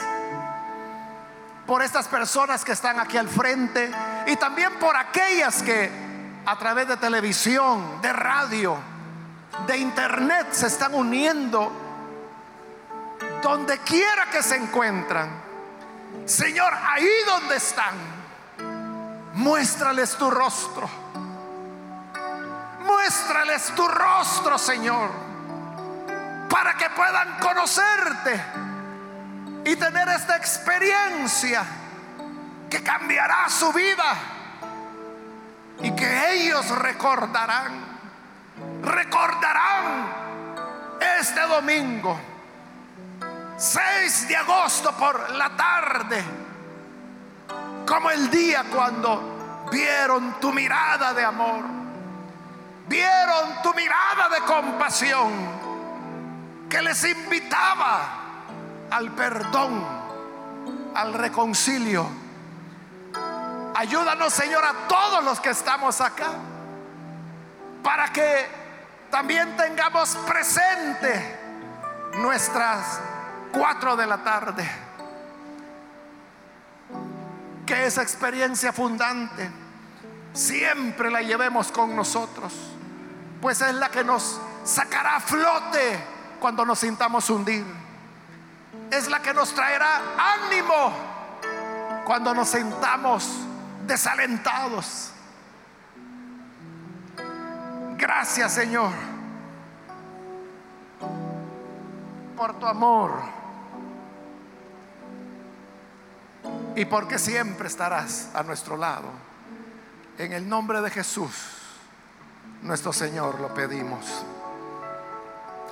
por 1.66 1.82
estas 1.82 2.10
personas 2.10 2.66
que 2.66 2.74
están 2.74 3.00
aquí 3.00 3.18
al 3.18 3.30
frente 3.30 3.90
y 4.28 4.36
también 4.36 4.74
por 4.80 4.98
aquellas 4.98 5.64
que 5.64 6.05
a 6.46 6.58
través 6.58 6.88
de 6.88 6.98
televisión, 6.98 8.02
de 8.02 8.14
radio, 8.14 8.78
de 9.66 9.78
internet 9.78 10.48
se 10.52 10.68
están 10.68 10.94
uniendo 10.94 11.72
donde 13.42 13.80
quiera 13.80 14.30
que 14.32 14.44
se 14.44 14.56
encuentran. 14.56 15.30
Señor, 16.26 16.74
ahí 16.74 17.10
donde 17.26 17.56
están, 17.56 17.96
muéstrales 19.34 20.16
tu 20.16 20.30
rostro. 20.30 20.90
Muéstrales 22.82 23.72
tu 23.76 23.88
rostro, 23.88 24.58
Señor, 24.60 25.10
para 26.50 26.76
que 26.76 26.90
puedan 26.92 27.40
conocerte 27.40 28.44
y 29.66 29.76
tener 29.76 30.08
esta 30.10 30.38
experiencia 30.38 31.66
que 32.70 32.84
cambiará 32.84 33.50
su 33.50 33.74
vida 33.74 34.35
y 35.82 35.92
que 35.92 36.34
ellos 36.34 36.68
recordarán, 36.80 38.00
recordarán 38.82 40.08
este 41.20 41.42
domingo, 41.42 42.20
6 43.58 44.28
de 44.28 44.36
agosto 44.36 44.92
por 44.94 45.32
la 45.32 45.56
tarde, 45.56 46.24
como 47.88 48.10
el 48.12 48.30
día 48.30 48.66
cuando 48.72 49.68
vieron 49.72 50.40
tu 50.40 50.52
mirada 50.52 51.14
de 51.14 51.24
amor, 51.24 51.64
vieron 52.88 53.62
tu 53.64 53.74
mirada 53.74 54.30
de 54.30 54.42
compasión 54.42 55.32
que 56.70 56.82
les 56.82 57.04
invitaba 57.06 58.26
al 58.92 59.12
perdón, 59.12 59.86
al 60.94 61.14
reconcilio. 61.14 62.25
Ayúdanos, 63.76 64.34
Señor, 64.34 64.64
a 64.64 64.88
todos 64.88 65.24
los 65.24 65.40
que 65.40 65.50
estamos 65.50 66.02
acá, 66.02 66.32
para 67.84 68.12
que 68.12 68.48
también 69.12 69.56
tengamos 69.58 70.16
presente 70.28 71.40
nuestras 72.18 73.00
cuatro 73.52 73.96
de 73.96 74.08
la 74.08 74.18
tarde. 74.24 74.70
Que 77.66 77.86
esa 77.86 78.02
experiencia 78.02 78.72
fundante 78.72 79.50
siempre 80.34 81.12
la 81.12 81.22
llevemos 81.22 81.72
con 81.72 81.96
nosotros, 81.96 82.54
pues 83.42 83.62
es 83.62 83.74
la 83.76 83.90
que 83.90 84.04
nos 84.04 84.40
sacará 84.64 85.18
a 85.18 85.20
flote 85.20 86.00
cuando 86.40 86.66
nos 86.66 86.80
sintamos 86.80 87.30
hundir 87.30 87.86
es 88.92 89.10
la 89.10 89.22
que 89.22 89.34
nos 89.34 89.54
traerá 89.54 90.02
ánimo 90.18 90.94
cuando 92.06 92.34
nos 92.34 92.50
sentamos 92.50 93.28
desalentados. 93.86 95.12
Gracias 97.98 98.54
Señor 98.54 98.92
por 102.36 102.60
tu 102.60 102.66
amor 102.66 103.22
y 106.76 106.86
porque 106.86 107.18
siempre 107.18 107.68
estarás 107.68 108.30
a 108.34 108.44
nuestro 108.44 108.78
lado. 108.78 109.10
En 110.18 110.34
el 110.34 110.48
nombre 110.48 110.82
de 110.82 110.90
Jesús. 110.90 111.32
nuestro 112.62 112.92
Señor 112.92 113.40
lo 113.40 113.54
pedimos. 113.54 114.26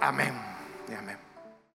Amén. 0.02 0.53